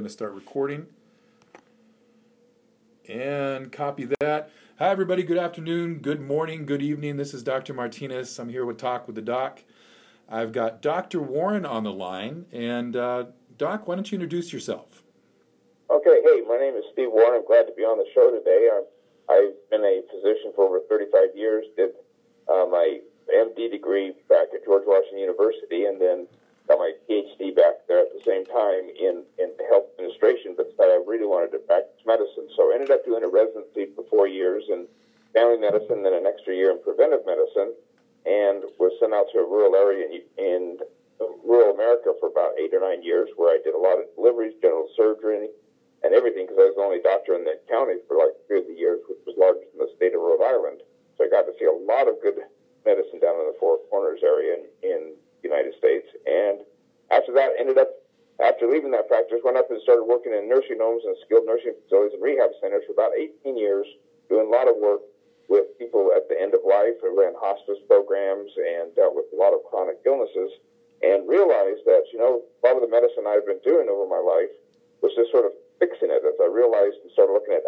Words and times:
going 0.00 0.08
to 0.08 0.12
start 0.14 0.32
recording. 0.32 0.86
And 3.06 3.70
copy 3.70 4.08
that. 4.18 4.50
Hi, 4.78 4.88
everybody. 4.88 5.22
Good 5.22 5.36
afternoon, 5.36 5.98
good 5.98 6.22
morning, 6.22 6.64
good 6.64 6.80
evening. 6.80 7.18
This 7.18 7.34
is 7.34 7.42
Dr. 7.42 7.74
Martinez. 7.74 8.38
I'm 8.38 8.48
here 8.48 8.64
with 8.64 8.78
Talk 8.78 9.06
with 9.06 9.14
the 9.14 9.20
Doc. 9.20 9.60
I've 10.26 10.52
got 10.52 10.80
Dr. 10.80 11.20
Warren 11.20 11.66
on 11.66 11.84
the 11.84 11.92
line. 11.92 12.46
And, 12.50 12.96
uh, 12.96 13.26
Doc, 13.58 13.86
why 13.86 13.96
don't 13.96 14.10
you 14.10 14.16
introduce 14.16 14.54
yourself? 14.54 15.02
Okay. 15.90 16.22
Hey, 16.24 16.40
my 16.48 16.56
name 16.56 16.76
is 16.76 16.84
Steve 16.94 17.10
Warren. 17.12 17.40
I'm 17.40 17.46
glad 17.46 17.64
to 17.64 17.74
be 17.76 17.82
on 17.82 17.98
the 17.98 18.06
show 18.14 18.30
today. 18.30 18.70
I'm, 18.72 18.84
I've 19.28 19.70
been 19.70 19.84
a 19.84 20.00
physician 20.10 20.52
for 20.56 20.64
over 20.64 20.80
35 20.88 21.36
years, 21.36 21.66
did 21.76 21.90
uh, 22.48 22.64
my 22.70 23.00
MD 23.30 23.70
degree 23.70 24.14
back 24.30 24.48
at 24.54 24.64
George 24.64 24.84
Washington 24.86 25.18
University, 25.18 25.84
and 25.84 26.00
then 26.00 26.26
got 26.70 26.78
my 26.78 26.94
PhD 27.10 27.50
back 27.50 27.82
there 27.90 28.06
at 28.06 28.14
the 28.14 28.22
same 28.22 28.46
time 28.46 28.86
in, 28.94 29.26
in 29.42 29.50
health 29.66 29.90
administration, 29.98 30.54
but 30.54 30.70
decided 30.70 30.94
I 30.94 31.02
really 31.02 31.26
wanted 31.26 31.50
to 31.58 31.60
practice 31.66 31.98
medicine. 32.06 32.46
So 32.54 32.70
I 32.70 32.78
ended 32.78 32.94
up 32.94 33.02
doing 33.02 33.26
a 33.26 33.28
residency 33.28 33.90
for 33.98 34.06
four 34.06 34.30
years 34.30 34.62
in 34.70 34.86
family 35.34 35.58
medicine, 35.58 36.06
then 36.06 36.14
an 36.14 36.30
extra 36.30 36.54
year 36.54 36.70
in 36.70 36.78
preventive 36.78 37.26
medicine, 37.26 37.74
and 38.22 38.62
was 38.78 38.94
sent 39.02 39.10
out 39.10 39.26
to 39.34 39.42
a 39.42 39.46
rural 39.50 39.74
area 39.74 40.06
in, 40.06 40.22
in 40.38 40.62
rural 41.42 41.74
America 41.74 42.14
for 42.22 42.30
about 42.30 42.54
eight 42.54 42.70
or 42.70 42.78
nine 42.78 43.02
years, 43.02 43.26
where 43.34 43.50
I 43.50 43.58
did 43.66 43.74
a 43.74 43.82
lot 43.82 43.98
of 43.98 44.06
deliveries, 44.14 44.54
general 44.62 44.86
surgery, 44.94 45.50
and 46.06 46.14
everything, 46.14 46.46
because 46.46 46.62
I 46.62 46.70
was 46.70 46.78
the 46.78 46.86
only 46.86 47.02
doctor 47.02 47.34
in 47.34 47.42
the 47.42 47.58
county 47.66 47.98
for 48.06 48.14
like 48.14 48.38
three 48.46 48.62
of 48.62 48.70
the 48.70 48.78
years, 48.78 49.02
which 49.10 49.18
was 49.26 49.34
larger 49.34 49.66
than 49.74 49.82
the 49.82 49.90
state 49.98 50.14
of 50.14 50.22
Rhode 50.22 50.46
Island. 50.46 50.86
So 51.18 51.26
I 51.26 51.28
got 51.28 51.50
to 51.50 51.54
see 51.58 51.66
a 51.66 51.74
lot 51.74 52.06
of 52.06 52.22
good 52.22 52.38
medicine 52.86 53.18
down 53.18 53.36
in 53.42 53.50
the 53.50 53.58
Four 53.58 53.82
Corners 53.90 54.22
area 54.22 54.56
in, 54.56 54.62
in 54.86 55.00
United 55.44 55.74
States. 55.76 56.08
And 56.24 56.64
after 57.10 57.32
that, 57.34 57.52
ended 57.58 57.78
up, 57.78 57.90
after 58.42 58.66
leaving 58.66 58.90
that 58.92 59.08
practice, 59.08 59.42
went 59.44 59.58
up 59.58 59.70
and 59.70 59.82
started 59.82 60.04
working 60.04 60.32
in 60.32 60.48
nursing 60.48 60.78
homes 60.80 61.02
and 61.04 61.16
skilled 61.26 61.44
nursing 61.44 61.74
facilities 61.84 62.14
and 62.14 62.22
rehab 62.22 62.50
centers 62.62 62.82
for 62.86 62.94
about 62.94 63.12
18 63.18 63.58
years, 63.58 63.86
doing 64.28 64.46
a 64.46 64.50
lot 64.50 64.68
of 64.68 64.76
work 64.78 65.02
with 65.50 65.66
people 65.78 66.14
at 66.14 66.28
the 66.30 66.38
end 66.38 66.54
of 66.54 66.62
life. 66.62 66.94
I 67.02 67.10
ran 67.10 67.34
hospice 67.36 67.82
programs 67.90 68.54
and 68.56 68.94
dealt 68.94 69.18
with 69.18 69.26
a 69.34 69.36
lot 69.36 69.52
of 69.52 69.66
chronic 69.66 69.98
illnesses 70.06 70.54
and 71.02 71.26
realized 71.26 71.82
that, 71.84 72.06
you 72.12 72.18
know, 72.22 72.44
a 72.44 72.60
lot 72.62 72.76
of 72.78 72.82
the 72.86 72.92
medicine 72.92 73.26
I've 73.26 73.44
been 73.44 73.60
doing 73.66 73.90
over 73.90 74.06
my 74.06 74.22
life 74.22 74.52
was 75.02 75.10
just 75.16 75.32
sort 75.32 75.48
of 75.48 75.52
fixing 75.80 76.12
it. 76.12 76.20
As 76.22 76.36
I 76.36 76.46
realized 76.46 77.00
and 77.02 77.10
started 77.16 77.32
looking 77.32 77.56
at 77.56 77.64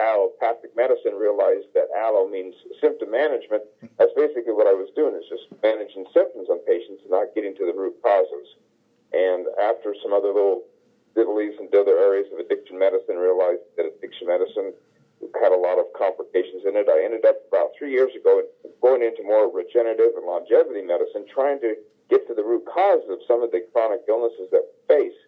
allopathic 0.00 0.72
medicine, 0.74 1.14
realized 1.14 1.68
that 1.76 1.92
allo 1.92 2.26
means 2.26 2.56
symptom 2.80 3.12
management. 3.12 3.62
That's 4.00 4.16
basically 4.16 4.56
what 4.56 4.66
I 4.66 4.72
was 4.72 4.88
doing, 4.96 5.12
is 5.14 5.28
just 5.28 5.46
managing 5.60 6.08
symptoms 6.16 6.48
on 6.48 6.64
patients 6.64 7.04
and 7.04 7.12
not 7.12 7.36
getting 7.36 7.54
to 7.60 7.68
the 7.68 7.76
root 7.76 8.00
causes. 8.00 8.56
After 9.62 9.94
some 10.02 10.12
other 10.12 10.34
little 10.34 10.66
diddlies 11.14 11.54
and 11.60 11.70
other 11.74 11.96
areas 11.96 12.26
of 12.32 12.40
addiction 12.40 12.78
medicine, 12.78 13.16
realized 13.16 13.62
that 13.76 13.86
addiction 13.86 14.26
medicine 14.26 14.74
had 15.38 15.52
a 15.54 15.56
lot 15.56 15.78
of 15.78 15.86
complications 15.94 16.66
in 16.66 16.74
it. 16.74 16.90
I 16.90 17.04
ended 17.04 17.24
up 17.24 17.38
about 17.46 17.70
three 17.78 17.92
years 17.92 18.10
ago 18.18 18.42
going 18.82 19.02
into 19.02 19.22
more 19.22 19.46
regenerative 19.46 20.18
and 20.18 20.26
longevity 20.26 20.82
medicine, 20.82 21.24
trying 21.30 21.60
to 21.60 21.76
get 22.10 22.26
to 22.26 22.34
the 22.34 22.42
root 22.42 22.66
cause 22.66 23.06
of 23.08 23.22
some 23.28 23.42
of 23.42 23.52
the 23.54 23.62
chronic 23.72 24.02
illnesses 24.08 24.50
that 24.50 24.66
we 24.66 24.74
face 24.90 25.18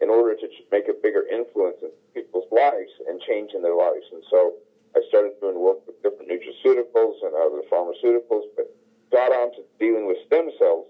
in 0.00 0.10
order 0.10 0.36
to 0.36 0.46
make 0.70 0.88
a 0.88 0.96
bigger 1.02 1.24
influence 1.32 1.80
in 1.80 1.90
people's 2.12 2.48
lives 2.52 2.92
and 3.08 3.20
change 3.24 3.52
in 3.56 3.62
their 3.62 3.76
lives. 3.76 4.04
And 4.12 4.22
so 4.30 4.60
I 4.94 5.00
started 5.08 5.40
doing 5.40 5.56
work 5.58 5.80
with 5.86 5.96
different 6.04 6.28
nutraceuticals 6.28 7.16
and 7.24 7.32
other 7.32 7.64
pharmaceuticals, 7.72 8.44
but 8.56 8.68
got 9.10 9.32
on 9.32 9.52
to 9.56 9.64
dealing 9.78 10.06
with 10.06 10.18
stem 10.26 10.50
cells 10.58 10.86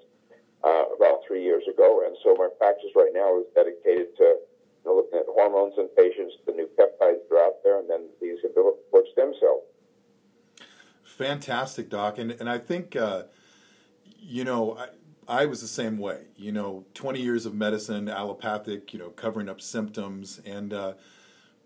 uh, 0.65 0.85
about 0.97 1.21
three 1.27 1.43
years 1.43 1.63
ago. 1.73 2.03
And 2.07 2.17
so 2.23 2.35
my 2.37 2.49
practice 2.59 2.91
right 2.95 3.13
now 3.13 3.39
is 3.39 3.47
dedicated 3.55 4.17
to 4.17 4.25
you 4.25 4.85
know, 4.85 4.97
looking 4.97 5.19
at 5.19 5.27
hormones 5.27 5.75
in 5.79 5.89
patients, 5.97 6.35
the 6.47 6.53
new 6.53 6.69
peptides 6.79 7.21
that 7.29 7.37
are 7.37 7.45
out 7.45 7.63
there, 7.63 7.79
and 7.79 7.89
then 7.89 8.09
these 8.21 8.39
cord 8.55 9.05
stem 9.13 9.33
cells. 9.41 9.63
Fantastic, 11.05 11.91
Doc. 11.91 12.19
And, 12.19 12.33
and 12.33 12.49
I 12.49 12.59
think, 12.59 12.97
uh, 12.97 13.25
you 14.19 14.45
know, 14.45 14.79
I, 14.79 15.43
I 15.43 15.47
was 15.47 15.61
the 15.61 15.69
same 15.69 15.99
way. 15.99 16.23
You 16.37 16.53
know, 16.53 16.85
20 16.95 17.21
years 17.21 17.47
of 17.47 17.55
medicine, 17.55 18.09
allopathic, 18.09 18.93
you 18.93 18.99
know, 18.99 19.11
covering 19.11 19.49
up 19.49 19.61
symptoms. 19.61 20.41
And 20.47 20.73
uh, 20.73 20.95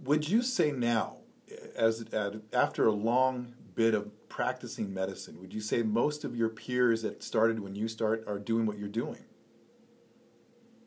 would 0.02 0.28
you 0.28 0.42
say 0.42 0.72
now, 0.72 1.18
as 1.76 2.04
after 2.52 2.86
a 2.86 2.92
long 2.92 3.54
bit 3.74 3.94
of 3.94 4.10
practicing 4.34 4.92
medicine, 4.92 5.38
would 5.38 5.54
you 5.54 5.60
say 5.60 5.80
most 5.86 6.24
of 6.24 6.34
your 6.34 6.48
peers 6.48 7.02
that 7.02 7.22
started 7.22 7.62
when 7.62 7.76
you 7.76 7.86
start 7.86 8.26
are 8.26 8.40
doing 8.40 8.66
what 8.66 8.76
you're 8.76 8.90
doing? 8.90 9.22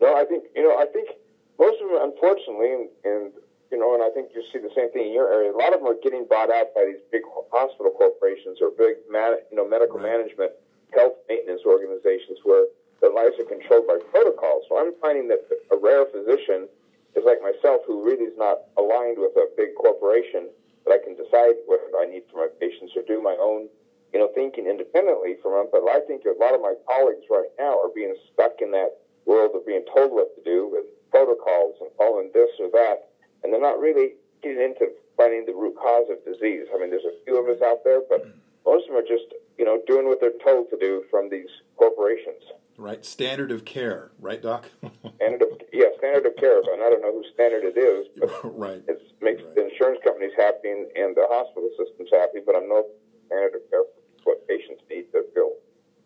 No, 0.02 0.20
I 0.20 0.26
think 0.28 0.52
you 0.54 0.68
know. 0.68 0.76
I 0.76 0.84
think 0.92 1.16
most 1.58 1.80
of 1.80 1.88
them, 1.88 2.12
unfortunately, 2.12 2.76
and, 2.76 2.90
and 3.08 3.32
you 3.72 3.80
know, 3.80 3.96
and 3.96 4.04
I 4.04 4.12
think 4.12 4.36
you 4.36 4.44
see 4.52 4.60
the 4.60 4.76
same 4.76 4.92
thing 4.92 5.08
in 5.08 5.14
your 5.16 5.32
area. 5.32 5.56
A 5.56 5.56
lot 5.56 5.72
of 5.72 5.80
them 5.80 5.88
are 5.88 5.96
getting 6.04 6.28
bought 6.28 6.52
out 6.52 6.76
by 6.76 6.92
these 6.92 7.00
big 7.08 7.24
hospital 7.48 7.96
corporations 7.96 8.60
or 8.60 8.76
big, 8.76 9.00
man, 9.08 9.40
you 9.48 9.56
know, 9.56 9.64
medical 9.64 9.96
right. 9.96 10.12
management 10.12 10.52
health 10.92 11.16
maintenance 11.32 11.64
organizations 11.64 12.44
where 12.44 12.68
their 13.00 13.16
lives 13.16 13.40
are 13.40 13.48
controlled 13.48 13.88
by 13.88 13.96
protocols. 14.12 14.68
So 14.68 14.76
I'm 14.76 14.92
finding 15.00 15.32
that 15.32 15.48
a 15.72 15.80
rare 15.80 16.04
physician 16.12 16.68
is 17.16 17.24
like 17.24 17.40
myself 17.40 17.88
who 17.88 18.04
really 18.04 18.28
is 18.28 18.36
not 18.36 18.68
aligned 18.76 19.16
with 19.16 19.40
a 19.40 19.48
big 19.56 19.72
corporation 19.80 20.52
that 20.88 20.96
I 20.96 21.04
can 21.04 21.20
decide 21.20 21.60
what 21.68 21.84
I 22.00 22.08
need 22.08 22.24
for 22.32 22.48
my 22.48 22.50
patients 22.64 22.96
or 22.96 23.04
do 23.04 23.20
my 23.20 23.36
own, 23.36 23.68
you 24.16 24.20
know, 24.20 24.32
thinking 24.32 24.72
independently 24.72 25.36
from 25.44 25.60
them. 25.60 25.68
But 25.68 25.84
I 25.84 26.00
think 26.08 26.24
a 26.24 26.32
lot 26.40 26.56
of 26.56 26.64
my 26.64 26.80
colleagues 26.88 27.28
right 27.28 27.52
now 27.60 27.76
are 27.76 27.92
being 27.92 28.16
stuck 28.32 28.64
in 28.64 28.72
that 28.72 29.04
world 29.28 29.52
of 29.56 29.68
being 29.68 29.84
told 29.92 30.16
what 30.16 30.32
to 30.40 30.42
do 30.48 30.72
with 30.72 30.88
protocols 31.12 31.76
and 31.84 31.92
following 32.00 32.32
this 32.34 32.50
or 32.60 32.72
that. 32.72 33.12
And 33.44 33.52
they're 33.52 33.62
not 33.62 33.84
really 33.84 34.16
getting 34.42 34.64
into 34.64 34.96
finding 35.20 35.46
the 35.46 35.54
root 35.54 35.76
cause 35.76 36.08
of 36.08 36.24
disease. 36.24 36.72
I 36.72 36.80
mean, 36.80 36.90
there's 36.90 37.04
a 37.04 37.20
few 37.26 37.36
of 37.36 37.52
us 37.52 37.62
out 37.62 37.84
there, 37.84 38.02
but 38.08 38.24
most 38.66 38.88
of 38.88 38.96
them 38.96 39.04
are 39.04 39.08
just, 39.08 39.28
you 39.60 39.66
know, 39.66 39.82
doing 39.88 40.08
what 40.08 40.24
they're 40.24 40.40
told 40.44 40.70
to 40.72 40.78
do 40.80 41.04
from 41.12 41.30
these 41.30 41.52
corporations. 41.76 42.44
Right, 42.78 43.04
standard 43.04 43.52
of 43.52 43.66
care, 43.66 44.12
right, 44.20 44.40
Doc? 44.40 44.70
standard 45.16 45.42
of 45.42 45.50
yeah, 45.74 45.88
standard 45.98 46.28
of 46.28 46.36
care. 46.36 46.60
And 46.60 46.84
I 46.84 46.90
don't 46.92 47.02
know 47.02 47.12
whose 47.12 47.32
standard 47.34 47.64
it 47.64 47.76
is, 47.76 48.08
but 48.16 48.30
right, 48.58 48.84
it 48.88 49.02
makes 49.20 49.42
right. 49.42 49.56
the 49.56 49.70
insurance 49.70 50.00
companies 50.04 50.32
happy 50.38 50.70
and, 50.70 50.86
and 50.96 51.16
the 51.16 51.26
hospital 51.28 51.70
systems 51.76 52.10
happy. 52.12 52.40
But 52.46 52.56
I'm 52.56 52.70
no 52.70 52.86
standard 53.26 53.56
of 53.56 53.70
care 53.72 53.82
for 54.24 54.36
what 54.36 54.48
patients 54.48 54.84
need 54.92 55.12
to 55.12 55.26
feel 55.34 55.54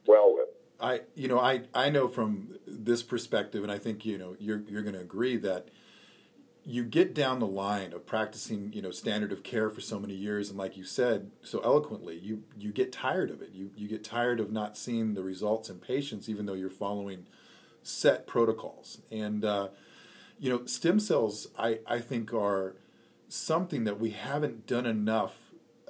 well 0.08 0.34
with. 0.34 0.48
I, 0.80 1.02
you 1.14 1.28
know, 1.28 1.40
I, 1.40 1.64
I 1.74 1.90
know 1.90 2.08
from 2.08 2.56
this 2.66 3.04
perspective, 3.04 3.64
and 3.64 3.72
I 3.72 3.78
think 3.78 4.06
you 4.06 4.18
know 4.18 4.38
you're 4.40 4.62
you're 4.68 4.82
going 4.82 4.96
to 4.96 5.02
agree 5.02 5.36
that 5.38 5.68
you 6.64 6.84
get 6.84 7.14
down 7.14 7.40
the 7.40 7.48
line 7.48 7.92
of 7.94 8.06
practicing 8.06 8.72
you 8.74 8.82
know 8.82 8.92
standard 8.92 9.32
of 9.32 9.44
care 9.44 9.70
for 9.70 9.82
so 9.82 10.00
many 10.00 10.14
years 10.14 10.50
and 10.50 10.58
like 10.58 10.78
you 10.78 10.84
said 10.84 11.32
so 11.42 11.60
eloquently 11.62 12.18
you 12.18 12.44
you 12.58 12.72
get 12.72 12.92
tired 12.92 13.32
of 13.32 13.42
it. 13.42 13.50
You 13.54 13.72
you 13.76 13.88
get 13.88 14.04
tired 14.04 14.40
of 14.40 14.52
not 14.52 14.78
seeing 14.78 15.14
the 15.14 15.24
results 15.24 15.70
in 15.70 15.80
patients 15.80 16.30
even 16.30 16.46
though 16.46 16.54
you're 16.54 16.70
following 16.70 17.26
set 17.84 18.28
protocols. 18.28 19.02
And 19.12 19.44
uh, 19.44 19.70
you 20.40 20.50
know 20.50 20.66
stem 20.66 21.00
cells 21.00 21.48
i 21.58 21.80
i 21.88 22.00
think 22.00 22.34
are 22.34 22.76
something 23.28 23.86
that 23.86 24.00
we 24.00 24.10
haven't 24.10 24.68
done 24.68 24.86
enough 24.86 25.36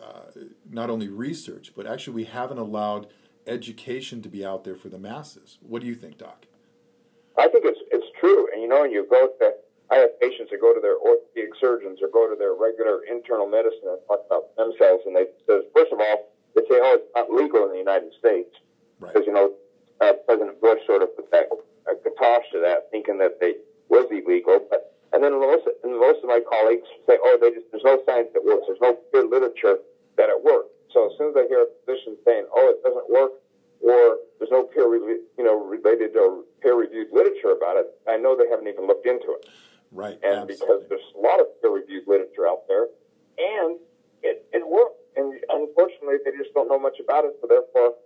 uh, 0.02 0.42
not 0.70 0.90
only 0.90 1.08
research 1.08 1.72
but 1.76 1.88
actually 1.88 2.14
we 2.14 2.26
haven't 2.26 2.58
allowed 2.58 3.08
education 3.48 4.22
to 4.22 4.30
be 4.30 4.46
out 4.46 4.64
there 4.64 4.76
for 4.76 4.90
the 4.90 4.98
masses. 4.98 5.58
What 5.62 5.82
do 5.82 5.88
you 5.88 5.96
think 5.96 6.18
doc? 6.18 6.46
I 7.38 7.48
think 7.48 7.66
it's 7.66 7.80
it's 7.92 8.08
true. 8.20 8.48
And 8.53 8.62
you 8.62 8.68
know 8.68 8.84
you 8.84 9.06
go 9.09 9.28
to 9.40 9.53
I 9.91 10.07
have 10.07 10.16
patients 10.24 10.50
that 10.52 10.62
go 10.63 10.74
to 10.74 10.79
their 10.79 10.96
orthopedic 10.96 11.52
surgeons 11.59 12.00
or 12.02 12.07
go 12.07 12.24
to 12.31 12.35
their 12.40 12.56
regular 12.56 13.03
internal 13.03 13.46
medicine 13.46 13.91
and 13.91 14.00
talk 14.07 14.24
about 14.25 14.56
stem 14.56 14.72
cells, 14.79 15.02
and 15.06 15.16
they 15.16 15.28
says 15.44 15.68
first 15.75 15.91
of 15.91 16.00
all 16.00 16.31
they 16.56 16.63
say, 16.72 16.79
oh, 16.79 16.96
it's 16.96 17.12
not 17.16 17.28
legal 17.28 17.68
in 17.68 17.72
the 17.75 17.84
United 17.84 18.16
States 18.16 18.56
because 19.00 19.28
right. 19.28 19.28
you 19.28 19.34
know 19.35 19.52
uh, 20.00 20.13
President 20.25 20.59
Bush 20.63 20.79
sort 20.88 21.03
of 21.03 21.16
put 21.16 21.29
that 21.31 21.52
uh, 21.52 21.94
katosh 22.07 22.47
to 22.56 22.59
that, 22.63 22.88
thinking 22.90 23.19
that 23.19 23.40
they 23.40 23.59
was 23.90 24.07
illegal, 24.09 24.63
but 24.72 24.96
and 25.12 25.19
then 25.24 25.35
most 25.35 25.68
and 25.84 25.91
most 26.00 26.23
of 26.23 26.31
my 26.31 26.40
colleagues 26.40 26.88
say, 27.03 27.20
oh, 27.20 27.38
they 27.40 27.52
just 27.52 27.67
there's 27.72 27.84
no 27.84 27.99
science 28.08 28.32
that 28.32 28.43
works, 28.43 28.64
there's 28.67 28.79
no 28.79 28.96
peer 29.11 29.28
literature 29.28 29.84
that 30.16 30.32
it 30.32 30.40
works. 30.40 30.72
So 30.96 31.11
as 31.11 31.17
soon 31.20 31.32
as 31.32 31.35
I 31.35 31.47
hear 31.47 31.67
a 31.67 31.70
physician 31.84 32.16
saying, 32.23 32.47
oh, 32.47 32.72
it 32.72 32.79
doesn't 32.84 33.11
work, 33.11 33.32
or 33.84 34.23
there's 34.40 34.52
no 34.52 34.64
peer 34.64 34.88
you 34.88 35.43
know 35.43 35.59
related 35.59 36.16
or 36.16 36.47
peer 36.64 36.76
reviewed 36.79 37.11
literature 37.11 37.52
about 37.52 37.76
it, 37.76 37.91
I 38.08 38.16
know 38.16 38.40
they 38.40 38.47
haven't 38.47 38.67
even 38.72 38.88
looked 38.88 39.05
into 39.05 39.35
it. 39.35 39.52
Right. 39.91 40.17
And 40.23 40.47
absolutely. 40.49 40.55
because 40.55 40.82
there's 40.90 41.09
a 41.16 41.20
lot 41.20 41.40
of 41.40 41.47
peer-reviewed 41.61 42.08
literature 42.08 42.47
out 42.47 42.64
there, 42.67 42.88
and 43.38 43.78
it, 44.23 44.47
it 44.53 44.64
works. 44.67 44.96
And 45.16 45.35
unfortunately, 45.49 46.23
they 46.23 46.32
just 46.38 46.53
don't 46.53 46.70
know 46.70 46.79
much 46.79 46.96
about 47.03 47.26
it. 47.26 47.35
So 47.41 47.47
therefore, 47.47 47.99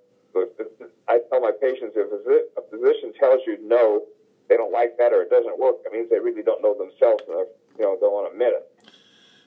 I 1.07 1.19
tell 1.29 1.39
my 1.39 1.53
patients 1.61 1.93
if 1.95 2.09
a 2.09 2.61
physician 2.69 3.13
tells 3.19 3.41
you 3.45 3.57
no, 3.61 4.03
they 4.49 4.57
don't 4.57 4.73
like 4.73 4.97
that 4.97 5.13
or 5.13 5.21
it 5.21 5.29
doesn't 5.29 5.57
work, 5.57 5.83
that 5.83 5.93
means 5.93 6.09
they 6.09 6.19
really 6.19 6.43
don't 6.43 6.61
know 6.61 6.73
themselves 6.73 7.23
and 7.29 7.45
you 7.77 7.85
know 7.85 7.97
don't 8.01 8.13
want 8.13 8.27
to 8.27 8.33
admit 8.33 8.53
it. 8.53 8.65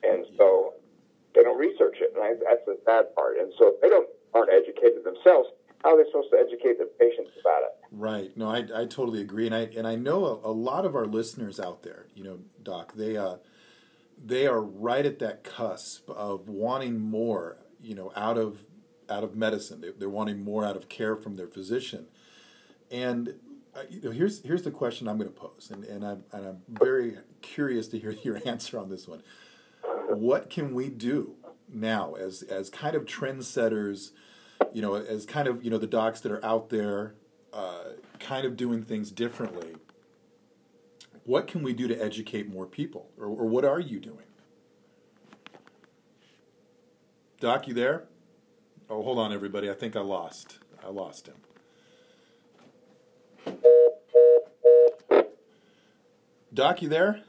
And 0.03 0.25
so 0.37 0.73
they 1.35 1.43
don't 1.43 1.59
research 1.59 1.97
it, 1.99 2.13
and 2.15 2.23
I, 2.23 2.33
that's 2.39 2.63
the 2.65 2.79
sad 2.85 3.13
part. 3.15 3.37
And 3.37 3.51
so 3.59 3.75
if 3.75 3.81
they 3.81 3.89
don't 3.89 4.07
aren't 4.33 4.51
educated 4.51 5.03
themselves, 5.03 5.49
how 5.83 5.95
are 5.95 6.03
they 6.03 6.09
supposed 6.09 6.29
to 6.31 6.37
educate 6.37 6.77
their 6.77 6.87
patients 6.87 7.31
about 7.39 7.63
it? 7.63 7.69
Right. 7.91 8.35
No, 8.35 8.49
I, 8.49 8.57
I 8.75 8.85
totally 8.85 9.21
agree, 9.21 9.45
and 9.45 9.55
I 9.55 9.69
and 9.75 9.87
I 9.87 9.95
know 9.95 10.25
a, 10.25 10.49
a 10.49 10.53
lot 10.53 10.85
of 10.85 10.95
our 10.95 11.05
listeners 11.05 11.59
out 11.59 11.83
there, 11.83 12.05
you 12.13 12.23
know, 12.23 12.39
Doc, 12.63 12.93
they 12.95 13.17
uh, 13.17 13.37
they 14.23 14.45
are 14.47 14.61
right 14.61 15.05
at 15.05 15.19
that 15.19 15.43
cusp 15.43 16.09
of 16.09 16.49
wanting 16.49 16.99
more, 16.99 17.57
you 17.81 17.95
know, 17.95 18.11
out 18.15 18.37
of 18.37 18.63
out 19.09 19.23
of 19.23 19.35
medicine. 19.35 19.81
They, 19.81 19.91
they're 19.91 20.09
wanting 20.09 20.43
more 20.43 20.65
out 20.65 20.75
of 20.75 20.89
care 20.89 21.15
from 21.15 21.35
their 21.35 21.47
physician, 21.47 22.07
and 22.91 23.35
uh, 23.75 23.83
you 23.89 24.01
know, 24.01 24.11
here's 24.11 24.43
here's 24.43 24.63
the 24.63 24.71
question 24.71 25.07
I'm 25.07 25.17
going 25.17 25.31
to 25.31 25.35
pose, 25.35 25.69
and 25.71 25.83
and 25.85 26.05
I'm 26.05 26.23
and 26.31 26.45
I'm 26.45 26.61
very 26.67 27.17
curious 27.41 27.87
to 27.89 27.99
hear 27.99 28.11
your 28.23 28.41
answer 28.45 28.77
on 28.79 28.89
this 28.89 29.07
one. 29.07 29.23
What 30.09 30.49
can 30.49 30.73
we 30.73 30.89
do 30.89 31.35
now 31.71 32.15
as 32.15 32.43
as 32.43 32.69
kind 32.69 32.95
of 32.95 33.05
trendsetters? 33.05 34.11
You 34.73 34.81
know, 34.81 34.95
as 34.95 35.25
kind 35.25 35.47
of 35.47 35.63
you 35.63 35.71
know 35.71 35.77
the 35.77 35.87
docs 35.87 36.21
that 36.21 36.31
are 36.31 36.43
out 36.45 36.69
there, 36.69 37.15
uh, 37.53 37.93
kind 38.19 38.45
of 38.45 38.55
doing 38.55 38.83
things 38.83 39.11
differently. 39.11 39.75
What 41.25 41.47
can 41.47 41.63
we 41.63 41.73
do 41.73 41.87
to 41.87 41.95
educate 41.95 42.51
more 42.51 42.65
people, 42.65 43.09
or, 43.17 43.27
or 43.27 43.45
what 43.45 43.65
are 43.65 43.79
you 43.79 43.99
doing? 43.99 44.25
Doc, 47.39 47.67
you 47.67 47.73
there? 47.73 48.03
Oh, 48.89 49.01
hold 49.03 49.19
on, 49.19 49.31
everybody. 49.31 49.69
I 49.69 49.73
think 49.73 49.95
I 49.95 50.01
lost. 50.01 50.57
I 50.83 50.89
lost 50.89 51.27
him. 51.27 51.35
Doc, 56.53 56.81
you 56.81 56.89
there? 56.89 57.21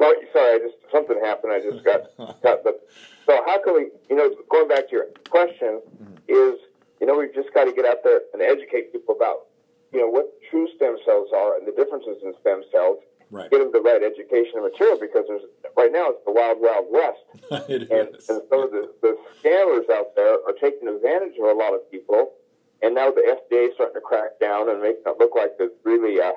No, 0.00 0.14
sorry, 0.32 0.54
I 0.54 0.58
just 0.58 0.76
something 0.90 1.18
happened. 1.22 1.52
I 1.52 1.60
just 1.60 1.84
got 1.84 2.16
got 2.42 2.64
the. 2.64 2.78
So 3.26 3.42
how 3.46 3.62
can 3.62 3.74
we? 3.74 3.88
You 4.08 4.16
know, 4.16 4.34
going 4.50 4.68
back 4.68 4.88
to 4.88 4.92
your 4.92 5.06
question, 5.28 5.80
mm-hmm. 6.02 6.14
is 6.28 6.60
you 7.02 7.10
know 7.10 7.18
we've 7.18 7.34
just 7.34 7.50
got 7.52 7.66
to 7.66 7.74
get 7.74 7.82
out 7.84 8.06
there 8.06 8.22
and 8.32 8.38
educate 8.40 8.94
people 8.94 9.18
about 9.18 9.50
you 9.90 9.98
know 9.98 10.06
what 10.06 10.30
true 10.48 10.70
stem 10.76 10.96
cells 11.04 11.34
are 11.34 11.58
and 11.58 11.66
the 11.66 11.74
differences 11.74 12.22
in 12.22 12.32
stem 12.40 12.62
cells. 12.70 13.02
Right. 13.32 13.50
Get 13.50 13.64
them 13.64 13.72
the 13.72 13.80
right 13.80 14.04
education 14.04 14.60
and 14.60 14.68
material 14.70 15.00
because 15.00 15.24
there's 15.26 15.42
right 15.74 15.90
now 15.90 16.14
it's 16.14 16.22
the 16.22 16.32
wild 16.32 16.62
wild 16.62 16.86
west, 16.86 17.24
and, 17.68 17.82
and 17.90 18.08
some 18.22 18.60
of 18.62 18.70
the, 18.70 18.92
the 19.02 19.18
scammers 19.42 19.90
out 19.90 20.14
there 20.14 20.38
are 20.46 20.54
taking 20.60 20.86
advantage 20.86 21.34
of 21.42 21.50
a 21.50 21.58
lot 21.58 21.74
of 21.74 21.82
people. 21.90 22.38
And 22.82 22.96
now 22.96 23.10
the 23.10 23.22
FDA 23.22 23.68
is 23.70 23.74
starting 23.74 23.94
to 23.94 24.00
crack 24.00 24.40
down 24.40 24.68
and 24.68 24.82
making 24.82 25.06
it 25.06 25.16
look 25.18 25.34
like 25.36 25.54
there's 25.56 25.70
really 25.84 26.20
uh, 26.20 26.32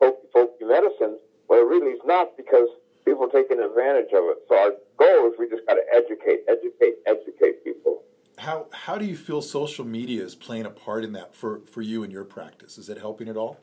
hokey 0.00 0.26
pokey 0.32 0.64
medicine 0.64 1.18
well, 1.48 1.60
it 1.60 1.68
really 1.68 1.92
is 1.92 2.00
not 2.04 2.36
because 2.36 2.68
people 3.04 3.24
are 3.24 3.32
taking 3.32 3.58
advantage 3.58 4.12
of 4.12 4.28
it. 4.28 4.44
So 4.48 4.54
our 4.54 4.72
goal 5.00 5.32
is 5.32 5.38
we 5.38 5.48
just 5.48 5.66
got 5.66 5.80
to 5.80 5.84
educate, 5.92 6.44
educate, 6.46 7.00
educate 7.08 7.64
people. 7.64 8.04
How 8.38 8.66
how 8.72 8.96
do 8.96 9.04
you 9.04 9.16
feel 9.16 9.42
social 9.42 9.84
media 9.84 10.22
is 10.24 10.34
playing 10.34 10.66
a 10.66 10.70
part 10.70 11.04
in 11.04 11.12
that 11.12 11.34
for, 11.34 11.60
for 11.66 11.82
you 11.82 12.04
and 12.04 12.12
your 12.12 12.24
practice? 12.24 12.78
Is 12.78 12.88
it 12.88 12.98
helping 12.98 13.28
at 13.28 13.36
all? 13.36 13.58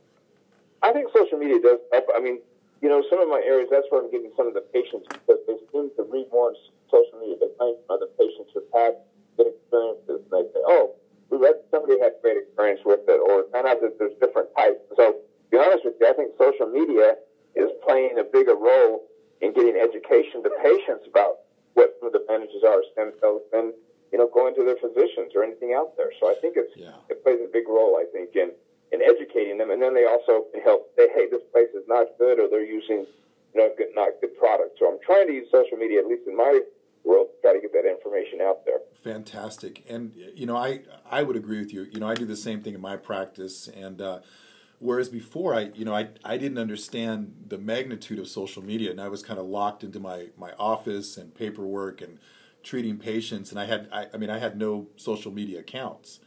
I 0.84 0.92
think 0.92 1.08
social 1.16 1.38
media 1.38 1.62
does 1.62 1.80
help. 1.92 2.06
I 2.16 2.20
mean, 2.20 2.40
you 2.82 2.90
know, 2.90 3.02
some 3.10 3.22
of 3.22 3.30
my 3.30 3.42
areas 3.46 3.70
that's 3.72 3.88
where 3.90 4.04
I'm 4.04 4.12
getting 4.12 4.32
some 4.36 4.48
of 4.48 4.54
the 4.54 4.68
patients 4.76 5.08
because 5.08 5.40
they 5.48 5.56
seem 5.72 5.90
to 5.96 6.04
read 6.12 6.28
more 6.32 6.54
social 6.92 7.20
media. 7.20 7.38
They 7.40 7.56
find 7.58 7.78
other 7.90 8.08
patients 8.20 8.52
who've 8.54 8.68
had 8.76 9.00
good 9.38 9.48
experiences 9.48 10.28
and 10.28 10.32
they 10.32 10.44
say, 10.52 10.62
Oh, 10.68 10.96
we 11.32 11.38
read 11.38 11.56
somebody 11.72 11.96
had 12.00 12.20
great 12.22 12.38
experience 12.38 12.82
with 12.84 13.08
it 13.08 13.20
or 13.24 13.48
found 13.56 13.68
out 13.68 13.80
that 13.80 13.96
there's 13.98 14.14
different 14.20 14.52
types. 14.60 14.84
So 15.00 15.24
to 15.24 15.50
be 15.52 15.58
honest 15.58 15.88
with 15.88 15.96
you, 16.04 16.08
I 16.12 16.14
think 16.20 16.36
social 16.36 16.68
media 16.68 17.16
is 17.56 17.72
playing 17.88 18.20
a 18.20 18.28
bigger 18.28 18.60
role 18.60 19.08
in 19.40 19.54
getting 19.56 19.80
education 19.80 20.44
to 20.44 20.52
patients 20.60 21.08
about 21.08 21.48
what 21.74 21.96
some 22.00 22.08
of 22.08 22.14
the 22.14 22.22
advantages 22.28 22.64
are 22.68 22.84
of 22.84 22.86
stem 22.92 23.12
cells 23.20 23.42
than 23.52 23.72
you 24.16 24.22
know 24.22 24.30
going 24.34 24.56
to 24.56 24.64
their 24.64 24.78
physicians 24.78 25.36
or 25.36 25.44
anything 25.44 25.76
out 25.76 25.98
there. 25.98 26.08
So 26.22 26.32
I 26.32 26.36
think 26.40 26.56
it's 26.56 26.72
yeah. 26.78 26.96
it 27.10 27.22
plays 27.22 27.40
a 27.44 27.52
big 27.52 27.68
role. 27.68 28.00
I 28.00 28.06
think 28.14 28.34
in 28.34 28.52
in 28.94 29.02
educating 29.02 29.58
them, 29.58 29.72
and 29.72 29.82
then 29.82 29.94
they 29.94 30.06
also 30.06 30.46
can 30.54 30.62
help 30.64 30.88
say, 30.96 31.10
hey, 31.14 31.28
this 31.30 31.44
place 31.52 31.68
is 31.76 31.84
not 31.90 32.08
good, 32.18 32.40
or 32.40 32.48
they're 32.48 32.64
using 32.64 33.06
you 33.54 33.60
know 33.60 33.70
good, 33.78 33.88
not 33.94 34.12
good 34.22 34.38
products. 34.40 34.80
So 34.80 34.88
I'm 34.88 35.00
trying 35.06 35.28
to 35.28 35.34
use 35.34 35.52
social 35.52 35.76
media, 35.78 36.00
at 36.00 36.08
least 36.08 36.24
in 36.28 36.38
my 36.38 36.62
world, 37.04 37.28
to 37.28 37.42
try 37.42 37.60
to 37.60 37.60
get 37.60 37.74
that 37.74 37.84
information 37.84 38.40
out 38.40 38.64
there. 38.64 38.80
Fantastic, 39.04 39.84
and 39.90 40.14
you 40.34 40.46
know 40.46 40.56
I 40.56 40.80
I 41.12 41.22
would 41.24 41.36
agree 41.36 41.60
with 41.60 41.74
you. 41.74 41.84
You 41.92 42.00
know 42.00 42.08
I 42.08 42.16
do 42.16 42.26
the 42.26 42.38
same 42.38 42.62
thing 42.62 42.74
in 42.74 42.82
my 42.82 42.96
practice, 42.96 43.68
and. 43.68 44.02
Uh, 44.02 44.20
Whereas 44.80 45.08
before, 45.08 45.56
I 45.56 45.72
you 45.74 45.86
know 45.86 45.96
I, 45.96 46.10
I 46.26 46.38
didn't 46.38 46.58
understand 46.58 47.46
the 47.48 47.58
magnitude 47.58 48.20
of 48.20 48.28
social 48.28 48.62
media, 48.62 48.92
and 48.92 49.00
I 49.00 49.08
was 49.08 49.24
kind 49.24 49.40
of 49.40 49.46
locked 49.46 49.86
into 49.86 50.02
my, 50.02 50.28
my 50.38 50.52
office 50.60 51.16
and 51.16 51.34
paperwork 51.34 52.02
and 52.02 52.20
treating 52.66 52.98
patients, 52.98 53.52
and 53.52 53.60
I 53.60 53.66
had 53.66 53.88
I, 53.92 54.08
I 54.14 54.18
mean 54.18 54.30
I 54.30 54.40
had 54.40 54.58
no 54.58 54.88
social 54.98 55.32
media 55.32 55.60
accounts, 55.60 56.20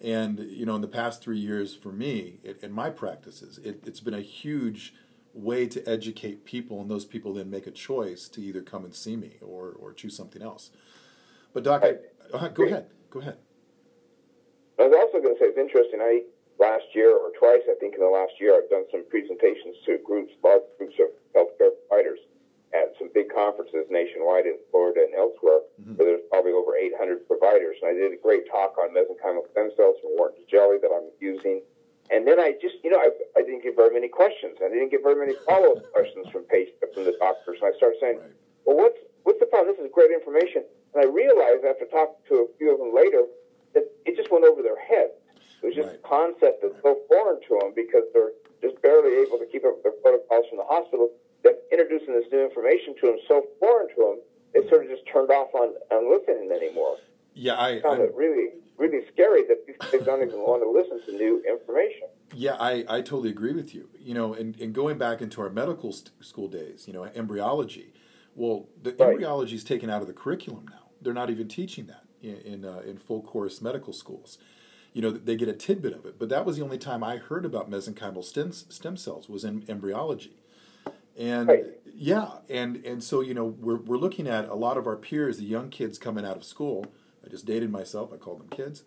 and 0.00 0.38
you 0.38 0.66
know 0.66 0.76
in 0.76 0.82
the 0.82 0.88
past 0.88 1.22
three 1.22 1.38
years 1.38 1.74
for 1.74 1.90
me 1.90 2.38
it, 2.44 2.62
in 2.62 2.70
my 2.70 2.90
practices, 2.90 3.58
it, 3.64 3.82
it's 3.84 4.00
been 4.00 4.14
a 4.14 4.20
huge 4.20 4.94
way 5.32 5.66
to 5.66 5.82
educate 5.88 6.44
people, 6.44 6.80
and 6.80 6.90
those 6.90 7.04
people 7.04 7.32
then 7.34 7.50
make 7.50 7.66
a 7.66 7.72
choice 7.72 8.28
to 8.28 8.40
either 8.40 8.62
come 8.62 8.84
and 8.84 8.94
see 8.94 9.16
me 9.16 9.38
or 9.40 9.74
or 9.80 9.92
choose 9.92 10.16
something 10.16 10.42
else. 10.42 10.70
But 11.52 11.64
doc, 11.64 11.82
I, 11.82 11.96
uh, 12.36 12.48
go 12.48 12.64
ahead, 12.64 12.86
go 13.10 13.20
ahead. 13.20 13.38
I 14.78 14.86
was 14.86 14.94
also 14.94 15.22
going 15.22 15.34
to 15.34 15.40
say 15.40 15.46
it's 15.46 15.58
interesting. 15.58 16.00
I 16.00 16.22
last 16.58 16.84
year 16.94 17.10
or 17.16 17.30
twice, 17.38 17.62
I 17.70 17.74
think 17.80 17.94
in 17.94 18.00
the 18.00 18.06
last 18.06 18.32
year, 18.38 18.54
I've 18.54 18.68
done 18.70 18.84
some 18.90 19.04
presentations 19.08 19.76
to 19.86 19.98
groups, 20.04 20.32
large 20.42 20.62
groups 20.78 20.94
of 21.00 21.08
healthcare 21.34 21.70
providers 21.88 22.18
at 22.74 22.90
some 22.98 23.08
big 23.14 23.30
conferences 23.30 23.86
nationwide 23.88 24.50
in 24.50 24.58
Florida 24.70 25.06
and 25.06 25.14
elsewhere, 25.14 25.62
mm-hmm. 25.78 25.94
where 25.94 26.06
there's 26.10 26.26
probably 26.28 26.50
over 26.50 26.74
800 26.74 27.22
providers. 27.30 27.78
And 27.80 27.88
I 27.90 27.94
did 27.94 28.10
a 28.10 28.20
great 28.20 28.50
talk 28.50 28.74
on 28.76 28.90
mesenchymal 28.90 29.46
stem 29.54 29.70
cells 29.78 29.96
from 30.02 30.18
Wharton's 30.18 30.50
jelly 30.50 30.82
that 30.82 30.90
I'm 30.90 31.08
using. 31.22 31.62
And 32.10 32.26
then 32.26 32.42
I 32.42 32.58
just, 32.60 32.82
you 32.82 32.90
know, 32.90 32.98
I, 32.98 33.14
I 33.38 33.46
didn't 33.46 33.62
get 33.62 33.78
very 33.78 33.94
many 33.94 34.10
questions. 34.10 34.58
I 34.58 34.68
didn't 34.68 34.90
get 34.90 35.06
very 35.06 35.16
many 35.16 35.38
follow-up 35.46 35.86
questions 35.94 36.26
from 36.34 36.44
patients, 36.50 36.82
from 36.92 37.06
the 37.06 37.16
doctors. 37.16 37.62
And 37.62 37.70
I 37.70 37.72
started 37.78 37.96
saying, 38.02 38.18
right. 38.18 38.34
well, 38.66 38.76
what's, 38.76 39.00
what's 39.22 39.40
the 39.40 39.48
problem? 39.48 39.72
This 39.72 39.86
is 39.86 39.90
great 39.94 40.10
information. 40.10 40.66
And 40.92 41.00
I 41.00 41.06
realized 41.06 41.64
after 41.64 41.86
talking 41.86 42.20
to 42.28 42.44
a 42.44 42.46
few 42.58 42.74
of 42.74 42.82
them 42.82 42.90
later 42.90 43.24
that 43.72 43.86
it 44.04 44.18
just 44.18 44.30
went 44.34 44.44
over 44.44 44.60
their 44.60 44.78
heads 44.78 45.16
it 45.64 45.72
was 45.72 45.80
just 45.80 45.88
right. 45.88 45.96
a 45.96 46.04
concept 46.04 46.60
that's 46.60 46.76
so 46.84 47.00
foreign 47.08 47.40
to 47.48 47.56
them 47.56 47.72
because 47.72 48.04
they're 48.12 48.36
just 48.60 48.76
barely 48.84 49.24
able 49.24 49.40
to 49.40 49.48
keep 49.48 49.64
up 49.64 49.80
with 49.80 49.88
their 49.88 49.96
protocols 50.04 50.44
from 50.52 50.60
the 50.60 50.68
hospital 50.68 51.08
that 51.44 51.62
introducing 51.70 52.14
this 52.14 52.24
new 52.32 52.44
information 52.44 52.94
to 53.00 53.06
them 53.06 53.18
so 53.28 53.46
foreign 53.60 53.88
to 53.94 53.94
them, 53.96 54.20
they 54.52 54.68
sort 54.68 54.84
of 54.84 54.90
just 54.90 55.02
turned 55.10 55.30
off 55.30 55.54
on, 55.54 55.74
on 55.90 56.10
listening 56.10 56.50
anymore. 56.50 56.96
Yeah, 57.34 57.54
I, 57.54 57.76
I 57.76 57.82
found 57.82 58.02
I'm, 58.02 58.08
it 58.08 58.14
really, 58.14 58.50
really 58.76 59.04
scary 59.12 59.42
that 59.46 59.90
kids 59.90 60.04
don't 60.04 60.22
even 60.22 60.38
want 60.40 60.62
to 60.62 60.70
listen 60.70 61.04
to 61.06 61.16
new 61.16 61.42
information. 61.48 62.08
Yeah, 62.34 62.56
I, 62.58 62.84
I 62.88 63.00
totally 63.00 63.30
agree 63.30 63.52
with 63.52 63.74
you. 63.74 63.88
You 63.98 64.14
know, 64.14 64.34
and, 64.34 64.58
and 64.60 64.74
going 64.74 64.98
back 64.98 65.20
into 65.20 65.40
our 65.40 65.50
medical 65.50 65.92
st- 65.92 66.10
school 66.20 66.48
days, 66.48 66.86
you 66.86 66.92
know, 66.92 67.04
embryology. 67.04 67.92
Well, 68.34 68.68
the 68.82 68.90
right. 68.92 69.10
embryology 69.10 69.54
is 69.54 69.64
taken 69.64 69.90
out 69.90 70.00
of 70.00 70.08
the 70.08 70.12
curriculum 70.12 70.66
now. 70.68 70.90
They're 71.00 71.14
not 71.14 71.30
even 71.30 71.48
teaching 71.48 71.86
that 71.86 72.04
in 72.22 72.36
in, 72.38 72.64
uh, 72.64 72.82
in 72.86 72.98
full 72.98 73.22
course 73.22 73.60
medical 73.60 73.92
schools 73.92 74.38
you 74.94 75.02
know, 75.02 75.10
they 75.10 75.36
get 75.36 75.48
a 75.48 75.52
tidbit 75.52 75.92
of 75.92 76.06
it. 76.06 76.18
But 76.18 76.30
that 76.30 76.46
was 76.46 76.56
the 76.56 76.62
only 76.62 76.78
time 76.78 77.04
I 77.04 77.16
heard 77.16 77.44
about 77.44 77.68
mesenchymal 77.68 78.24
stem, 78.24 78.52
stem 78.52 78.96
cells 78.96 79.28
was 79.28 79.44
in 79.44 79.64
embryology. 79.68 80.36
And 81.16 81.48
right. 81.48 81.64
yeah, 81.94 82.38
and 82.48 82.84
and 82.84 83.02
so 83.02 83.20
you 83.20 83.34
know 83.34 83.44
we're 83.44 83.76
we're 83.76 83.98
looking 83.98 84.26
at 84.26 84.48
a 84.48 84.54
lot 84.54 84.76
of 84.76 84.86
our 84.86 84.96
peers, 84.96 85.38
the 85.38 85.44
young 85.44 85.70
kids 85.70 85.98
coming 85.98 86.24
out 86.24 86.36
of 86.36 86.44
school. 86.44 86.86
I 87.24 87.28
just 87.28 87.46
dated 87.46 87.70
myself. 87.70 88.12
I 88.12 88.16
call 88.16 88.36
them 88.36 88.48
kids, 88.48 88.82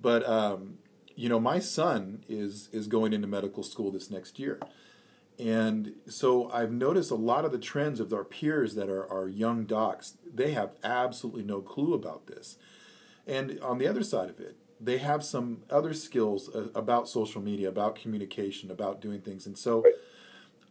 but 0.00 0.26
um, 0.28 0.78
you 1.16 1.28
know 1.28 1.40
my 1.40 1.58
son 1.58 2.24
is 2.28 2.68
is 2.72 2.86
going 2.86 3.12
into 3.12 3.26
medical 3.26 3.62
school 3.62 3.90
this 3.90 4.10
next 4.10 4.38
year, 4.38 4.60
and 5.38 5.94
so 6.08 6.50
I've 6.52 6.70
noticed 6.70 7.10
a 7.10 7.16
lot 7.16 7.44
of 7.44 7.50
the 7.50 7.58
trends 7.58 7.98
of 7.98 8.12
our 8.12 8.24
peers 8.24 8.76
that 8.76 8.88
are 8.88 9.10
are 9.10 9.28
young 9.28 9.64
docs. 9.64 10.14
They 10.32 10.52
have 10.52 10.70
absolutely 10.84 11.42
no 11.42 11.60
clue 11.60 11.94
about 11.94 12.28
this, 12.28 12.58
and 13.26 13.58
on 13.60 13.78
the 13.78 13.88
other 13.88 14.04
side 14.04 14.30
of 14.30 14.38
it, 14.38 14.56
they 14.80 14.98
have 14.98 15.24
some 15.24 15.62
other 15.68 15.94
skills 15.94 16.48
uh, 16.54 16.68
about 16.76 17.08
social 17.08 17.42
media, 17.42 17.68
about 17.68 17.96
communication, 17.96 18.70
about 18.70 19.00
doing 19.00 19.20
things. 19.20 19.46
And 19.46 19.58
so 19.58 19.82
right. 19.82 19.94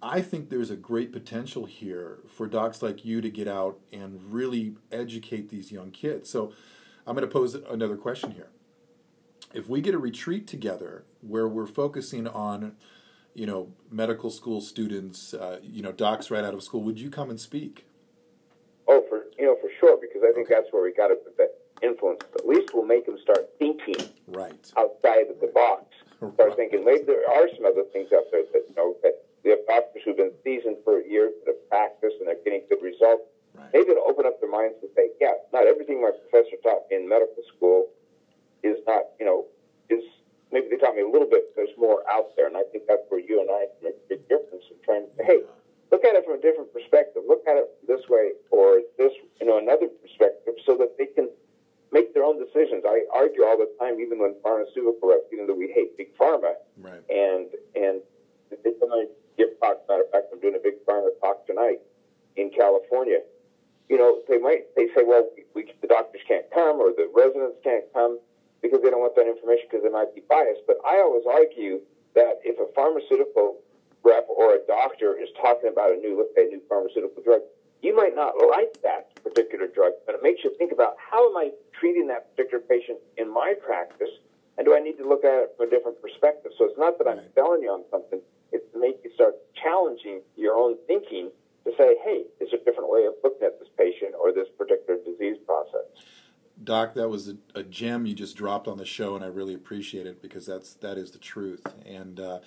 I 0.02 0.22
think 0.22 0.50
there's 0.50 0.70
a 0.70 0.78
great 0.78 1.12
potential 1.12 1.66
here 1.66 2.20
for 2.28 2.48
docs 2.48 2.82
like 2.82 3.04
you 3.04 3.20
to 3.22 3.30
get 3.30 3.48
out 3.48 3.80
and 3.92 4.34
really 4.34 4.76
educate 4.92 5.50
these 5.50 5.72
young 5.72 5.92
kids. 5.92 6.30
So 6.30 6.54
I'm 7.06 7.16
going 7.16 7.28
to 7.28 7.32
pose 7.32 7.56
another 7.56 7.98
question 7.98 8.32
here. 8.32 8.48
If 9.54 9.68
we 9.68 9.82
get 9.82 9.94
a 9.94 9.98
retreat 9.98 10.48
together 10.48 11.04
where 11.22 11.48
we're 11.48 11.68
focusing 11.68 12.28
on, 12.28 12.78
you 13.34 13.46
know, 13.46 13.74
medical 13.92 14.30
school 14.30 14.62
students, 14.62 15.34
uh, 15.34 15.60
you 15.62 15.82
know, 15.82 15.92
docs 15.92 16.32
right 16.32 16.46
out 16.46 16.54
of 16.54 16.64
school, 16.64 16.82
would 16.84 17.00
you 17.00 17.10
come 17.10 17.30
and 17.30 17.40
speak? 17.40 17.86
Oh, 18.88 19.04
for 19.10 19.26
you 19.38 19.46
know, 19.46 19.58
for 19.62 19.70
sure, 19.80 19.98
because 20.00 20.22
I 20.24 20.32
think 20.34 20.48
okay. 20.48 20.56
that's 20.56 20.72
where 20.72 20.84
we 20.84 20.94
got 20.94 21.08
to 21.08 21.16
put 21.16 21.36
that 21.38 21.56
influence. 21.82 22.22
At 22.36 22.48
least 22.48 22.72
we'll 22.74 22.86
make 22.86 23.06
them 23.06 23.18
start 23.22 23.50
thinking 23.58 24.08
right 24.28 24.72
outside 24.78 25.30
of 25.30 25.40
the 25.42 25.52
box. 25.54 25.86
Start 26.20 26.36
right. 26.38 26.56
thinking. 26.56 26.84
Maybe 26.84 27.06
there 27.06 27.30
are 27.30 27.48
some 27.56 27.66
other 27.66 27.84
things 27.94 28.10
out 28.14 28.26
there 28.30 28.44
that 28.52 28.64
you 28.68 28.76
know 28.76 28.96
that 29.04 29.24
we 29.44 29.52
have 29.52 29.60
doctors 29.68 30.04
who've 30.04 30.18
been 30.18 30.34
seasoned 30.44 30.78
for 30.84 31.02
years 31.02 31.32
that 31.46 31.56
have 31.56 31.64
practiced 31.70 32.18
and 32.20 32.28
they're 32.28 32.44
getting 32.44 32.64
good 32.70 32.84
results. 32.84 33.24
Right. 33.56 33.72
Maybe 33.74 33.92
it'll 33.92 34.08
open 34.08 34.26
up 34.26 34.40
their 34.40 34.52
minds 34.52 34.76
to 34.82 34.88
say, 34.96 35.10
yeah, 35.20 35.34
not 35.54 35.66
everything 35.66 36.02
my 36.02 36.12
professor 36.12 36.56
taught 36.62 36.86
me 36.90 36.98
in 36.98 37.08
medical 37.08 37.44
school 37.56 37.90
is 38.64 38.78
not, 38.86 39.16
you 39.20 39.26
know, 39.26 39.46
is 39.90 40.04
maybe 40.52 40.68
they 40.70 40.78
taught 40.78 40.96
me 40.96 41.02
a 41.02 41.10
little 41.10 41.30
bit. 41.30 41.56
There's 41.56 41.74
more 41.78 42.04
out 42.12 42.36
there, 42.36 42.48
and 42.48 42.58
I 42.58 42.64
think 42.72 42.84
that's 42.88 43.04
where 43.10 43.20
you 43.20 43.42
and 43.42 43.50
I 43.50 43.68
make 43.82 43.96
a 43.96 44.06
big 44.10 44.22
difference 44.28 44.66
in 44.70 44.78
trying 44.84 45.08
to 45.08 45.12
say, 45.18 45.24
hey, 45.26 45.40
look 45.92 46.04
at 46.04 46.14
it 46.14 46.26
from 46.26 46.38
a 46.38 46.42
different 46.42 46.72
perspective. 46.74 47.24
Look 47.28 47.42
at 47.48 47.58
it 47.58 47.68
this 47.88 48.02
way 48.10 48.38
or 48.52 48.82
this, 48.98 49.14
you 49.40 49.48
know, 49.48 49.58
another 49.58 49.88
perspective, 49.88 50.54
so 50.66 50.78
that 50.78 50.94
they 50.98 51.08
can 51.08 51.30
make 51.92 52.14
their 52.14 52.24
own 52.24 52.38
decisions. 52.38 52.84
I 52.86 53.06
argue 53.14 53.44
all 53.44 53.58
the 53.58 53.70
time, 53.80 54.00
even 54.00 54.20
when 54.20 54.36
pharmaceutical 54.44 55.10
reps, 55.10 55.26
even 55.34 55.48
though 55.48 55.58
we 55.58 55.72
hate 55.74 55.98
big 55.98 56.16
pharma, 56.18 56.54
right. 56.78 57.02
and 57.10 57.50
and 57.76 58.02
they 58.52 58.74
come 58.80 58.94
give. 59.62 59.78
Matter 59.88 60.04
of 60.04 60.12
fact, 60.12 60.26
I'm 60.34 60.40
doing 60.40 60.56
a 60.56 60.64
big 60.64 60.84
pharma 60.88 61.10
talk 61.22 61.46
tonight 61.46 61.80
in 62.36 62.50
California. 62.52 63.20
You 63.90 63.98
know, 63.98 64.22
they 64.28 64.38
might 64.38 64.74
they 64.76 64.88
say, 64.96 65.04
well, 65.04 65.30
we, 65.36 65.44
we, 65.56 65.74
the 65.82 65.88
doctors 65.88 66.22
can't 66.28 66.46
come 66.54 66.80
or 66.80 66.92
the 66.92 67.10
residents 67.14 67.58
can't 67.64 67.86
come 67.94 68.20
because 68.62 68.82
they 68.84 68.90
don't 68.90 69.02
want 69.02 69.16
that 69.16 69.28
information 69.28 69.66
because 69.70 69.84
they 69.84 69.90
might 69.90 70.14
be 70.14 70.22
biased. 70.30 70.62
But 70.68 70.78
I 70.86 71.00
always 71.00 71.24
argue 71.26 71.82
that 72.16 72.40
if 72.44 72.60
a 72.60 72.68
pharmaceutical 72.76 73.58
rep 74.04 74.28
or 74.30 74.56
a 74.56 74.60
doctor 74.68 75.18
is 75.18 75.30
talking 75.42 75.70
about 75.70 75.92
a 75.92 75.98
new, 75.98 76.28
a 76.38 76.44
new 76.48 76.62
pharmaceutical 76.70 77.24
drug, 77.24 77.42
you 77.82 77.96
might 77.96 78.16
not 78.16 78.36
like 78.36 78.76
that 78.84 79.16
particular 79.24 79.68
drug, 79.68 79.94
but 80.06 80.16
it 80.16 80.24
makes 80.24 80.44
you 80.44 80.54
think 80.58 80.72
about 80.72 80.96
how 81.00 81.30
am 81.30 81.38
I 81.38 81.52
treating 81.80 82.08
that 82.08 82.36
particular 82.36 82.64
patient 82.68 83.00
in 83.18 83.32
my 83.34 83.56
practice, 83.66 84.12
and 84.58 84.66
do 84.66 84.76
I 84.76 84.80
need 84.80 84.98
to 84.98 85.08
look 85.08 85.24
at 85.24 85.48
it 85.48 85.54
from 85.56 85.68
a 85.68 85.70
different 85.70 86.02
perspective? 86.02 86.52
So 86.58 86.66
it's 86.66 86.78
not 86.78 86.98
that 86.98 87.08
I'm 87.08 87.22
selling 87.36 87.64
you 87.64 87.72
on 87.72 87.84
something; 87.90 88.20
it's 88.52 88.72
to 88.74 88.80
make 88.80 89.00
you 89.04 89.12
start 89.14 89.36
challenging 89.62 90.22
your 90.36 90.56
own 90.56 90.78
thinking 90.88 91.32
to 91.66 91.72
say, 91.78 91.96
"Hey, 92.04 92.26
there's 92.40 92.54
a 92.54 92.64
different 92.64 92.90
way 92.90 93.06
of 93.06 93.14
looking 93.24 93.46
at 93.46 93.60
this 93.60 93.70
patient 93.78 94.16
or 94.20 94.32
this 94.32 94.48
particular 94.58 95.00
disease 95.04 95.38
process." 95.46 95.86
Doc, 96.64 96.94
that 96.96 97.10
was 97.10 97.30
a, 97.30 97.38
a 97.56 97.64
gem 97.64 98.06
you 98.06 98.14
just 98.14 98.36
dropped 98.36 98.68
on 98.68 98.78
the 98.78 98.86
show, 98.86 99.16
and 99.16 99.24
I 99.24 99.28
really 99.28 99.54
appreciate 99.54 100.06
it 100.06 100.22
because 100.22 100.46
that's 100.46 100.74
that 100.76 100.98
is 100.98 101.12
the 101.12 101.20
truth. 101.20 101.66
And 101.86 102.20
uh, 102.20 102.40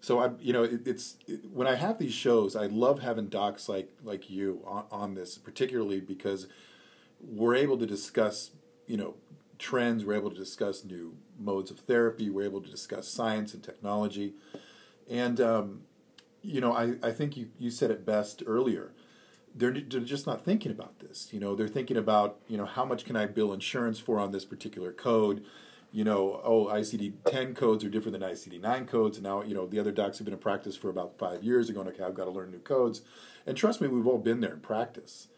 so 0.00 0.18
I, 0.18 0.30
you 0.40 0.52
know, 0.52 0.62
it, 0.62 0.86
it's 0.86 1.16
it, 1.26 1.50
when 1.52 1.66
I 1.66 1.74
have 1.74 1.98
these 1.98 2.14
shows, 2.14 2.56
I 2.56 2.66
love 2.66 3.00
having 3.00 3.28
docs 3.28 3.68
like 3.68 3.90
like 4.02 4.30
you 4.30 4.62
on, 4.66 4.84
on 4.90 5.14
this, 5.14 5.36
particularly 5.36 6.00
because 6.00 6.46
we're 7.20 7.54
able 7.54 7.76
to 7.78 7.86
discuss, 7.86 8.50
you 8.86 8.96
know, 8.96 9.14
trends. 9.58 10.04
We're 10.04 10.14
able 10.14 10.30
to 10.30 10.36
discuss 10.36 10.84
new 10.84 11.16
modes 11.38 11.70
of 11.70 11.80
therapy. 11.80 12.30
We're 12.30 12.46
able 12.46 12.62
to 12.62 12.70
discuss 12.70 13.08
science 13.08 13.52
and 13.52 13.62
technology, 13.62 14.34
and 15.10 15.40
um, 15.40 15.82
you 16.42 16.60
know, 16.60 16.72
I, 16.72 16.94
I 17.02 17.10
think 17.10 17.36
you, 17.36 17.50
you 17.58 17.70
said 17.70 17.90
it 17.90 18.06
best 18.06 18.42
earlier. 18.46 18.92
They're, 19.54 19.72
they're 19.72 20.00
just 20.00 20.26
not 20.26 20.44
thinking 20.44 20.70
about 20.70 21.00
this. 21.00 21.28
You 21.32 21.40
know, 21.40 21.56
they're 21.56 21.68
thinking 21.68 21.96
about 21.96 22.38
you 22.48 22.56
know 22.56 22.66
how 22.66 22.84
much 22.84 23.04
can 23.04 23.16
I 23.16 23.26
bill 23.26 23.52
insurance 23.52 23.98
for 23.98 24.18
on 24.18 24.32
this 24.32 24.44
particular 24.44 24.92
code 24.92 25.44
you 25.92 26.04
know, 26.04 26.40
oh, 26.44 26.66
ICD 26.66 27.14
10 27.26 27.54
codes 27.54 27.84
are 27.84 27.88
different 27.88 28.18
than 28.18 28.28
ICD 28.28 28.60
9 28.60 28.86
codes. 28.86 29.16
And 29.16 29.24
now, 29.24 29.42
you 29.42 29.54
know, 29.54 29.66
the 29.66 29.78
other 29.78 29.90
docs 29.90 30.18
have 30.18 30.24
been 30.24 30.34
in 30.34 30.40
practice 30.40 30.76
for 30.76 30.88
about 30.88 31.18
five 31.18 31.42
years. 31.42 31.66
They're 31.66 31.74
going, 31.74 31.88
okay, 31.88 32.04
I've 32.04 32.14
got 32.14 32.26
to 32.26 32.30
learn 32.30 32.50
new 32.50 32.60
codes. 32.60 33.02
And 33.46 33.56
trust 33.56 33.80
me, 33.80 33.88
we've 33.88 34.06
all 34.06 34.18
been 34.18 34.40
there 34.40 34.54
in 34.54 34.60
practice. 34.60 35.28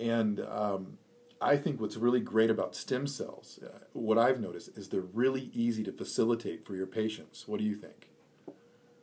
And 0.00 0.40
um, 0.40 0.98
I 1.40 1.56
think 1.56 1.80
what's 1.80 1.96
really 1.96 2.20
great 2.20 2.50
about 2.50 2.74
stem 2.74 3.06
cells, 3.06 3.60
uh, 3.62 3.80
what 3.92 4.16
I've 4.16 4.40
noticed, 4.40 4.76
is 4.76 4.88
they're 4.88 5.02
really 5.02 5.50
easy 5.52 5.84
to 5.84 5.92
facilitate 5.92 6.64
for 6.64 6.74
your 6.74 6.86
patients. 6.86 7.46
What 7.46 7.60
do 7.60 7.66
you 7.66 7.74
think? 7.74 8.08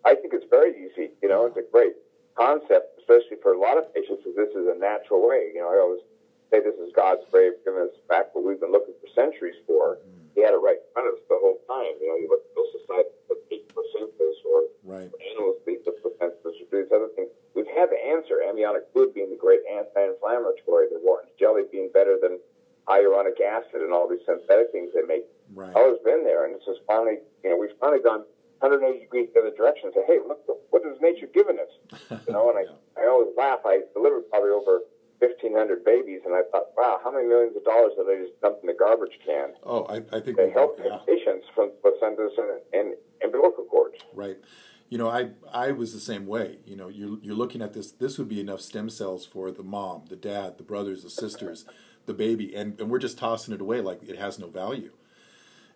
I 0.04 0.16
think 0.16 0.34
it's 0.34 0.46
very 0.50 0.72
easy. 0.72 1.12
You 1.21 1.21
know, 1.32 1.46
it's 1.48 1.58
a 1.58 1.68
great 1.72 1.96
concept, 2.36 3.00
especially 3.00 3.38
for 3.42 3.54
a 3.54 3.60
lot 3.60 3.78
of 3.78 3.94
patients, 3.94 4.24
because 4.24 4.36
this 4.36 4.54
is 4.56 4.68
a 4.68 4.78
natural 4.78 5.26
way. 5.26 5.52
You 5.56 5.62
know, 5.64 5.72
I 5.72 5.80
always 5.80 6.04
say 6.52 6.60
this 6.60 6.76
is 6.76 6.92
God's 6.96 7.24
way 7.32 7.48
of 7.48 7.56
giving 7.64 7.82
us 7.82 7.96
back 8.08 8.36
what 8.36 8.44
we've 8.44 8.60
been 8.60 8.72
looking 8.72 8.96
for 9.00 9.08
centuries 9.16 9.56
for. 9.66 9.98
Mm-hmm 9.98 10.22
he 10.36 10.42
had 10.42 10.56
it 10.56 10.64
right 10.64 10.80
in 10.80 10.90
front 10.96 11.12
of 11.12 11.20
us 11.20 11.24
the 11.28 11.40
whole 11.40 11.60
time. 11.68 11.96
You 12.00 12.08
know, 12.08 12.18
you 12.20 12.28
look 12.32 12.44
at 12.48 12.56
those 12.56 12.72
societies 12.80 13.20
that 13.28 13.40
eat 13.52 13.68
placentas 13.68 14.38
or 14.48 14.72
right. 14.88 15.12
animals 15.12 15.60
eat 15.68 15.84
the 15.84 15.92
placentas 16.00 16.56
or 16.56 16.68
these 16.72 16.92
other 16.92 17.12
things. 17.16 17.30
We've 17.54 17.70
had 17.76 17.92
the 17.92 18.00
answer. 18.00 18.40
Amniotic 18.40 18.88
fluid 18.96 19.14
being 19.14 19.30
the 19.30 19.40
great 19.40 19.60
anti-inflammatory, 19.68 20.88
the 20.88 21.04
Wharton's 21.04 21.36
jelly 21.36 21.68
being 21.68 21.92
better 21.92 22.16
than 22.22 22.40
hyaluronic 22.88 23.40
acid 23.44 23.84
and 23.84 23.92
all 23.92 24.08
these 24.08 24.24
synthetic 24.26 24.72
things 24.72 24.92
they 24.96 25.04
make. 25.04 25.28
Right. 25.52 25.76
Always 25.76 26.00
been 26.04 26.24
there, 26.24 26.48
and 26.48 26.56
it's 26.56 26.66
just 26.66 26.80
finally, 26.88 27.20
you 27.44 27.52
know, 27.52 27.60
we've 27.60 27.76
finally 27.80 28.00
gone 28.00 28.24
180 28.62 29.00
degrees 29.00 29.30
the 29.34 29.42
other 29.42 29.56
direction 29.58 29.90
and 29.90 29.94
say, 29.94 30.06
hey, 30.06 30.20
look, 30.22 30.40
what 30.70 30.86
has 30.86 31.02
nature 31.02 31.28
given 31.34 31.58
us? 31.58 31.74
You 32.28 32.34
know, 32.34 32.50
and 32.50 32.60
I. 32.60 32.66
I 33.02 33.08
always 33.08 33.30
laugh. 33.36 33.60
I 33.66 33.82
delivered 33.94 34.30
probably 34.30 34.52
over 34.52 34.82
1,500 35.20 35.86
babies, 35.86 36.22
and 36.26 36.34
I 36.34 36.42
thought, 36.52 36.74
wow, 36.78 37.00
how 37.04 37.12
many 37.12 37.28
millions 37.28 37.56
of 37.56 37.64
dollars 37.64 37.94
have 37.98 38.08
they 38.08 38.18
just 38.18 38.40
dumped 38.42 38.64
in 38.64 38.68
the 38.68 38.74
garbage 38.78 39.18
can? 39.26 39.54
Oh, 39.64 39.86
I, 39.86 39.98
I 40.16 40.20
think 40.20 40.38
they 40.38 40.50
help 40.50 40.80
yeah. 40.84 40.98
patients 41.06 41.46
from 41.54 41.72
placentas 41.84 42.32
and, 42.38 42.62
and 42.74 42.96
umbilical 43.24 43.66
cords. 43.66 43.98
Right. 44.14 44.38
You 44.90 44.98
know, 44.98 45.10
I 45.10 45.30
I 45.54 45.72
was 45.72 45.94
the 45.94 46.02
same 46.02 46.28
way. 46.28 46.58
You 46.66 46.76
know, 46.76 46.90
you're 46.90 47.18
you're 47.22 47.36
looking 47.36 47.62
at 47.62 47.74
this. 47.74 47.92
This 47.92 48.18
would 48.18 48.28
be 48.28 48.42
enough 48.42 48.60
stem 48.60 48.90
cells 48.90 49.26
for 49.26 49.50
the 49.50 49.64
mom, 49.64 50.04
the 50.10 50.18
dad, 50.18 50.58
the 50.58 50.64
brothers, 50.64 51.04
the 51.04 51.10
sisters, 51.10 51.64
the 52.08 52.14
baby, 52.14 52.54
and 52.54 52.78
and 52.80 52.90
we're 52.90 53.00
just 53.00 53.18
tossing 53.18 53.54
it 53.54 53.62
away 53.62 53.80
like 53.80 54.04
it 54.04 54.18
has 54.18 54.38
no 54.38 54.48
value. 54.48 54.92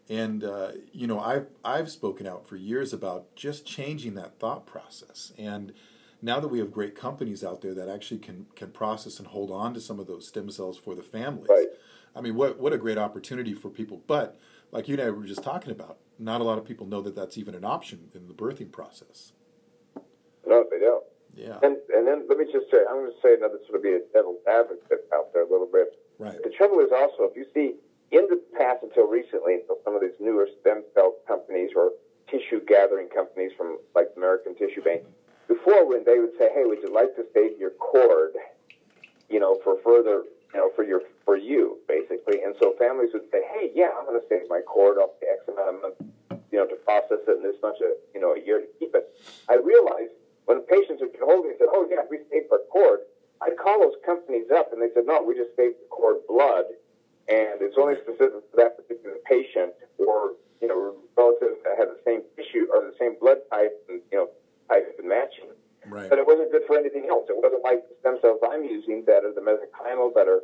And 0.10 0.44
uh, 0.44 0.72
you 0.92 1.08
know, 1.08 1.20
I've 1.20 1.48
I've 1.64 1.90
spoken 1.90 2.28
out 2.28 2.48
for 2.48 2.56
years 2.56 2.94
about 2.94 3.36
just 3.36 3.66
changing 3.66 4.16
that 4.16 4.40
thought 4.40 4.66
process 4.66 5.34
and 5.38 5.74
now 6.22 6.40
that 6.40 6.48
we 6.48 6.60
have 6.60 6.72
great 6.72 6.96
companies 6.96 7.44
out 7.44 7.62
there 7.62 7.74
that 7.76 7.88
actually 7.88 8.20
can 8.20 8.48
can 8.56 8.72
process 8.72 9.20
and 9.20 9.28
hold 9.28 9.52
on 9.52 9.74
to 9.74 9.80
some 9.80 10.00
of 10.00 10.08
those 10.08 10.28
stem 10.28 10.50
cells 10.50 10.78
for 10.78 10.96
the 10.96 11.04
families. 11.04 11.48
Right. 11.50 11.68
I 12.16 12.22
mean, 12.22 12.36
what 12.36 12.60
what 12.60 12.74
a 12.74 12.78
great 12.78 12.98
opportunity 12.98 13.54
for 13.54 13.70
people. 13.70 14.02
But 14.08 14.40
like 14.72 14.88
you 14.88 14.96
and 14.96 15.04
I 15.04 15.10
were 15.12 15.24
just 15.24 15.44
talking 15.44 15.72
about, 15.72 15.98
not 16.18 16.42
a 16.42 16.44
lot 16.44 16.58
of 16.58 16.66
people 16.66 16.88
know 16.88 17.02
that 17.02 17.16
that's 17.16 17.38
even 17.38 17.54
an 17.56 17.64
option 17.64 18.10
in 18.16 18.28
the 18.28 18.34
birthing 18.34 18.72
process. 18.72 19.34
No, 20.48 20.66
they 20.72 20.80
don't. 20.80 21.04
Yeah. 21.36 21.60
And 21.62 21.78
and 21.94 22.08
then 22.08 22.26
let 22.28 22.38
me 22.38 22.46
just 22.52 22.72
say, 22.72 22.80
I'm 22.90 22.98
going 22.98 23.12
to 23.12 23.18
say 23.22 23.36
another 23.36 23.60
sort 23.68 23.78
of 23.78 23.84
be 23.84 23.94
a 23.94 24.00
devil's 24.12 24.40
advocate 24.50 25.06
out 25.14 25.32
there 25.34 25.44
a 25.44 25.50
little 25.50 25.70
bit. 25.72 26.00
Right. 26.18 26.42
The 26.44 26.50
trouble 26.50 26.80
is 26.80 26.90
also 26.96 27.30
if 27.30 27.36
you 27.36 27.46
see 27.54 27.62
in 27.62 27.68
the 27.68 27.70
past 27.70 27.85
until 28.96 29.12
recently, 29.12 29.56
until 29.56 29.78
some 29.84 29.96
of 29.96 30.02
these 30.02 30.16
newer 30.20 30.48
stem 30.62 30.84
cell 30.94 31.16
companies 31.28 31.72
or 31.76 31.92
tissue 32.30 32.64
gathering 32.66 33.08
companies 33.10 33.52
from 33.58 33.78
like 33.94 34.08
American 34.16 34.56
Tissue 34.56 34.82
Bank 34.82 35.04
before 35.48 35.88
when 35.88 36.04
they 36.06 36.20
would 36.20 36.32
say, 36.40 36.50
"Hey, 36.54 36.64
would 36.66 36.82
you 36.82 36.94
like 36.94 37.16
to 37.16 37.26
save 37.34 37.60
your 37.60 37.72
cord?" 37.72 38.34
You 39.30 39.40
know, 39.40 39.56
for 39.64 39.78
further, 39.84 40.24
you 40.54 40.60
know, 40.60 40.70
for 40.76 40.84
your 40.84 41.02
for 41.26 41.36
you 41.36 41.80
basically, 41.88 42.42
and 42.42 42.56
so 42.62 42.74
families 42.80 43.10
would 43.14 43.30
say, 43.32 43.42
"Hey, 43.54 43.72
yeah, 43.76 43.92
I'm 43.98 44.06
going 44.06 44.20
to 44.20 44.28
save 44.28 44.50
my 44.50 44.62
cord 44.62 44.98
up 44.98 45.20
to 45.20 45.28
X 45.28 45.44
amount 45.48 45.76
of 45.76 45.82
months, 45.82 46.02
you 46.52 46.58
know, 46.58 46.66
to 46.66 46.76
process 46.76 47.20
it 47.28 47.36
and 47.36 47.44
this 47.44 47.60
much 47.62 47.82
a 47.82 47.96
you 48.14 48.22
know 48.22 48.34
a 48.34 48.40
year 48.40 48.62
to 48.62 48.68
keep 48.80 48.96
it." 48.96 49.12
I 49.50 49.56
realized 49.56 50.14
when 50.46 50.62
patients 50.62 51.02
would 51.02 51.12
get 51.12 51.22
hold 51.22 51.40
of 51.40 51.46
me 51.46 51.52
and 51.52 51.60
said, 51.60 51.70
"Oh 51.70 51.86
yeah, 51.90 52.08
we 52.10 52.20
saved 52.32 52.48
our 52.52 52.64
cord," 52.72 53.02
I'd 53.42 53.58
call 53.58 53.82
those 53.82 54.00
companies 54.06 54.50
up 54.52 54.72
and 54.72 54.82
they 54.82 54.90
said, 54.94 55.06
"No, 55.06 55.22
we 55.22 55.36
just 55.36 55.56
saved 55.56 55.76
the 55.82 55.88
cord 55.90 56.26
blood." 56.28 56.66
And 57.28 57.58
it's 57.62 57.78
only 57.78 57.96
specific 58.06 58.46
for 58.52 58.58
that 58.58 58.78
particular 58.78 59.18
patient 59.26 59.74
or, 59.98 60.38
you 60.62 60.68
know, 60.68 60.94
relatives 61.18 61.58
that 61.66 61.78
have 61.78 61.90
the 61.90 62.02
same 62.06 62.22
tissue 62.38 62.70
or 62.70 62.86
the 62.86 62.94
same 63.00 63.18
blood 63.20 63.42
type 63.50 63.74
and, 63.90 64.02
you 64.12 64.18
know, 64.18 64.30
type 64.70 64.86
and 65.00 65.10
matching. 65.10 65.50
Right. 65.90 66.10
But 66.10 66.20
it 66.20 66.26
wasn't 66.26 66.52
good 66.52 66.64
for 66.68 66.78
anything 66.78 67.10
else. 67.10 67.26
It 67.30 67.38
wasn't 67.38 67.64
like 67.64 67.86
the 67.90 67.96
stem 68.02 68.18
cells 68.22 68.42
I'm 68.42 68.64
using 68.66 69.06
that 69.06 69.26
are 69.26 69.34
the 69.34 69.42
mesenchymal 69.42 70.14
that 70.14 70.28
are 70.30 70.42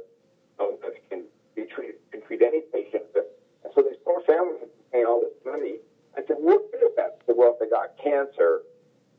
um, 0.59 0.77
that 0.81 0.93
can 1.09 1.25
be 1.55 1.65
treated 1.65 1.97
can 2.11 2.21
treat 2.21 2.41
any 2.41 2.61
patient. 2.73 3.03
And 3.15 3.73
so 3.73 3.81
these 3.81 3.97
poor 4.05 4.21
families 4.25 4.69
paying 4.91 5.05
all 5.05 5.21
this 5.21 5.33
money. 5.45 5.79
I 6.17 6.21
said, 6.27 6.37
what 6.39 6.71
good 6.71 6.83
is 6.83 6.95
that? 6.97 7.21
Said, 7.25 7.35
well, 7.37 7.55
if 7.55 7.59
they 7.59 7.69
got 7.69 7.95
cancer 7.97 8.61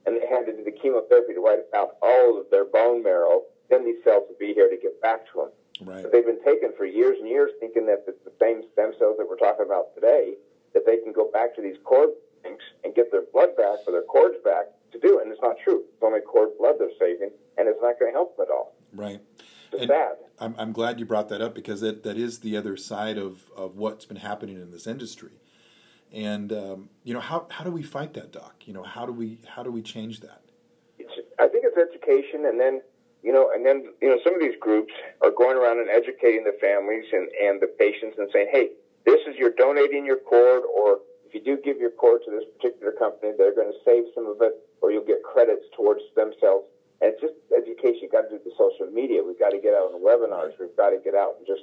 and 0.06 0.16
they 0.16 0.26
had 0.28 0.44
to 0.46 0.52
do 0.52 0.62
the 0.62 0.72
chemotherapy 0.72 1.34
to 1.34 1.40
wipe 1.40 1.68
out 1.74 1.96
all 2.02 2.38
of 2.38 2.46
their 2.50 2.66
bone 2.66 3.02
marrow, 3.02 3.42
then 3.70 3.84
these 3.84 4.02
cells 4.04 4.24
would 4.28 4.38
be 4.38 4.52
here 4.52 4.68
to 4.68 4.76
get 4.76 5.00
back 5.00 5.24
to 5.32 5.48
them. 5.48 5.50
Right. 5.80 6.02
But 6.02 6.12
they've 6.12 6.26
been 6.26 6.42
taken 6.44 6.72
for 6.76 6.84
years 6.84 7.16
and 7.18 7.28
years, 7.28 7.50
thinking 7.60 7.86
that 7.86 8.04
it's 8.06 8.22
the 8.24 8.32
same 8.40 8.62
stem 8.72 8.92
cells 8.98 9.16
that 9.18 9.28
we're 9.28 9.38
talking 9.38 9.66
about 9.66 9.94
today, 9.94 10.34
that 10.74 10.84
they 10.86 10.98
can 10.98 11.12
go 11.12 11.30
back 11.32 11.54
to 11.56 11.62
these 11.62 11.76
cord 11.84 12.10
banks 12.42 12.64
and 12.84 12.94
get 12.94 13.10
their 13.10 13.24
blood 13.32 13.56
back 13.56 13.78
or 13.86 13.92
their 13.92 14.02
cords 14.02 14.36
back 14.44 14.66
to 14.92 14.98
do 14.98 15.18
it, 15.18 15.22
and 15.22 15.32
it's 15.32 15.40
not 15.42 15.56
true. 15.64 15.84
It's 15.92 16.02
only 16.02 16.20
cord 16.20 16.50
blood 16.58 16.74
they're 16.78 16.90
saving, 16.98 17.30
and 17.56 17.68
it's 17.68 17.80
not 17.80 17.98
going 17.98 18.12
to 18.12 18.16
help 18.16 18.36
them 18.36 18.46
at 18.48 18.52
all. 18.52 18.74
Right. 18.92 19.20
It's 19.72 19.82
and 19.82 19.88
sad. 19.88 20.16
I'm, 20.38 20.54
I'm 20.58 20.72
glad 20.72 21.00
you 21.00 21.06
brought 21.06 21.28
that 21.30 21.40
up 21.40 21.54
because 21.54 21.80
that, 21.80 22.02
that 22.02 22.18
is 22.18 22.40
the 22.40 22.56
other 22.56 22.76
side 22.76 23.16
of, 23.16 23.50
of 23.56 23.76
what's 23.76 24.04
been 24.04 24.18
happening 24.18 24.56
in 24.56 24.70
this 24.70 24.86
industry. 24.86 25.40
And 26.12 26.52
um, 26.52 26.90
you 27.04 27.14
know 27.14 27.20
how, 27.20 27.46
how 27.50 27.64
do 27.64 27.70
we 27.70 27.82
fight 27.82 28.12
that, 28.14 28.32
Doc? 28.32 28.64
You 28.66 28.74
know 28.74 28.82
how 28.82 29.06
do 29.06 29.12
we 29.12 29.38
how 29.46 29.62
do 29.62 29.70
we 29.70 29.80
change 29.80 30.20
that? 30.20 30.42
It's, 30.98 31.10
I 31.38 31.48
think 31.48 31.64
it's 31.66 31.78
education, 31.78 32.44
and 32.44 32.60
then 32.60 32.82
you 33.22 33.32
know, 33.32 33.50
and 33.54 33.64
then 33.64 33.84
you 34.00 34.08
know 34.08 34.18
some 34.24 34.34
of 34.34 34.40
these 34.40 34.56
groups 34.60 34.92
are 35.22 35.30
going 35.30 35.56
around 35.56 35.78
and 35.78 35.88
educating 35.88 36.44
the 36.44 36.52
families 36.60 37.04
and, 37.12 37.28
and 37.42 37.60
the 37.60 37.68
patients 37.78 38.16
and 38.18 38.28
saying, 38.32 38.48
hey, 38.50 38.68
this 39.04 39.20
is 39.26 39.36
you're 39.36 39.50
donating 39.56 40.04
your 40.04 40.16
cord, 40.16 40.62
or 40.64 40.98
if 41.24 41.34
you 41.34 41.40
do 41.40 41.56
give 41.62 41.78
your 41.78 41.90
cord 41.90 42.20
to 42.24 42.30
this 42.30 42.44
particular 42.56 42.92
company, 42.92 43.32
they're 43.36 43.52
going 43.54 43.70
to 43.70 43.78
save 43.84 44.04
some 44.14 44.26
of 44.26 44.36
it 44.40 44.52
or 44.80 44.90
you'll 44.92 45.02
get 45.02 45.22
credits 45.22 45.64
towards 45.74 46.00
stem 46.12 46.30
cells. 46.40 46.62
And 47.00 47.10
it's 47.10 47.20
just 47.20 47.34
education. 47.56 47.98
You've 48.02 48.12
got 48.12 48.22
to 48.22 48.28
do 48.30 48.40
the 48.44 48.52
social 48.58 48.86
media. 48.92 49.22
We've 49.24 49.38
got 49.38 49.50
to 49.50 49.58
get 49.58 49.74
out 49.74 49.90
on 49.94 50.02
webinars. 50.02 50.52
We've 50.60 50.74
got 50.76 50.90
to 50.90 50.98
get 50.98 51.14
out 51.14 51.34
and 51.38 51.46
just, 51.46 51.62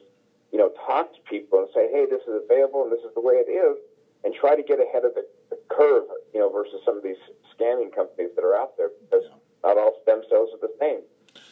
you 0.51 0.57
know, 0.57 0.69
talk 0.87 1.13
to 1.13 1.19
people 1.29 1.59
and 1.59 1.67
say, 1.73 1.87
hey, 1.91 2.05
this 2.09 2.21
is 2.27 2.41
available 2.43 2.83
and 2.83 2.91
this 2.91 2.99
is 3.05 3.11
the 3.15 3.21
way 3.21 3.35
it 3.35 3.49
is. 3.51 3.77
and 4.23 4.33
try 4.33 4.55
to 4.55 4.63
get 4.63 4.79
ahead 4.79 5.05
of 5.05 5.13
the, 5.13 5.23
the 5.49 5.55
curve, 5.69 6.03
you 6.33 6.39
know, 6.39 6.49
versus 6.49 6.81
some 6.83 6.97
of 6.97 7.03
these 7.03 7.19
scamming 7.55 7.93
companies 7.93 8.29
that 8.35 8.43
are 8.43 8.55
out 8.55 8.71
there 8.77 8.89
because 8.99 9.23
Yeah. 9.23 9.37
not 9.63 9.77
all 9.77 9.93
stem 10.03 10.21
cells 10.29 10.49
are 10.53 10.59
the 10.59 10.71
same. 10.79 11.01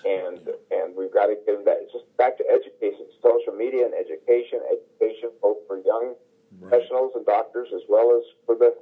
And 0.06 0.39
and 0.72 0.96
we've 0.96 1.13
got 1.13 1.27
to 1.27 1.36
get 1.36 1.48
them 1.48 1.66
that. 1.66 1.77
It's 1.82 1.94
just 1.94 2.06
back 2.18 2.38
to 2.38 2.46
education, 2.50 3.08
social 3.22 3.54
media 3.54 3.86
and 3.86 3.94
education, 3.94 4.60
education 4.72 5.32
both 5.42 5.58
for 5.68 5.77
young 5.84 6.16
Right. 6.60 6.72
professionals 6.72 7.12
and 7.16 7.25
doctors 7.25 7.68
as 7.75 7.82
well 7.89 8.18
as 8.18 8.24
for 8.46 8.56
the 8.56 8.74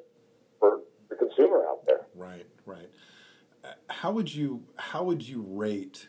for 0.59 0.81
the 1.09 1.15
consumer 1.15 1.65
out 1.67 1.85
there. 1.85 2.05
Right, 2.15 2.45
right. 2.65 2.89
How 3.89 4.11
would 4.11 4.33
you 4.33 4.63
how 4.77 5.03
would 5.03 5.27
you 5.27 5.43
rate 5.47 6.07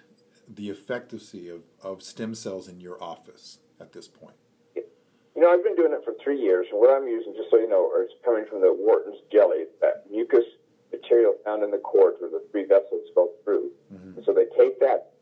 the 0.49 0.71
efficacy 0.71 1.49
of, 1.49 1.63
of 1.83 2.03
stem 2.03 2.35
cells 2.35 2.69
in 2.69 2.79
your 2.81 3.03
office 3.03 3.59
at 3.81 3.93
this 3.93 4.07
point? 4.07 4.37
You 4.75 5.43
know, 5.43 5.51
I've 5.51 5.65
been 5.65 5.77
doing 5.77 5.93
it 5.93 6.01
for 6.05 6.15
three 6.23 6.41
years, 6.41 6.67
and 6.71 6.81
what 6.81 6.89
I'm 6.91 7.07
using, 7.09 7.35
just 7.37 7.51
so 7.51 7.57
you 7.59 7.69
know, 7.69 7.91
is 8.01 8.11
coming 8.25 8.47
from 8.49 8.61
the 8.61 8.73
Wharton's 8.73 9.21
jelly, 9.31 9.65
that 9.83 10.05
mucus 10.11 10.45
material 10.97 11.35
found 11.45 11.63
in 11.63 11.71
the 11.71 11.79
cord 11.79 12.15
where 12.19 12.31
the 12.31 12.43
three 12.51 12.65
vessels 12.65 13.09
go 13.15 13.31
through. 13.45 13.71
And 14.17 14.25
so 14.25 14.33
they 14.33 14.49
take 14.57 14.81
that 14.81 15.13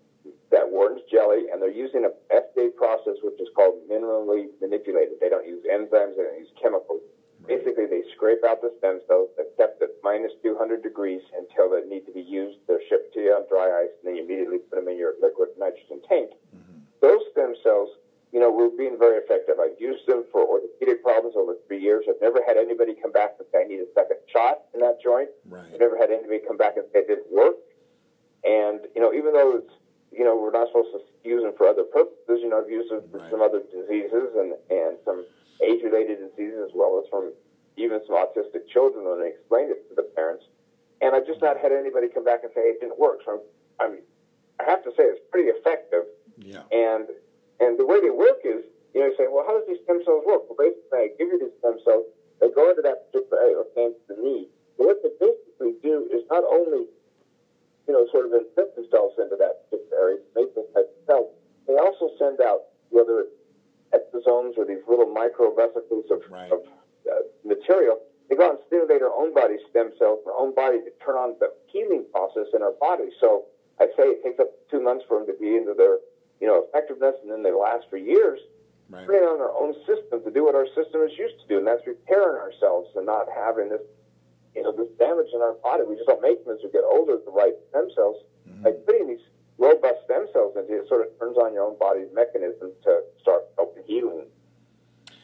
that 0.50 0.70
Wharton's 0.70 1.02
jelly, 1.10 1.50
and 1.50 1.60
they're 1.60 1.74
using 1.74 2.06
a 2.06 2.12
FDA 2.32 2.70
process 2.74 3.18
which 3.22 3.40
is 3.40 3.48
called 3.56 3.74
minimally 3.90 4.46
manipulated. 4.62 5.18
They 5.20 5.28
don't 5.28 5.46
use 5.46 5.64
enzymes, 5.66 6.16
they 6.16 6.22
don't 6.22 6.38
use 6.38 6.52
chemicals. 6.60 7.02
Basically, 7.46 7.84
they 7.84 8.00
scrape 8.16 8.40
out 8.46 8.62
the 8.62 8.72
stem 8.78 9.00
cells. 9.06 9.28
They're 9.36 9.52
kept 9.58 9.82
at 9.82 9.90
minus 10.02 10.32
200 10.42 10.82
degrees 10.82 11.20
until 11.36 11.68
they 11.68 11.84
need 11.84 12.06
to 12.06 12.12
be 12.12 12.22
used. 12.22 12.56
They're 12.66 12.80
shipped 12.88 13.12
to 13.14 13.20
you 13.20 13.32
on 13.36 13.44
dry 13.50 13.84
ice, 13.84 13.92
and 14.00 14.04
then 14.08 14.16
you 14.16 14.24
immediately 14.24 14.64
put 14.64 14.80
them 14.80 14.88
in 14.88 14.96
your 14.96 15.12
liquid 15.20 15.50
nitrogen 15.58 16.00
tank. 16.08 16.30
Mm-hmm. 16.56 16.80
Those 17.02 17.20
stem 17.32 17.52
cells, 17.62 17.90
you 18.34 18.40
know, 18.42 18.50
were 18.50 18.68
being 18.76 18.98
very 18.98 19.22
effective. 19.22 19.62
I've 19.62 19.78
used 19.78 20.10
them 20.10 20.26
for 20.34 20.42
orthopedic 20.42 21.06
problems 21.06 21.38
over 21.38 21.54
three 21.70 21.78
years. 21.78 22.02
I've 22.10 22.18
never 22.20 22.42
had 22.42 22.56
anybody 22.58 22.98
come 23.00 23.12
back 23.14 23.38
and 23.38 23.46
say, 23.54 23.62
I 23.62 23.66
need 23.70 23.78
a 23.78 23.86
second 23.94 24.18
shot 24.26 24.66
in 24.74 24.80
that 24.82 24.98
joint. 24.98 25.30
Right. 25.46 25.70
I've 25.72 25.78
never 25.78 25.94
had 25.96 26.10
anybody 26.10 26.42
come 26.42 26.58
back 26.58 26.74
and 26.74 26.82
say 26.90 27.06
it 27.06 27.06
didn't 27.06 27.30
work. 27.30 27.54
And, 28.42 28.90
you 28.90 29.00
know, 29.00 29.14
even 29.14 29.32
though 29.38 29.62
it's, 29.62 29.70
you 30.10 30.26
know, 30.26 30.34
we're 30.34 30.50
not 30.50 30.66
supposed 30.66 30.90
to 30.98 31.00
use 31.22 31.46
them 31.46 31.54
for 31.56 31.70
other 31.70 31.86
purposes, 31.86 32.42
you 32.42 32.50
know, 32.50 32.58
I've 32.58 32.68
used 32.68 32.90
them 32.90 33.06
for 33.06 33.22
Right. 33.22 33.30
some 33.30 33.38
other 33.40 33.62
diseases 33.70 34.34
and, 34.34 34.58
and 34.66 34.98
some 35.06 35.22
age 35.62 35.86
related 35.86 36.18
diseases 36.18 36.58
as 36.66 36.74
well 36.74 36.98
as 36.98 37.06
from 37.14 37.30
even 37.78 38.02
some 38.02 38.18
autistic 38.18 38.66
children 38.66 39.06
when 39.06 39.22
they 39.22 39.30
explained 39.30 39.70
it 39.70 39.86
to 39.88 39.94
the 39.94 40.10
parents. 40.18 40.42
And 41.00 41.14
I've 41.14 41.26
just 41.26 41.38
not 41.38 41.54
had 41.62 41.70
anybody 41.70 42.10
come 42.10 42.26
back 42.26 42.42
and 42.42 42.50
say 42.50 42.66
it 42.66 42.82
didn't 42.82 42.98
work. 42.98 43.22
So 43.22 43.38
I'm, 43.78 43.94
I'm 43.94 43.94
I 44.58 44.66
have 44.70 44.82
to 44.82 44.90
say 44.98 45.06
it's 45.06 45.22
pretty 45.30 45.54
effective. 45.54 46.10
Yeah. 46.38 46.66
And 46.74 47.06
and 47.64 47.78
the 47.78 47.86
way 47.86 48.00
they 48.00 48.10
work 48.12 48.40
is, 48.44 48.62
you 48.94 49.00
know, 49.00 49.08
you 49.10 49.16
say, 49.16 49.26
well, 49.28 49.44
how 49.46 49.58
does 49.58 49.66
these 49.66 49.80
stem 49.84 50.00
cells 50.04 50.22
work? 50.26 50.44
Well, 50.48 50.58
basically, 50.60 50.98
I 50.98 51.08
give 51.18 51.28
you 51.32 51.38
these 51.40 51.56
stem 51.58 51.80
cells. 51.84 52.04
They 52.40 52.50
go 52.52 52.70
into 52.70 52.82
that 52.82 53.10
particular 53.10 53.40
area, 53.42 53.56
okay, 53.72 53.88
the 54.08 54.16
knee. 54.20 54.46
But 54.78 54.86
what 54.94 54.98
they 55.02 55.10
basically 55.18 55.74
do 55.82 56.06
is 56.12 56.22
not 56.30 56.44
only, 56.44 56.86
you 57.86 57.92
know, 57.94 58.06
sort 58.10 58.26
of 58.26 58.32
infect 58.34 58.76
themselves 58.76 59.14
into 59.18 59.36
that 59.38 59.66
particular 59.70 59.96
area, 59.98 60.18
make 60.34 60.54
those 60.54 60.68
type 60.74 60.90
of 60.90 61.00
cells. 61.06 61.30
They 61.66 61.74
also 61.78 62.10
send 62.18 62.40
out 62.40 62.70
whether 62.90 63.26
it's 63.26 63.34
exosomes 63.94 64.58
or 64.58 64.64
these 64.66 64.82
little 64.88 65.06
micro 65.06 65.54
vesicles 65.54 66.04
of, 66.10 66.22
Right. 66.30 66.50
of 66.50 66.60
uh, 67.10 67.22
material. 67.44 68.00
They 68.28 68.36
go 68.36 68.46
out 68.48 68.50
and 68.56 68.62
stimulate 68.66 69.02
our 69.02 69.12
own 69.14 69.34
body 69.34 69.56
stem 69.70 69.92
cells, 69.98 70.20
our 70.26 70.34
own 70.34 70.54
body 70.54 70.78
to 70.80 70.90
turn 71.04 71.14
on 71.16 71.36
the 71.40 71.52
healing 71.66 72.04
process 72.10 72.46
in 72.54 72.62
our 72.62 72.72
body. 72.80 73.10
So 73.20 73.44
I 73.80 73.86
say 73.96 74.16
it 74.18 74.24
takes 74.24 74.40
up 74.40 74.48
two 74.70 74.80
months 74.82 75.04
for 75.06 75.18
them 75.18 75.26
to 75.28 75.34
be 75.38 75.56
into 75.56 75.74
their, 75.76 75.98
you 76.44 76.50
know, 76.52 76.68
effectiveness, 76.68 77.16
and 77.22 77.32
then 77.32 77.42
they 77.42 77.52
last 77.52 77.88
for 77.88 77.96
years. 77.96 78.38
Right. 78.90 79.06
Putting 79.06 79.24
on 79.24 79.40
our 79.40 79.56
own 79.56 79.72
system 79.88 80.20
to 80.20 80.30
do 80.30 80.44
what 80.44 80.54
our 80.54 80.68
system 80.76 81.00
is 81.00 81.16
used 81.16 81.40
to 81.40 81.46
do, 81.48 81.56
and 81.56 81.66
that's 81.66 81.80
repairing 81.86 82.36
ourselves 82.36 82.92
and 82.96 83.06
not 83.06 83.32
having 83.32 83.70
this, 83.70 83.80
you 84.54 84.60
know, 84.60 84.76
this 84.76 84.92
damage 84.98 85.32
in 85.32 85.40
our 85.40 85.56
body. 85.64 85.88
We 85.88 85.96
just 85.96 86.04
don't 86.04 86.20
make 86.20 86.44
them 86.44 86.52
as 86.52 86.60
we 86.62 86.68
get 86.68 86.84
older. 86.84 87.16
The 87.16 87.32
right 87.32 87.56
stem 87.70 87.88
cells, 87.96 88.20
mm-hmm. 88.44 88.60
like 88.60 88.84
putting 88.84 89.08
these 89.08 89.24
robust 89.56 90.04
stem 90.04 90.28
cells 90.34 90.52
into 90.52 90.84
it, 90.84 90.86
sort 90.86 91.08
of 91.08 91.18
turns 91.18 91.38
on 91.38 91.56
your 91.56 91.64
own 91.64 91.80
body's 91.80 92.12
mechanism 92.12 92.76
to 92.84 93.00
start 93.24 93.48
helping 93.56 93.84
healing 93.88 94.28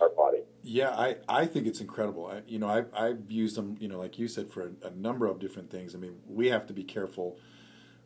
our 0.00 0.09
body. 0.16 0.40
Yeah, 0.62 0.96
I, 0.96 1.16
I 1.28 1.44
think 1.44 1.66
it's 1.66 1.83
incredible. 1.83 2.33
I, 2.33 2.40
you 2.48 2.59
know, 2.59 2.68
I've, 2.68 2.88
I've 2.96 3.30
used 3.30 3.56
them, 3.56 3.76
you 3.78 3.88
know, 3.88 3.98
like 3.98 4.18
you 4.18 4.26
said, 4.26 4.48
for 4.48 4.72
a, 4.72 4.88
a 4.88 4.90
number 4.96 5.26
of 5.26 5.38
different 5.38 5.70
things. 5.70 5.94
I 5.94 5.98
mean, 5.98 6.16
we 6.26 6.48
have 6.48 6.66
to 6.68 6.72
be 6.72 6.83
careful 6.83 7.37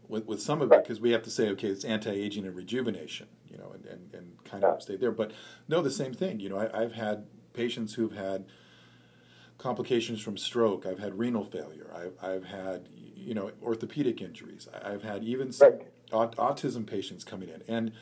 with, 0.08 0.26
with 0.26 0.40
some 0.40 0.60
of 0.62 0.72
it 0.72 0.82
because 0.82 1.00
we 1.00 1.10
have 1.10 1.22
to 1.22 1.30
say, 1.30 1.48
okay, 1.50 1.68
it's 1.68 1.84
anti-aging 1.84 2.46
and 2.46 2.54
rejuvenation, 2.54 3.26
you 3.48 3.56
know, 3.56 3.72
and, 3.72 3.84
and, 3.86 4.14
and 4.14 4.44
kind 4.44 4.64
of 4.64 4.82
stay 4.82 4.96
there. 4.96 5.12
But 5.12 5.32
no, 5.68 5.82
the 5.82 5.90
same 5.90 6.14
thing. 6.14 6.40
You 6.40 6.50
know, 6.50 6.58
I, 6.58 6.82
I've 6.82 6.92
had 6.92 7.26
patients 7.52 7.94
who've 7.94 8.12
had 8.12 8.44
complications 9.58 10.20
from 10.20 10.36
stroke. 10.36 10.86
I've 10.86 10.98
had 10.98 11.18
renal 11.18 11.44
failure. 11.44 11.90
I've, 11.94 12.14
I've 12.22 12.44
had, 12.44 12.88
you 12.94 13.34
know, 13.34 13.50
orthopedic 13.62 14.20
injuries. 14.20 14.68
I've 14.82 15.02
had 15.02 15.24
even 15.24 15.52
some 15.52 15.80
aut- 16.12 16.36
autism 16.36 16.86
patients 16.86 17.24
coming 17.24 17.48
in. 17.48 17.62
And, 17.68 17.92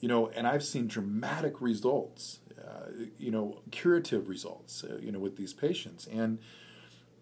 you 0.00 0.08
know, 0.08 0.28
and 0.28 0.46
I've 0.46 0.64
seen 0.64 0.86
dramatic 0.88 1.60
results, 1.60 2.40
uh, 2.58 2.90
you 3.18 3.30
know, 3.30 3.60
curative 3.70 4.28
results, 4.28 4.82
uh, 4.84 4.98
you 5.00 5.12
know, 5.12 5.18
with 5.18 5.36
these 5.36 5.52
patients. 5.52 6.08
And, 6.10 6.38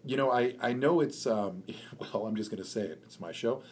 you 0.05 0.17
know, 0.17 0.31
I, 0.31 0.55
I 0.61 0.73
know 0.73 1.01
it's, 1.01 1.27
um, 1.27 1.63
well, 1.99 2.25
I'm 2.25 2.35
just 2.35 2.49
going 2.49 2.63
to 2.63 2.69
say 2.69 2.81
it, 2.81 3.01
it's 3.05 3.19
my 3.19 3.31
show. 3.31 3.63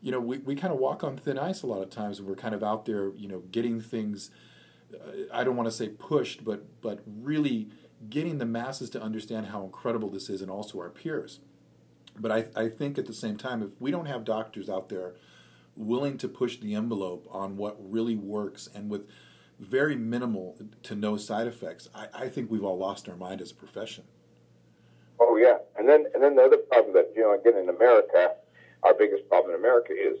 You 0.00 0.12
know, 0.12 0.20
we, 0.20 0.38
we 0.38 0.54
kind 0.54 0.72
of 0.72 0.78
walk 0.78 1.04
on 1.04 1.16
thin 1.16 1.38
ice 1.38 1.62
a 1.62 1.66
lot 1.66 1.82
of 1.82 1.90
times 1.90 2.18
and 2.18 2.28
we're 2.28 2.36
kind 2.36 2.54
of 2.54 2.62
out 2.62 2.86
there, 2.86 3.12
you 3.16 3.28
know, 3.28 3.40
getting 3.52 3.80
things, 3.80 4.30
uh, 4.94 5.22
I 5.32 5.44
don't 5.44 5.56
want 5.56 5.66
to 5.66 5.72
say 5.72 5.88
pushed, 5.88 6.44
but, 6.44 6.64
but 6.80 7.00
really 7.06 7.68
getting 8.08 8.38
the 8.38 8.46
masses 8.46 8.88
to 8.90 9.02
understand 9.02 9.46
how 9.46 9.62
incredible 9.62 10.08
this 10.08 10.30
is 10.30 10.40
and 10.40 10.50
also 10.50 10.78
our 10.78 10.88
peers. 10.88 11.40
But 12.18 12.32
I, 12.32 12.46
I 12.56 12.68
think 12.68 12.98
at 12.98 13.06
the 13.06 13.12
same 13.12 13.36
time, 13.36 13.62
if 13.62 13.70
we 13.78 13.90
don't 13.90 14.06
have 14.06 14.24
doctors 14.24 14.68
out 14.70 14.88
there 14.88 15.14
willing 15.76 16.18
to 16.18 16.28
push 16.28 16.58
the 16.58 16.74
envelope 16.74 17.26
on 17.30 17.56
what 17.56 17.76
really 17.78 18.16
works 18.16 18.68
and 18.74 18.90
with 18.90 19.06
very 19.58 19.96
minimal 19.96 20.56
to 20.82 20.94
no 20.94 21.16
side 21.16 21.46
effects, 21.46 21.88
I, 21.94 22.08
I 22.14 22.28
think 22.28 22.50
we've 22.50 22.64
all 22.64 22.78
lost 22.78 23.08
our 23.08 23.16
mind 23.16 23.40
as 23.40 23.50
a 23.50 23.54
profession. 23.54 24.04
Oh 25.20 25.36
yeah, 25.36 25.58
and 25.78 25.86
then 25.86 26.06
and 26.14 26.22
then 26.22 26.34
the 26.34 26.42
other 26.42 26.56
problem 26.56 26.94
that 26.94 27.12
you 27.14 27.20
know 27.20 27.34
again 27.34 27.60
in 27.60 27.68
America, 27.68 28.32
our 28.82 28.94
biggest 28.94 29.28
problem 29.28 29.54
in 29.54 29.60
America 29.60 29.92
is 29.92 30.18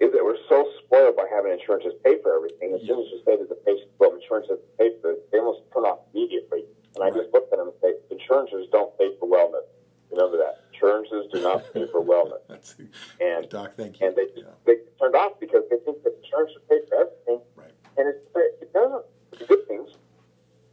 is 0.00 0.10
that 0.12 0.24
we're 0.24 0.40
so 0.48 0.66
spoiled 0.82 1.14
by 1.14 1.26
having 1.30 1.52
insurances 1.52 1.92
pay 2.02 2.20
for 2.22 2.34
everything. 2.34 2.74
As 2.74 2.80
soon 2.82 2.98
as 2.98 3.06
you 3.12 3.22
say 3.24 3.36
to 3.36 3.44
the 3.46 3.54
patient, 3.54 3.88
"Well, 3.98 4.12
insurance 4.14 4.48
doesn't 4.48 4.76
pay 4.78 4.98
for 5.00 5.12
it," 5.12 5.30
they 5.30 5.38
almost 5.38 5.62
turn 5.72 5.84
off 5.84 6.00
immediately. 6.12 6.64
And 6.96 7.04
I 7.04 7.10
just 7.10 7.32
looked 7.32 7.52
at 7.52 7.58
them 7.58 7.68
and 7.68 7.76
say, 7.80 7.94
"Insurances 8.10 8.68
don't 8.72 8.96
pay 8.98 9.14
for 9.18 9.28
wellness. 9.28 9.64
Remember 10.10 10.38
that. 10.38 10.60
Insurances 10.74 11.30
do 11.32 11.40
not 11.40 11.62
pay 11.72 11.86
for 11.86 12.02
wellness." 12.02 12.40
That's 12.48 12.74
And 13.20 13.48
Doc, 13.48 13.74
thank 13.76 14.00
you. 14.00 14.08
and 14.08 14.16
they 14.16 14.26
Yeah, 14.34 14.44
they 14.64 14.76
turned 15.00 15.14
off 15.14 15.38
because 15.38 15.62
they 15.70 15.76
think 15.78 16.02
that 16.02 16.14
insurance 16.22 16.52
should 16.52 16.68
pay 16.68 16.80
for 16.88 16.96
everything, 16.96 17.40
right. 17.54 17.70
and 17.96 18.08
it 18.08 18.28
it 18.60 18.72
doesn't. 18.72 19.04
The 19.38 19.44
good 19.44 19.68
things. 19.68 19.90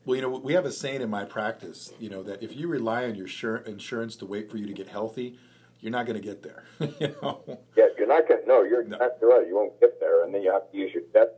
Well, 0.05 0.15
you 0.15 0.21
know, 0.23 0.29
we 0.29 0.53
have 0.53 0.65
a 0.65 0.71
saying 0.71 1.01
in 1.01 1.09
my 1.09 1.23
practice, 1.23 1.93
you 1.99 2.09
know, 2.09 2.23
that 2.23 2.41
if 2.41 2.55
you 2.55 2.67
rely 2.67 3.03
on 3.05 3.13
your 3.13 3.27
insurance 3.57 4.15
to 4.17 4.25
wait 4.25 4.49
for 4.49 4.57
you 4.57 4.65
to 4.65 4.73
get 4.73 4.87
healthy, 4.87 5.37
you're 5.81 5.91
not 5.91 6.05
going 6.05 6.19
to 6.19 6.25
get 6.25 6.43
there. 6.43 6.63
you 6.99 7.15
know, 7.21 7.41
Yeah, 7.75 7.87
you're 7.97 8.07
not 8.07 8.27
going 8.27 8.41
to, 8.41 8.47
no, 8.47 8.63
you're 8.63 8.83
No. 8.83 8.95
exactly 8.97 9.27
right. 9.27 9.47
You 9.47 9.55
won't 9.55 9.79
get 9.79 9.99
there. 9.99 10.23
And 10.25 10.33
then 10.33 10.41
you 10.41 10.51
have 10.51 10.69
to 10.71 10.77
use 10.77 10.93
your 10.93 11.03
death 11.13 11.29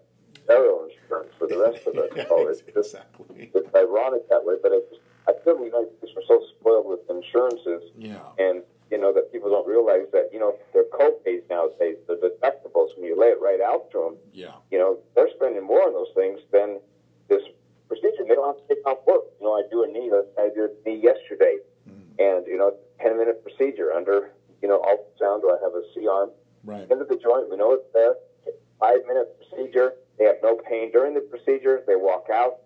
burial 0.47 0.87
insurance 0.89 1.31
for 1.37 1.47
the 1.47 1.57
rest 1.57 1.85
of 1.87 1.95
it. 1.95 2.11
So 2.27 2.47
it's 2.47 2.61
just, 2.73 2.95
it's 3.37 3.75
ironic 3.75 4.27
that 4.29 4.43
way. 4.43 4.55
But 4.61 4.71
it's, 4.73 4.95
I 5.27 5.33
feel 5.43 5.57
we 5.57 5.69
know 5.69 5.85
because 6.01 6.15
we're 6.15 6.25
so 6.27 6.43
spoiled 6.59 6.87
with 6.87 6.99
insurances 7.09 7.91
Yeah, 7.97 8.17
and, 8.39 8.63
you 8.89 8.97
know, 8.97 9.13
that 9.13 9.31
people 9.31 9.49
don't 9.49 9.67
realize 9.67 10.07
that, 10.13 10.29
you 10.33 10.39
know, 10.39 10.55
their 10.73 10.85
co-pays 10.91 11.43
nowadays, 11.49 11.97
the 12.07 12.15
deductibles, 12.15 12.97
when 12.97 13.05
you 13.05 13.19
lay 13.19 13.27
it 13.27 13.37
right 13.41 13.61
out 13.61 13.91
to 13.91 13.97
them, 13.99 14.17
yeah, 14.33 14.55
you 14.71 14.79
know, 14.79 14.97
they're 15.15 15.29
spending 15.35 15.63
more 15.63 15.83
on 15.83 15.93
those 15.93 16.09
things 16.15 16.39
than 16.51 16.79
this 17.29 17.41
procedure. 17.87 18.25
They 18.27 18.35
don't 18.35 18.47
have 18.57 18.67
to 18.67 18.75
take 18.75 18.85
off 18.87 18.97
work. 19.05 19.23
You 19.39 19.45
know, 19.45 19.53
I 19.53 19.63
do 19.69 19.83
a 19.83 19.87
knee, 19.87 20.11
I 20.39 20.49
did 20.49 20.71
a 20.71 20.89
knee 20.89 20.99
yesterday, 21.03 21.57
and, 22.19 22.45
you 22.47 22.57
know, 22.57 22.73
10 23.01 23.17
minute 23.17 23.43
procedure 23.43 23.93
under, 23.93 24.31
you 24.61 24.67
know, 24.67 24.79
ultrasound, 24.81 25.43
or 25.43 25.57
I 25.57 25.63
have 25.63 25.73
a 25.73 25.81
C 25.95 26.07
arm 26.07 26.31
right. 26.63 26.89
into 26.89 27.05
the 27.05 27.15
joint. 27.15 27.49
We 27.49 27.57
know 27.57 27.71
it's 27.73 27.87
there. 27.93 28.15
Five 28.79 28.99
minute 29.07 29.27
procedure. 29.39 29.93
They 30.19 30.25
have 30.25 30.35
no 30.43 30.57
pain 30.57 30.91
during 30.91 31.13
the 31.13 31.21
procedure. 31.21 31.81
They 31.87 31.95
walk 31.95 32.27
out 32.31 32.57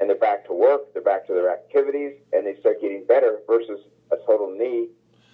and 0.00 0.08
they're 0.08 0.16
back 0.16 0.46
to 0.46 0.54
work. 0.54 0.92
They're 0.94 1.02
back 1.02 1.26
to 1.26 1.34
their 1.34 1.50
activities 1.52 2.14
and 2.32 2.46
they 2.46 2.58
start 2.60 2.80
getting 2.80 3.04
better 3.04 3.40
versus 3.46 3.80
a 4.10 4.16
total 4.26 4.54
knee 4.56 4.88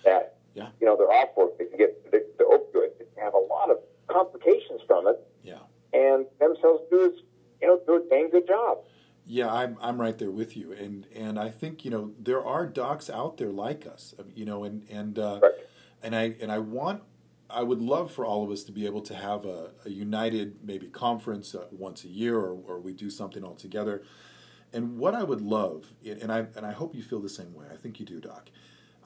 that, 0.04 0.37
Yeah. 0.54 0.68
you 0.80 0.87
know, 0.87 0.96
they're 0.96 1.12
off 1.12 1.28
work. 1.37 1.56
They 1.58 1.66
can 1.66 1.78
get 1.78 2.00
addicted 2.08 2.38
to 2.38 2.44
opioids. 2.44 2.98
They 2.98 3.04
can 3.14 3.22
have 3.22 3.34
a 3.34 3.38
lot 3.38 3.70
of 3.70 3.78
complications 4.08 4.80
from 4.87 5.06
it. 5.06 5.16
Yeah. 5.44 5.58
And 5.92 6.26
themselves 6.40 6.82
do, 6.90 7.12
is, 7.12 7.22
you 7.60 7.68
know, 7.68 7.80
do 7.87 7.96
a 8.04 8.08
dang 8.10 8.30
good 8.30 8.46
job. 8.48 8.78
Yeah, 9.26 9.50
I'm 9.50 9.78
I'm 9.80 9.98
right 9.98 10.18
there 10.18 10.30
with 10.30 10.54
you, 10.54 10.72
and 10.72 11.06
and 11.16 11.38
I 11.38 11.48
think 11.48 11.82
you 11.87 11.90
know 11.90 12.12
there 12.18 12.44
are 12.64 12.68
docs 12.68 13.11
out 13.11 13.37
there 13.37 13.50
like 13.50 13.87
us, 13.87 14.14
uh, 14.18 14.22
you 14.35 14.44
know, 14.44 14.64
and 14.64 14.85
and 14.90 15.18
uh, 15.18 15.40
Right. 15.42 15.53
and 16.03 16.14
I 16.16 16.35
and 16.40 16.50
I 16.53 16.59
want 16.59 17.03
I 17.50 17.62
would 17.62 17.83
love 17.83 18.11
for 18.11 18.24
all 18.24 18.42
of 18.44 18.50
us 18.50 18.64
to 18.64 18.72
be 18.72 18.87
able 18.87 19.03
to 19.03 19.14
have 19.14 19.44
a, 19.44 19.70
a 19.85 19.90
united 19.90 20.57
maybe 20.64 20.88
conference 20.88 21.55
uh, 21.55 21.66
once 21.70 22.05
a 22.05 22.09
year, 22.09 22.37
or 22.38 22.55
or 22.66 22.81
we 22.81 22.92
do 22.92 23.11
something 23.11 23.44
all 23.44 23.55
together, 23.55 24.03
And 24.72 24.98
what 24.98 25.14
I 25.14 25.22
would 25.22 25.40
love, 25.40 25.94
and 26.05 26.33
I 26.33 26.46
and 26.57 26.66
I 26.66 26.72
hope 26.72 26.94
you 26.96 27.03
feel 27.03 27.20
the 27.20 27.29
same 27.29 27.55
way. 27.55 27.66
I 27.72 27.77
think 27.77 28.00
you 28.00 28.07
do, 28.07 28.20
Doc. 28.20 28.50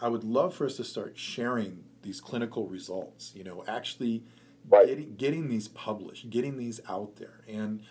I 0.01 0.09
would 0.09 0.25
love 0.25 0.55
for 0.55 0.65
us 0.67 0.77
to 0.77 0.85
start 0.85 1.19
sharing 1.19 1.85
these 2.03 2.21
clinical 2.23 2.67
results. 2.67 3.33
You 3.37 3.45
know, 3.45 3.65
actually 3.69 4.25
right. 4.71 4.87
getting 4.87 5.17
getting 5.17 5.49
these 5.49 5.69
published, 5.69 6.31
getting 6.31 6.57
these 6.57 6.81
out 6.89 7.17
there. 7.17 7.43
And 7.47 7.83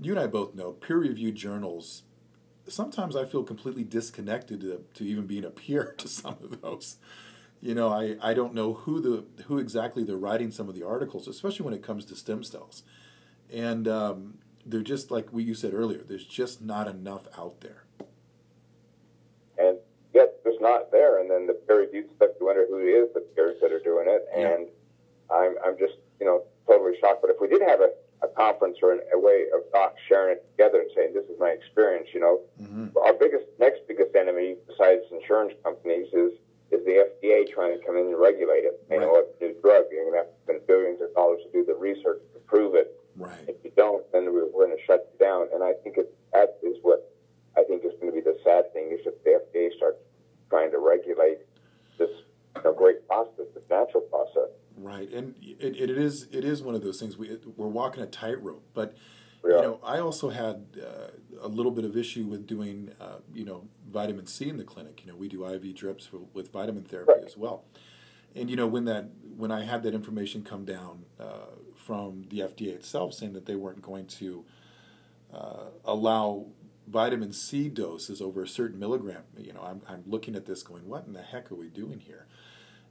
you 0.00 0.12
and 0.12 0.20
I 0.20 0.28
both 0.28 0.54
know 0.54 0.72
peer-reviewed 0.72 1.34
journals. 1.36 2.04
Sometimes 2.66 3.14
I 3.16 3.24
feel 3.24 3.42
completely 3.42 3.84
disconnected 3.84 4.60
to, 4.62 4.84
to 4.94 5.04
even 5.04 5.26
being 5.26 5.44
a 5.44 5.50
peer 5.50 5.94
to 5.98 6.08
some 6.08 6.36
of 6.42 6.60
those. 6.60 6.96
You 7.60 7.74
know, 7.74 7.88
I, 7.88 8.16
I 8.20 8.34
don't 8.34 8.54
know 8.54 8.74
who 8.74 9.00
the 9.00 9.42
who 9.44 9.58
exactly 9.58 10.04
they're 10.04 10.16
writing 10.16 10.50
some 10.50 10.68
of 10.68 10.74
the 10.74 10.86
articles, 10.86 11.28
especially 11.28 11.64
when 11.64 11.74
it 11.74 11.82
comes 11.82 12.04
to 12.06 12.16
stem 12.16 12.42
cells. 12.42 12.82
And 13.52 13.88
um, 13.88 14.38
they're 14.66 14.82
just 14.82 15.10
like 15.10 15.32
what 15.32 15.44
you 15.44 15.54
said 15.54 15.72
earlier. 15.72 16.02
There's 16.06 16.26
just 16.26 16.60
not 16.60 16.88
enough 16.88 17.26
out 17.38 17.60
there. 17.60 17.84
And 19.56 19.78
yet, 20.12 20.34
there's 20.44 20.60
not 20.60 20.90
there. 20.90 21.20
And 21.20 21.30
then 21.30 21.46
the 21.46 21.54
peer-reviewed 21.54 22.10
stuff, 22.16 22.30
you 22.40 22.46
wonder 22.46 22.66
who 22.68 22.80
is 22.80 23.14
the 23.14 23.20
peers 23.20 23.56
that 23.62 23.72
are 23.72 23.80
doing 23.80 24.06
it. 24.08 24.26
And. 24.34 24.68
I'm 25.30 25.54
I'm 25.64 25.78
just 25.78 25.94
you 26.20 26.26
know 26.26 26.42
totally 26.66 26.98
shocked. 27.00 27.20
But 27.22 27.30
if 27.30 27.36
we 27.40 27.48
did 27.48 27.62
have 27.62 27.80
a, 27.80 27.90
a 28.22 28.28
conference 28.28 28.78
or 28.82 28.92
a 29.12 29.18
way 29.18 29.46
of 29.54 29.60
docs 29.72 30.00
sharing 30.08 30.36
it 30.36 30.46
together 30.52 30.80
and 30.80 30.90
saying 30.94 31.12
this 31.14 31.24
is 31.24 31.38
my 31.38 31.50
experience, 31.50 32.08
you 32.14 32.20
know, 32.20 32.40
mm-hmm. 32.60 32.88
our 33.04 33.12
biggest 33.12 33.44
next 33.58 33.80
biggest 33.88 34.14
enemy 34.14 34.56
besides 34.66 35.02
insurance 35.10 35.54
companies 35.62 36.08
is 36.12 36.32
is 36.70 36.84
the 36.86 37.06
FDA 37.06 37.46
trying 37.52 37.78
to 37.78 37.84
come 37.84 37.96
in 37.96 38.06
and 38.06 38.18
regulate 38.18 38.64
it. 38.64 38.80
You 38.90 38.98
right. 38.98 39.04
know, 39.04 39.22
a 39.22 39.44
new 39.44 39.54
drug, 39.60 39.84
you're 39.92 40.08
going 40.08 40.16
to 40.16 40.26
have 40.26 40.32
to 40.32 40.38
spend 40.44 40.66
billions 40.66 41.00
of 41.02 41.14
dollars 41.14 41.40
to 41.44 41.52
do 41.52 41.64
the 41.64 41.74
research 41.74 42.22
to 42.32 42.40
prove 42.46 42.74
it 42.74 42.98
Right. 43.16 43.46
If 43.46 43.56
you 43.62 43.70
don't, 43.76 44.04
then 44.12 44.32
we're, 44.32 44.46
we're 44.46 44.66
going 44.66 44.76
to 44.76 44.84
shut 44.84 45.08
you 45.12 45.24
down. 45.24 45.46
And 45.52 45.62
I 45.62 45.72
think 45.84 45.96
it, 45.98 46.12
that 46.32 46.58
is 46.62 46.76
what 46.82 47.12
I 47.56 47.62
think 47.64 47.84
is 47.84 47.92
going 48.00 48.12
to 48.12 48.16
be 48.16 48.20
the 48.20 48.36
sad 48.42 48.72
thing 48.72 48.90
is 48.90 49.06
if 49.06 49.14
the 49.22 49.38
FDA 49.38 49.74
starts 49.76 49.98
trying 50.50 50.70
to 50.72 50.78
regulate 50.78 51.38
this 51.98 52.10
you 52.56 52.62
know, 52.64 52.72
great 52.72 53.06
process, 53.06 53.46
this 53.54 53.64
natural 53.70 54.02
process. 54.02 54.50
Right, 54.76 55.10
and 55.12 55.34
it, 55.40 55.76
it 55.76 55.90
is 55.90 56.26
it 56.32 56.44
is 56.44 56.62
one 56.62 56.74
of 56.74 56.82
those 56.82 56.98
things. 56.98 57.16
We 57.16 57.38
we're 57.56 57.68
walking 57.68 58.02
a 58.02 58.06
tightrope, 58.06 58.64
but 58.74 58.96
you 59.44 59.50
know, 59.50 59.80
I 59.84 59.98
also 59.98 60.30
had 60.30 60.64
uh, 60.82 61.10
a 61.42 61.48
little 61.48 61.70
bit 61.70 61.84
of 61.84 61.96
issue 61.96 62.24
with 62.24 62.46
doing, 62.46 62.90
uh, 63.00 63.18
you 63.34 63.44
know, 63.44 63.68
vitamin 63.92 64.26
C 64.26 64.48
in 64.48 64.56
the 64.56 64.64
clinic. 64.64 65.02
You 65.04 65.12
know, 65.12 65.16
we 65.16 65.28
do 65.28 65.46
IV 65.46 65.74
drips 65.74 66.06
for, 66.06 66.20
with 66.32 66.50
vitamin 66.50 66.84
therapy 66.84 67.12
right. 67.14 67.24
as 67.24 67.36
well. 67.36 67.64
And 68.34 68.50
you 68.50 68.56
know, 68.56 68.66
when 68.66 68.86
that 68.86 69.10
when 69.36 69.50
I 69.50 69.64
had 69.64 69.82
that 69.82 69.94
information 69.94 70.42
come 70.42 70.64
down 70.64 71.04
uh, 71.20 71.46
from 71.76 72.24
the 72.30 72.40
FDA 72.40 72.68
itself 72.68 73.14
saying 73.14 73.34
that 73.34 73.46
they 73.46 73.54
weren't 73.54 73.82
going 73.82 74.06
to 74.06 74.44
uh, 75.32 75.66
allow 75.84 76.46
vitamin 76.88 77.32
C 77.32 77.68
doses 77.68 78.20
over 78.20 78.42
a 78.42 78.48
certain 78.48 78.78
milligram. 78.78 79.22
You 79.36 79.52
know, 79.52 79.62
I'm, 79.62 79.82
I'm 79.88 80.02
looking 80.06 80.36
at 80.36 80.46
this 80.46 80.62
going, 80.62 80.86
what 80.88 81.06
in 81.06 81.12
the 81.12 81.22
heck 81.22 81.50
are 81.50 81.54
we 81.54 81.68
doing 81.68 82.00
here? 82.00 82.26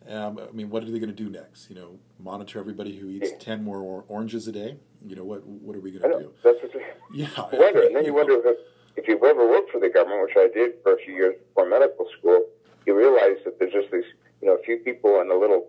Um, 0.10 0.40
I 0.40 0.52
mean, 0.52 0.70
what 0.70 0.84
are 0.84 0.86
they 0.92 1.00
going 1.00 1.16
to 1.16 1.24
do 1.24 1.30
next? 1.30 1.70
You 1.70 1.76
know, 1.76 2.00
monitor 2.20 2.60
everybody 2.60 2.96
who 2.98 3.10
eats 3.10 3.32
ten 3.40 3.64
more 3.64 3.80
or- 3.80 4.04
oranges 4.08 4.48
a 4.48 4.52
day. 4.52 4.78
You 5.06 5.16
know, 5.16 5.24
what 5.24 5.46
what 5.46 5.76
are 5.76 5.80
we 5.80 5.92
going 5.92 6.12
to 6.12 6.20
do? 6.20 6.34
That's 6.44 6.58
what 6.62 6.84
yeah. 7.14 7.28
I 7.38 7.56
wonder, 7.56 7.84
and 7.84 7.96
then 7.96 8.06
you 8.06 8.14
wonder 8.22 8.34
if, 8.44 8.58
if 8.98 9.08
you've 9.08 9.24
ever 9.24 9.48
worked 9.48 9.72
for 9.72 9.80
the 9.80 9.90
government, 9.90 10.22
which 10.24 10.38
I 10.38 10.50
did 10.54 10.74
for 10.84 10.94
a 10.94 10.98
few 10.98 11.14
years 11.14 11.36
before 11.48 11.70
medical 11.70 12.08
school. 12.18 12.46
You 12.86 12.98
realize 12.98 13.38
that 13.46 13.60
there's 13.60 13.72
just 13.72 13.92
these, 13.94 14.04
you 14.42 14.48
know, 14.48 14.56
a 14.56 14.64
few 14.64 14.78
people 14.78 15.22
in 15.22 15.32
a 15.32 15.36
little 15.36 15.68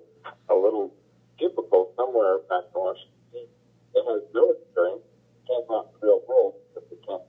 a 0.48 0.54
little 0.54 0.92
cubicle 1.38 1.92
somewhere 1.96 2.38
back 2.48 2.64
in 2.74 2.80
Washington 2.80 3.14
they 3.94 4.00
have 4.00 4.22
no 4.34 4.50
experience, 4.50 5.06
can't 5.46 5.66
go 5.68 5.78
out 5.78 5.86
in 5.94 6.00
the 6.00 6.06
real 6.06 6.22
world 6.28 6.54
because 6.74 6.88
they 6.90 6.98
can't 7.06 7.22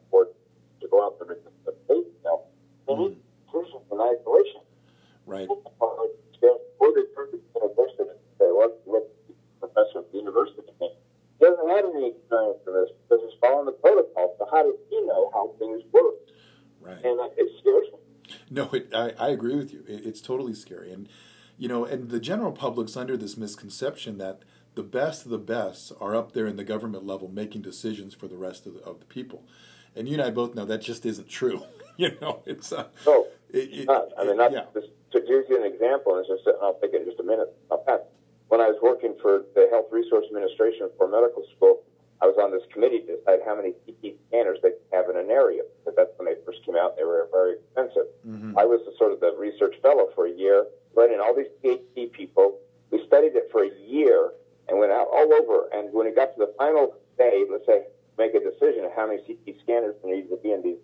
I, 18.94 19.14
I 19.20 19.30
agree 19.30 19.56
with 19.56 19.72
you. 19.72 19.84
It, 19.88 20.06
it's 20.06 20.22
totally 20.22 20.54
scary. 20.54 20.92
And, 20.92 21.10
you 21.58 21.68
know, 21.68 21.86
and 21.86 22.10
the 22.10 22.20
general 22.20 22.52
public's 22.52 22.98
under 22.98 23.18
this 23.18 23.38
misconception 23.38 24.18
that– 24.20 24.42
the 24.76 24.84
best 24.84 25.26
of 25.26 25.32
the 25.32 25.38
best 25.38 25.94
are 26.00 26.16
up 26.16 26.34
there 26.34 26.48
in 26.48 26.58
the 26.58 26.64
government 26.64 27.06
level 27.06 27.30
making 27.30 27.62
decisions 27.62 28.14
for 28.14 28.28
the 28.28 28.38
rest 28.38 28.68
of 28.68 28.76
the, 28.76 28.82
of 28.82 29.00
the 29.00 29.06
people. 29.06 29.44
And 29.96 30.08
you 30.08 30.16
and 30.16 30.22
I 30.22 30.30
both 30.30 30.54
know 30.54 30.66
that 30.66 30.82
just 30.82 31.06
isn't 31.06 31.30
true. 31.30 31.64
you 31.98 32.16
know, 32.22 32.42
it's 32.46 32.72
uh, 32.72 32.88
no, 33.06 33.28
it, 33.52 33.70
it, 33.72 33.86
not. 33.88 34.10
I 34.20 34.26
mean, 34.26 34.38
not 34.38 34.52
yeah. 34.52 34.66
just, 34.74 34.88
to 35.12 35.22
give 35.22 35.48
you 35.48 35.64
an 35.64 35.72
example, 35.72 36.18
and 36.18 36.26
just 36.28 36.44
I'll 36.62 36.78
take 36.82 36.94
it 36.94 37.02
in 37.02 37.08
just 37.08 37.22
a 37.22 37.24
minute. 37.24 37.48
When 38.50 38.62
I 38.62 38.68
was 38.68 38.78
working 38.82 39.16
for 39.22 39.44
the 39.56 39.68
Health 39.72 39.88
Resource 39.92 40.26
Administration 40.28 40.90
for 40.98 41.08
medical 41.08 41.44
school, 41.56 41.84
I 42.22 42.28
was 42.28 42.36
on 42.38 42.52
this 42.52 42.64
committee 42.72 43.00
to 43.00 43.18
decide 43.18 43.40
how 43.46 43.56
many 43.56 43.74
CT 43.88 44.16
scanners 44.28 44.60
they 44.62 44.76
could 44.76 44.92
have 44.92 45.10
in 45.10 45.18
an 45.18 45.32
area. 45.32 45.64
Because 45.80 45.96
that's 45.96 46.12
when 46.20 46.28
they 46.28 46.35
came 46.66 46.76
out; 46.76 46.98
they 46.98 47.04
were 47.04 47.28
very 47.32 47.56
expensive. 47.56 48.08
Mm-hmm. 48.28 48.58
I 48.58 48.66
was 48.66 48.82
the, 48.86 48.94
sort 48.98 49.12
of 49.12 49.20
the 49.20 49.36
research 49.38 49.76
fellow 49.82 50.10
for 50.16 50.28
a 50.28 50.32
year, 50.32 50.66
brought 50.94 51.12
in 51.12 51.20
all 51.20 51.36
these 51.36 51.52
PhD 51.64 52.12
people. 52.12 52.60
We 52.92 53.06
studied 53.08 53.36
it 53.36 53.50
for 53.52 53.64
a 53.64 53.72
year 53.88 54.32
and 54.68 54.80
went 54.80 54.92
out 54.92 55.08
all 55.12 55.34
over. 55.34 55.70
And 55.74 55.94
when 55.94 56.08
it 56.08 56.16
got 56.16 56.34
to 56.36 56.40
the 56.40 56.54
final 56.58 56.96
day, 57.18 57.46
let's 57.50 57.66
say, 57.66 57.84
make 58.18 58.34
a 58.34 58.40
decision 58.40 58.86
of 58.86 58.92
how 58.96 59.08
many 59.08 59.22
CT 59.22 59.56
scanners 59.62 59.96
needed 60.04 60.30
to 60.30 60.38
be 60.38 60.52
in 60.52 60.64
these 60.64 60.78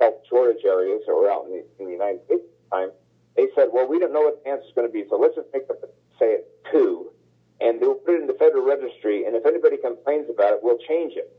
health 0.00 0.14
shortage 0.28 0.64
areas 0.64 1.02
or 1.06 1.30
out 1.30 1.44
in 1.46 1.52
the, 1.52 1.64
in 1.78 1.86
the 1.86 1.92
United 1.92 2.24
States 2.24 2.42
at 2.42 2.70
the 2.70 2.76
time, 2.76 2.90
they 3.36 3.46
said, 3.54 3.68
well, 3.72 3.86
we 3.86 3.98
don't 3.98 4.12
know 4.12 4.22
what 4.22 4.42
the 4.42 4.50
answer 4.50 4.64
is 4.66 4.72
going 4.74 4.86
to 4.86 4.92
be, 4.92 5.04
so 5.08 5.16
let's 5.16 5.36
just 5.36 5.48
make 5.52 5.68
up, 5.70 5.80
say 6.18 6.40
it, 6.40 6.48
two, 6.72 7.12
and 7.60 7.80
they'll 7.80 7.94
put 7.94 8.14
it 8.14 8.22
in 8.22 8.26
the 8.26 8.34
Federal 8.34 8.64
Registry, 8.64 9.24
and 9.24 9.36
if 9.36 9.44
anybody 9.46 9.76
complains 9.76 10.26
about 10.30 10.54
it, 10.54 10.60
we'll 10.62 10.78
change 10.88 11.12
it. 11.14 11.30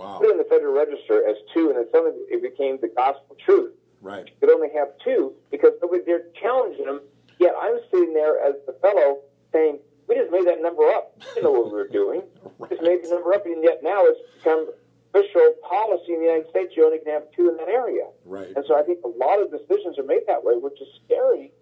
Wow. 0.00 0.16
Put 0.16 0.28
it 0.28 0.32
in 0.32 0.38
the 0.38 0.48
Federal 0.48 0.72
Register 0.72 1.28
as 1.28 1.36
two, 1.52 1.68
and 1.68 1.76
then 1.76 1.84
suddenly 1.92 2.16
it 2.32 2.40
became 2.40 2.78
the 2.80 2.88
gospel 2.88 3.36
truth. 3.44 3.76
Right. 4.00 4.24
You 4.24 4.32
could 4.40 4.48
only 4.48 4.72
have 4.72 4.96
two 5.04 5.34
because 5.50 5.76
nobody 5.82 6.02
dared 6.02 6.34
challenging 6.40 6.86
them. 6.86 7.02
Yet 7.38 7.52
I'm 7.60 7.76
sitting 7.92 8.14
there 8.14 8.40
as 8.40 8.54
the 8.64 8.72
fellow 8.80 9.20
saying, 9.52 9.78
we 10.08 10.16
just 10.16 10.32
made 10.32 10.46
that 10.46 10.62
number 10.62 10.88
up. 10.88 11.12
We 11.20 11.24
didn't 11.36 11.44
know 11.44 11.52
what 11.52 11.66
we 11.66 11.72
were 11.72 11.88
doing. 11.88 12.22
We 12.58 12.68
just 12.68 12.80
made 12.80 13.04
the 13.04 13.10
number 13.10 13.34
up, 13.34 13.44
and 13.44 13.62
yet 13.62 13.82
now 13.82 14.00
it's 14.04 14.20
become 14.38 14.72
official 15.12 15.52
policy 15.68 16.16
in 16.16 16.20
the 16.20 16.26
United 16.32 16.48
States. 16.48 16.72
You 16.76 16.86
only 16.86 16.98
can 17.04 17.12
have 17.12 17.28
two 17.36 17.50
in 17.50 17.58
that 17.58 17.68
area. 17.68 18.08
Right. 18.24 18.52
And 18.56 18.64
so 18.66 18.80
I 18.80 18.82
think 18.82 19.04
a 19.04 19.08
lot 19.08 19.36
of 19.40 19.52
decisions 19.52 19.98
are 19.98 20.04
made 20.04 20.24
that 20.28 20.42
way, 20.42 20.56
which 20.56 20.80
is 20.80 20.88
scary 21.04 21.52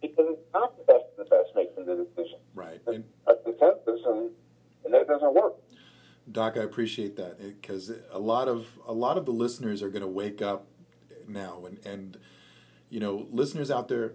because 0.00 0.24
it's 0.30 0.52
not 0.54 0.72
the 0.76 0.84
best 0.84 1.04
of 1.18 1.28
the 1.28 1.28
best 1.28 1.52
making 1.54 1.84
the 1.84 2.00
decision. 2.08 2.40
Right. 2.54 2.80
And, 2.86 3.04
a 3.26 3.36
consensus, 3.44 4.00
and, 4.08 4.30
and 4.84 4.94
that 4.94 5.06
doesn't 5.06 5.34
work. 5.34 5.56
Doc, 6.30 6.56
I 6.56 6.62
appreciate 6.62 7.16
that 7.16 7.38
eh, 7.40 7.50
because 7.60 7.92
a 8.10 8.18
lot 8.18 8.48
of 8.48 8.66
a 8.86 8.92
lot 8.92 9.18
of 9.18 9.26
the 9.26 9.32
listeners 9.32 9.82
are 9.82 9.90
going 9.90 10.02
to 10.02 10.08
wake 10.08 10.40
up 10.40 10.66
now, 11.28 11.64
and 11.66 11.78
and 11.86 12.18
you 12.94 13.00
know, 13.00 13.26
listeners 13.32 13.72
out 13.72 13.88
there, 13.88 14.12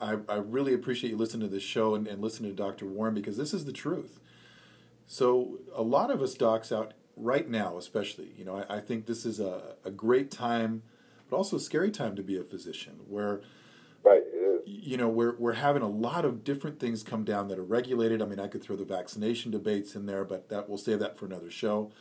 I, 0.00 0.18
I 0.28 0.36
really 0.36 0.72
appreciate 0.72 1.10
you 1.10 1.16
listening 1.16 1.48
to 1.48 1.52
this 1.52 1.64
show 1.64 1.96
and, 1.96 2.06
and 2.06 2.22
listening 2.22 2.50
to 2.50 2.56
Dr. 2.56 2.86
Warren 2.86 3.12
because 3.12 3.36
this 3.36 3.52
is 3.52 3.64
the 3.64 3.72
truth. 3.72 4.20
So 5.08 5.58
a 5.74 5.82
lot 5.82 6.10
of 6.12 6.22
us 6.22 6.34
docs 6.34 6.70
out 6.70 6.94
right 7.16 7.48
now, 7.48 7.76
especially, 7.76 8.30
you 8.36 8.44
know, 8.44 8.64
I, 8.68 8.76
I 8.76 8.80
think 8.80 9.06
this 9.06 9.26
is 9.26 9.40
a, 9.40 9.74
a 9.84 9.90
great 9.90 10.30
time, 10.30 10.82
but 11.28 11.36
also 11.36 11.56
a 11.56 11.60
scary 11.60 11.90
time 11.90 12.14
to 12.14 12.22
be 12.22 12.38
a 12.38 12.44
physician 12.44 13.00
where 13.08 13.40
right. 14.04 14.22
You 14.68 14.96
know, 14.96 15.08
we're 15.08 15.36
we're 15.38 15.54
having 15.54 15.82
a 15.82 15.88
lot 15.88 16.24
of 16.24 16.44
different 16.44 16.78
things 16.78 17.02
come 17.02 17.24
down 17.24 17.48
that 17.48 17.58
are 17.58 17.64
regulated. 17.64 18.20
I 18.20 18.26
mean, 18.26 18.40
I 18.40 18.48
could 18.48 18.62
throw 18.62 18.76
the 18.76 18.84
vaccination 18.84 19.50
debates 19.50 19.94
in 19.94 20.06
there, 20.06 20.24
but 20.24 20.48
that 20.50 20.68
we'll 20.68 20.78
save 20.78 20.98
that 21.00 21.18
for 21.18 21.26
another 21.26 21.50
show. 21.50 21.92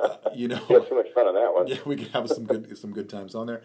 Uh, 0.00 0.16
you 0.34 0.48
know, 0.48 0.58
too 0.58 0.94
much 0.94 1.12
fun 1.14 1.26
on 1.26 1.34
that 1.34 1.52
one. 1.52 1.66
Yeah, 1.68 1.78
we 1.84 1.96
could 1.96 2.08
have 2.08 2.28
some 2.28 2.44
good 2.44 2.76
some 2.78 2.92
good 2.92 3.08
times 3.08 3.34
on 3.34 3.46
there. 3.46 3.62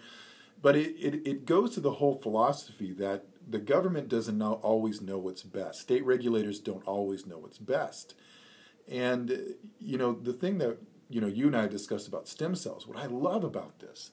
But 0.62 0.78
it, 0.78 0.96
it, 0.98 1.28
it 1.28 1.46
goes 1.46 1.74
to 1.74 1.82
the 1.82 1.92
whole 1.92 2.16
philosophy 2.16 2.94
that 2.94 3.26
the 3.48 3.60
government 3.60 4.08
doesn't 4.08 4.38
know, 4.38 4.54
always 4.64 5.02
know 5.02 5.18
what's 5.18 5.44
best. 5.44 5.82
State 5.82 6.06
regulators 6.06 6.60
don't 6.60 6.88
always 6.88 7.28
know 7.28 7.38
what's 7.38 7.58
best. 7.58 8.16
And, 8.88 9.56
you 9.80 9.98
know, 9.98 10.14
the 10.14 10.32
thing 10.32 10.60
that, 10.60 10.78
you 11.10 11.20
know, 11.20 11.28
you 11.28 11.48
and 11.48 11.56
I 11.56 11.68
discussed 11.68 12.08
about 12.08 12.30
stem 12.30 12.56
cells, 12.56 12.88
what 12.88 12.98
I 12.98 13.08
love 13.08 13.44
about 13.44 13.80
this 13.80 14.12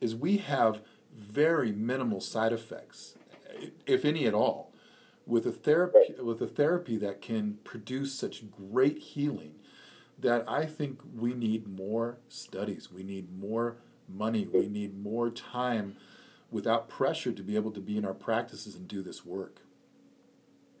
is 0.00 0.16
we 0.16 0.38
have 0.38 0.80
very 1.14 1.70
minimal 1.70 2.20
side 2.20 2.52
effects, 2.52 3.14
if 3.86 4.04
any 4.04 4.26
at 4.26 4.34
all, 4.34 4.72
with 5.26 5.46
a 5.46 5.52
therapy, 5.52 6.14
with 6.18 6.40
a 6.40 6.46
therapy 6.46 6.96
that 6.96 7.20
can 7.20 7.58
produce 7.64 8.14
such 8.14 8.50
great 8.50 8.98
healing 8.98 9.54
that 10.18 10.44
I 10.48 10.66
think 10.66 11.00
we 11.16 11.32
need 11.32 11.66
more 11.66 12.18
studies. 12.28 12.92
We 12.92 13.02
need 13.02 13.38
more 13.38 13.76
money. 14.08 14.46
We 14.46 14.68
need 14.68 15.02
more 15.02 15.30
time 15.30 15.96
without 16.50 16.88
pressure 16.88 17.32
to 17.32 17.42
be 17.42 17.56
able 17.56 17.70
to 17.72 17.80
be 17.80 17.96
in 17.96 18.04
our 18.04 18.14
practices 18.14 18.74
and 18.74 18.88
do 18.88 19.02
this 19.02 19.24
work. 19.24 19.60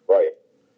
Right. 0.08 0.32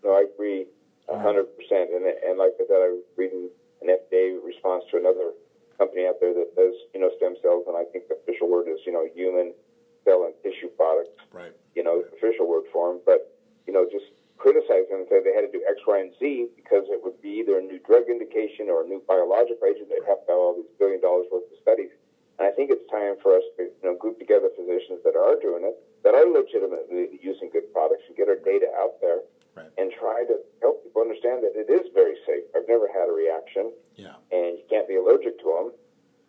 No, 0.05 0.13
I 0.13 0.27
agree 0.33 0.67
a 1.09 1.19
hundred 1.19 1.47
percent. 1.57 1.91
And 1.95 2.05
and 2.05 2.39
like 2.39 2.53
I 2.61 2.67
said, 2.67 2.77
I 2.77 2.93
was 2.93 3.03
reading 3.17 3.49
an 3.81 3.89
FDA 3.89 4.39
response 4.45 4.85
to 4.91 4.99
another 4.99 5.33
company 5.79 6.07
out 6.07 6.21
there 6.21 6.35
that 6.35 6.55
does, 6.55 6.75
you 6.95 7.01
know, 7.01 7.11
stem 7.17 7.35
cells, 7.43 7.65
and 7.67 7.77
I 7.77 7.85
think 7.91 8.09
the 8.09 8.15
official 8.15 8.49
word 8.51 8.69
is, 8.69 8.79
you 8.87 8.93
know, 8.93 9.07
human 9.15 9.55
cell 10.05 10.25
and 10.25 10.35
tissue 10.43 10.69
products. 10.77 11.15
Right. 11.33 11.53
You 11.75 11.83
know, 11.83 12.03
official 12.17 12.49
word 12.49 12.65
for 12.73 12.93
them. 12.93 13.01
But, 13.07 13.33
you 13.67 13.73
know, 13.73 13.87
just 13.91 14.07
criticize 14.39 14.91
them 14.91 15.07
and 15.07 15.09
say 15.09 15.23
they 15.23 15.33
had 15.35 15.47
to 15.47 15.53
do 15.53 15.63
X, 15.69 15.79
Y, 15.87 15.99
and 16.01 16.13
Z 16.19 16.49
because 16.57 16.85
it 16.91 16.99
would 17.03 17.21
be 17.23 17.41
either 17.41 17.59
a 17.59 17.63
new 17.63 17.79
drug 17.87 18.11
indication 18.11 18.67
or 18.69 18.83
a 18.83 18.87
new 18.87 19.03
biological 19.07 19.63
agent. 19.67 19.89
They'd 19.89 20.05
have 20.09 20.23
to 20.27 20.35
have 20.35 20.41
all 20.43 20.55
these 20.59 20.71
billion 20.79 21.01
dollars 21.01 21.27
worth 21.31 21.47
of 21.47 21.59
studies. 21.63 21.91
And 22.39 22.49
I 22.49 22.53
think 22.53 22.71
it's 22.75 22.83
time 22.91 23.15
for 23.23 23.37
us 23.37 23.45
to, 23.59 23.71
you 23.71 23.85
know, 23.87 23.95
group 23.95 24.19
together 24.19 24.51
physicians 24.57 24.99
that 25.07 25.15
are 25.15 25.39
doing 25.39 25.63
it, 25.63 25.77
that 26.03 26.15
are 26.19 26.27
legitimately 26.27 27.21
using 27.23 27.51
good 27.53 27.71
products 27.73 28.03
and 28.09 28.17
get 28.17 28.27
our 28.29 28.41
data 28.41 28.67
out 28.83 28.99
there 29.01 29.21
Right. 29.55 29.69
and 29.77 29.93
try 29.93 30.25
to 30.25 30.41
help 30.65 30.83
people 30.83 31.03
understand 31.03 31.45
that 31.45 31.53
it 31.55 31.69
is 31.69 31.85
very 31.93 32.17
safe. 32.25 32.43
I've 32.57 32.67
never 32.67 32.89
had 32.89 33.07
a 33.07 33.13
reaction 33.13 33.71
Yeah. 33.97 34.17
and 34.33 34.57
you 34.57 34.65
can't 34.71 34.89
be 34.89 34.97
allergic 34.97 35.39
to 35.41 35.45
them, 35.45 35.69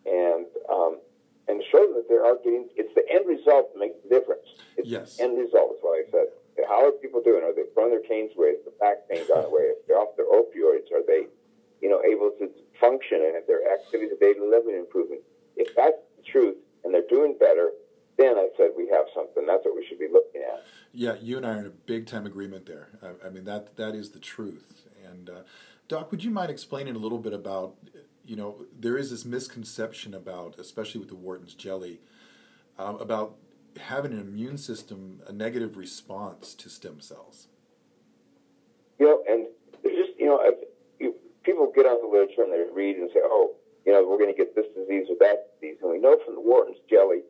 and 0.04 0.44
um, 0.68 1.00
and 1.48 1.62
show 1.70 1.80
them 1.84 1.94
that 1.94 2.08
they 2.08 2.16
are 2.16 2.36
getting. 2.42 2.68
It's 2.76 2.92
the 2.94 3.04
end 3.10 3.26
result 3.26 3.72
that 3.72 3.78
makes 3.78 3.96
the 4.02 4.08
difference. 4.08 4.46
It's 4.76 4.88
Yes. 4.88 5.16
the 5.16 5.24
end 5.24 5.38
result 5.38 5.76
is 5.76 5.78
what 5.82 5.98
I 6.00 6.10
said. 6.10 6.28
How 6.68 6.86
are 6.86 6.92
people 6.92 7.20
doing? 7.22 7.42
Are 7.44 7.52
they 7.52 7.64
throwing 7.74 7.90
their 7.90 8.00
canes 8.00 8.32
away? 8.36 8.56
Is 8.56 8.64
the 8.64 8.70
back 8.80 9.08
pain 9.08 9.26
gone 9.28 9.44
away? 9.44 9.74
If 9.74 9.86
they're 9.86 9.98
off 9.98 10.16
their 10.16 10.26
opioids, 10.30 10.90
are 10.92 11.02
they, 11.06 11.26
you 11.82 11.88
know, 11.90 12.00
able 12.04 12.30
to 12.38 12.48
function 12.80 13.18
and 13.20 13.36
if 13.36 13.46
their 13.46 13.60
activities 13.72 14.12
of 14.12 14.20
daily 14.20 14.40
living 14.48 14.74
improving? 14.76 15.20
If 15.56 15.74
that's 15.76 15.98
the 16.16 16.22
truth 16.22 16.56
and 16.84 16.94
they're 16.94 17.08
doing 17.08 17.36
better, 17.38 17.72
then 18.16 18.38
I 18.38 18.48
said 18.56 18.70
we 18.76 18.88
have 18.88 19.06
something. 19.14 19.44
That's 19.46 19.64
what 19.64 19.74
we 19.74 19.84
should 19.86 19.98
be 19.98 20.08
looking 20.10 20.42
at. 20.42 20.62
Yeah, 20.92 21.16
you 21.20 21.36
and 21.36 21.44
I 21.44 21.56
are 21.56 21.58
in 21.60 21.66
a 21.66 21.70
big 21.70 22.06
time 22.06 22.24
agreement 22.26 22.66
there. 22.66 22.88
I, 23.02 23.26
I 23.26 23.30
mean 23.30 23.44
that 23.44 23.76
that 23.76 23.94
is 23.94 24.10
the 24.10 24.20
truth. 24.20 24.86
And 25.04 25.28
uh, 25.28 25.32
Doc, 25.88 26.10
would 26.12 26.22
you 26.22 26.30
mind 26.30 26.50
explaining 26.50 26.94
a 26.94 26.98
little 26.98 27.18
bit 27.18 27.32
about, 27.32 27.74
you 28.26 28.36
know, 28.36 28.64
there 28.78 28.96
is 28.96 29.10
this 29.10 29.24
misconception 29.24 30.14
about, 30.14 30.58
especially 30.58 31.00
with 31.00 31.08
the 31.08 31.14
Wharton's 31.14 31.54
jelly, 31.54 32.00
um, 32.78 32.96
about 32.96 33.36
having 33.78 34.12
an 34.12 34.20
immune 34.20 34.56
system 34.56 35.20
a 35.26 35.32
negative 35.32 35.76
response 35.76 36.54
to 36.54 36.68
stem 36.68 37.00
cells. 37.00 37.48
You 38.98 39.06
know, 39.06 39.22
and 39.28 39.46
just, 39.82 40.18
you 40.18 40.26
know, 40.26 40.40
you, 40.98 41.14
people 41.42 41.72
get 41.74 41.86
on 41.86 42.00
the 42.00 42.08
literature 42.08 42.42
and 42.42 42.52
they 42.52 42.64
read 42.72 42.96
and 42.96 43.10
say, 43.12 43.20
oh, 43.22 43.54
you 43.84 43.92
know, 43.92 44.06
we're 44.08 44.18
going 44.18 44.32
to 44.32 44.36
get 44.36 44.54
this 44.54 44.66
disease 44.74 45.06
or 45.10 45.16
that 45.20 45.60
disease. 45.60 45.76
And 45.82 45.90
we 45.90 45.98
know 45.98 46.16
from 46.24 46.34
the 46.34 46.40
Wharton's 46.40 46.78
jelly, 46.88 47.22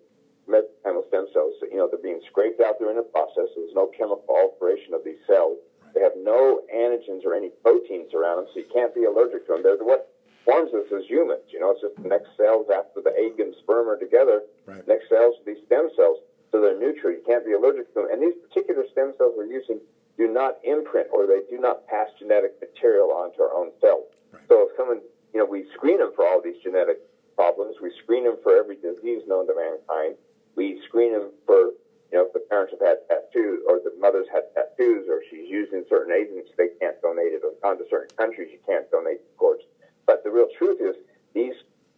mesenchymal 0.49 1.09
stem 1.09 1.27
cells, 1.33 1.55
you 1.63 1.77
know, 1.77 1.89
they're 1.91 2.03
being 2.03 2.21
scraped 2.31 2.61
out 2.61 2.77
there 2.79 2.91
in 2.91 2.97
the 2.97 3.09
process. 3.09 3.51
There's 3.57 3.75
no 3.75 3.91
chemical 3.97 4.29
alteration 4.29 4.95
of 4.95 5.03
these 5.05 5.19
cells. 5.27 5.59
They 5.95 6.01
have 6.01 6.13
no 6.19 6.61
antigens 6.75 7.25
or 7.25 7.35
any 7.35 7.51
proteins 7.63 8.13
around 8.15 8.45
them, 8.45 8.47
so 8.53 8.61
you 8.61 8.67
can't 8.73 8.95
be 8.95 9.05
allergic 9.05 9.47
to 9.47 9.53
them. 9.55 9.63
They're 9.63 9.79
what 9.79 10.11
forms 10.45 10.73
us 10.75 10.87
as 10.93 11.05
humans. 11.09 11.45
You 11.49 11.61
know, 11.61 11.73
it's 11.73 11.81
just 11.81 11.97
the 11.97 12.09
next 12.09 12.37
cells 12.37 12.67
after 12.69 13.01
the 13.01 13.13
egg 13.17 13.41
and 13.41 13.55
sperm 13.63 13.89
are 13.89 13.99
together. 13.99 14.43
Right. 14.67 14.87
Next 14.87 15.09
cells 15.09 15.41
are 15.41 15.47
these 15.47 15.65
stem 15.67 15.89
cells, 15.97 16.21
so 16.53 16.61
they're 16.61 16.79
neutral. 16.79 17.13
You 17.13 17.25
can't 17.27 17.45
be 17.45 17.53
allergic 17.53 17.93
to 17.95 18.05
them. 18.05 18.09
And 18.13 18.23
these 18.23 18.37
particular 18.49 18.85
stem 18.93 19.13
cells 19.17 19.35
we're 19.37 19.51
using 19.51 19.81
do 20.17 20.29
not 20.29 20.61
imprint 20.63 21.09
or 21.11 21.27
they 21.27 21.43
do 21.51 21.59
not 21.59 21.87
pass 21.89 22.07
genetic 22.19 22.61
material 22.61 23.11
onto 23.11 23.43
our 23.43 23.53
own 23.53 23.73
cells. 23.81 24.07
Right. 24.31 24.43
So 24.49 24.69
if 24.69 24.77
someone, 24.77 25.01
you 25.33 25.41
know, 25.41 25.47
we 25.47 25.67
screen 25.75 25.99
them 25.99 26.13
for 26.15 26.25
all 26.25 26.41
these 26.41 26.61
genetic 26.63 27.01
problems. 27.35 27.77
We 27.83 27.91
screen 28.03 28.25
them 28.25 28.37
for 28.43 28.57
every 28.57 28.77
disease 28.77 29.23
known 29.27 29.47
to 29.49 29.55
mankind. 29.55 30.15
We 30.55 30.81
screen 30.87 31.13
them 31.13 31.33
for, 31.47 31.75
you 32.13 32.15
know, 32.15 32.27
if 32.27 32.33
the 32.33 32.47
parents 32.47 32.73
have 32.79 32.87
had 32.87 33.03
tattoos 33.11 33.67
or 33.67 33.83
the 33.83 33.91
mother's 33.99 34.31
had 34.33 34.47
tattoos 34.55 35.09
or 35.11 35.23
she's 35.31 35.51
using 35.51 35.85
certain 35.89 36.15
agents, 36.15 36.51
they 36.57 36.71
can't 36.79 37.01
donate 37.03 37.35
it. 37.35 37.43
Or 37.43 37.51
gone 37.63 37.79
to 37.79 37.85
certain 37.91 38.15
countries, 38.17 38.51
you 38.53 38.61
can't 38.67 38.89
donate 38.91 39.19
the 39.19 39.35
cords. 39.37 39.65
But 40.07 40.25
the 40.25 40.31
real 40.31 40.49
truth 40.59 40.81
is 40.81 40.97
these 41.35 41.55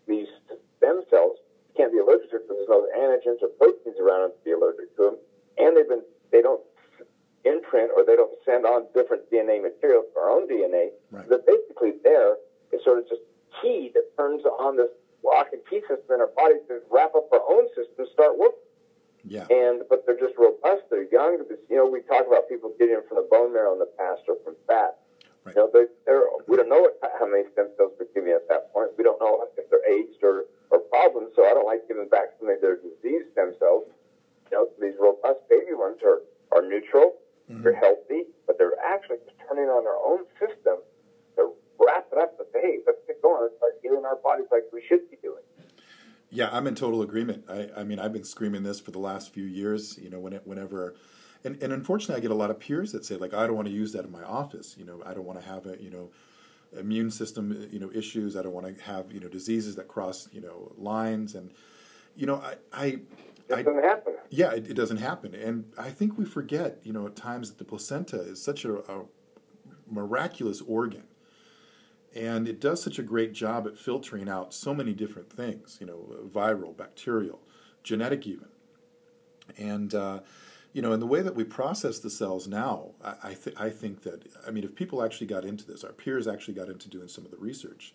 these 0.06 0.28
stem 0.78 1.02
cells 1.10 1.38
can't 1.76 1.92
be 1.92 1.98
allergic 1.98 2.30
to 2.30 2.38
because 2.38 2.56
there's 2.56 2.72
no 2.72 2.86
antigens 2.96 3.42
or 3.42 3.48
proteins 3.58 3.98
around 4.00 4.22
them 4.22 4.32
to 4.32 4.42
be 4.44 4.52
allergic 4.52 4.94
to 4.96 5.02
them, 5.12 5.16
and 5.58 5.76
they've 5.76 5.88
been 5.88 6.02
they 6.32 6.42
don't 6.42 6.62
imprint 7.44 7.90
or 7.94 8.04
they 8.04 8.16
don't 8.16 8.32
send 8.44 8.66
on 8.66 8.86
different 8.94 9.22
DNA 9.30 9.62
material 9.62 10.02
to 10.02 10.18
our 10.18 10.30
own 10.30 10.48
DNA. 10.48 10.90
Right. 11.10 11.28
They're 11.28 11.46
basically 11.46 11.94
there 12.02 12.36
is 12.72 12.82
sort 12.82 12.98
of 12.98 13.08
just 13.08 13.22
key 13.62 13.90
that 13.94 14.04
turns 14.16 14.42
on 14.44 14.76
this 14.76 14.90
lock 15.24 15.48
and 15.52 15.62
key 15.70 15.80
system 15.86 16.18
in 16.18 16.20
our 16.20 16.32
body 16.34 16.56
to 16.68 16.80
wrap 16.90 17.14
up 17.14 17.28
our 17.32 17.42
own 17.50 17.68
system, 17.74 18.06
and 18.06 18.08
start 18.12 18.38
working. 18.38 18.66
Yeah. 19.26 19.46
And 19.50 19.82
but 19.90 20.06
they're 20.06 20.18
just 20.18 20.38
robust. 20.38 20.86
They're 20.90 21.10
young. 21.10 21.42
You 21.68 21.76
know, 21.76 21.86
we 21.86 22.02
talk 22.02 22.26
about 22.26 22.48
people 22.48 22.72
getting 22.78 23.02
from 23.08 23.18
the 23.18 23.28
bone 23.30 23.52
marrow 23.52 23.72
in 23.72 23.78
the 23.78 23.90
past 23.98 24.22
or 24.28 24.36
from 24.44 24.54
fat. 24.66 24.98
Right. 25.46 25.54
You 25.54 25.62
know, 25.62 25.70
they, 25.70 25.87
they're, 26.04 26.26
we 26.50 26.59
don't 26.59 26.68
know 26.68 26.82
what, 26.82 26.98
how 26.98 27.30
many 27.30 27.46
stem 27.54 27.70
cells 27.78 27.94
we're 27.94 28.11
giving 28.11 28.35
at 28.35 28.50
that 28.50 28.74
point. 28.74 28.90
We 28.98 29.06
don't 29.06 29.20
know 29.22 29.46
if 29.46 29.54
they're 29.70 29.87
aged 29.87 30.18
or, 30.26 30.50
or 30.74 30.82
problems. 30.90 31.38
So 31.38 31.46
I 31.46 31.54
don't 31.54 31.70
like 31.70 31.87
giving 31.87 32.11
back 32.11 32.35
some 32.42 32.50
of 32.50 32.59
their 32.61 32.82
disease 32.82 33.30
stem 33.30 33.54
cells. 33.62 33.87
You 34.50 34.59
know, 34.59 34.66
these 34.82 34.98
robust 34.98 35.46
baby 35.48 35.78
ones 35.78 36.02
are, 36.02 36.26
are 36.50 36.66
neutral. 36.66 37.22
Mm-hmm. 37.46 37.62
They're 37.62 37.78
healthy, 37.78 38.26
but 38.46 38.59
they're 38.59 38.74
actually 38.82 39.22
just 39.22 39.38
turning 39.46 39.70
on 39.70 39.87
our 39.87 40.02
own 40.02 40.26
system 40.35 40.82
to 41.38 41.54
wrap 41.78 42.11
it 42.11 42.18
up 42.18 42.35
and 42.42 42.48
say, 42.52 42.61
hey, 42.61 42.76
let's 42.82 42.98
get 43.06 43.22
going. 43.22 43.46
Let's 43.46 43.54
start 43.62 43.78
healing 43.82 44.04
our 44.04 44.16
bodies 44.16 44.50
like 44.50 44.66
we 44.72 44.82
should 44.82 45.09
be 45.11 45.16
doing. 45.22 45.46
Yeah, 46.30 46.48
I'm 46.50 46.66
in 46.66 46.74
total 46.74 47.02
agreement. 47.02 47.44
I, 47.48 47.70
I 47.76 47.85
mean, 47.85 48.00
I've 48.00 48.12
been 48.12 48.24
screaming 48.24 48.64
this 48.64 48.80
for 48.80 48.90
the 48.90 48.98
last 48.98 49.32
few 49.32 49.44
years. 49.44 49.96
You 49.96 50.11
know, 50.11 50.18
when 50.18 50.32
it, 50.32 50.42
whenever, 50.44 50.96
and, 51.46 51.62
and 51.62 51.72
unfortunately, 51.72 52.16
I 52.16 52.20
get 52.20 52.30
a 52.30 52.35
lot 52.35 52.50
of 52.50 52.59
peers 52.59 52.92
that 52.92 53.04
say 53.04 53.16
like, 53.16 53.32
I 53.32 53.46
don't 53.46 53.56
want 53.56 53.68
to 53.68 53.74
use 53.74 53.92
that 53.92 54.04
in 54.04 54.12
my 54.12 54.24
office. 54.24 54.76
You 54.78 54.85
know, 54.85 55.02
I 55.06 55.14
don't 55.14 55.24
want 55.24 55.40
to 55.40 55.46
have 55.46 55.66
a 55.66 55.80
you 55.80 55.90
know, 55.90 56.11
immune 56.78 57.11
system 57.11 57.68
you 57.70 57.78
know 57.78 57.90
issues. 57.94 58.37
I 58.37 58.42
don't 58.42 58.52
want 58.52 58.66
to 58.76 58.82
have 58.85 59.12
you 59.12 59.20
know 59.20 59.28
diseases 59.28 59.76
that 59.76 59.88
cross 59.88 60.28
you 60.32 60.40
know 60.40 60.72
lines. 60.76 61.35
And 61.35 61.52
you 62.16 62.26
know, 62.26 62.42
I 62.72 63.00
I, 63.50 63.59
It 63.61 63.64
doesn't 63.64 63.85
happen. 63.85 64.14
yeah, 64.30 64.52
it, 64.52 64.70
it 64.70 64.74
doesn't 64.74 64.96
happen. 64.98 65.35
And 65.35 65.72
I 65.78 65.90
think 65.90 66.18
we 66.18 66.24
forget 66.24 66.78
you 66.82 66.92
know 66.92 67.06
at 67.06 67.16
times 67.16 67.48
that 67.50 67.59
the 67.59 67.64
placenta 67.64 68.20
is 68.20 68.42
such 68.42 68.64
a, 68.64 68.78
a 68.92 69.04
miraculous 69.88 70.61
organ 70.61 71.04
and 72.14 72.48
it 72.48 72.61
does 72.61 72.82
such 72.82 72.98
a 72.98 73.02
great 73.02 73.32
job 73.32 73.66
at 73.66 73.78
filtering 73.78 74.28
out 74.28 74.52
so 74.52 74.74
many 74.74 74.92
different 74.92 75.30
things 75.30 75.78
you 75.80 75.87
know 75.87 76.09
viral 76.35 76.76
bacterial 76.76 77.38
genetic 77.85 78.26
even 78.26 78.48
and 79.56 79.94
uh, 79.94 80.18
you 80.76 80.82
know 80.82 80.92
in 80.92 81.00
the 81.00 81.06
way 81.06 81.22
that 81.22 81.34
we 81.34 81.42
process 81.42 81.98
the 82.00 82.10
cells 82.10 82.46
now 82.46 82.90
i, 83.02 83.30
I, 83.30 83.34
th- 83.34 83.56
I 83.58 83.70
think 83.70 84.02
that 84.02 84.26
i 84.46 84.50
mean 84.50 84.62
if 84.62 84.74
people 84.74 85.02
actually 85.02 85.26
got 85.26 85.42
into 85.44 85.66
this 85.66 85.82
our 85.82 85.92
peers 85.92 86.28
actually 86.28 86.52
got 86.52 86.68
into 86.68 86.90
doing 86.90 87.08
some 87.08 87.24
of 87.24 87.30
the 87.30 87.38
research 87.38 87.94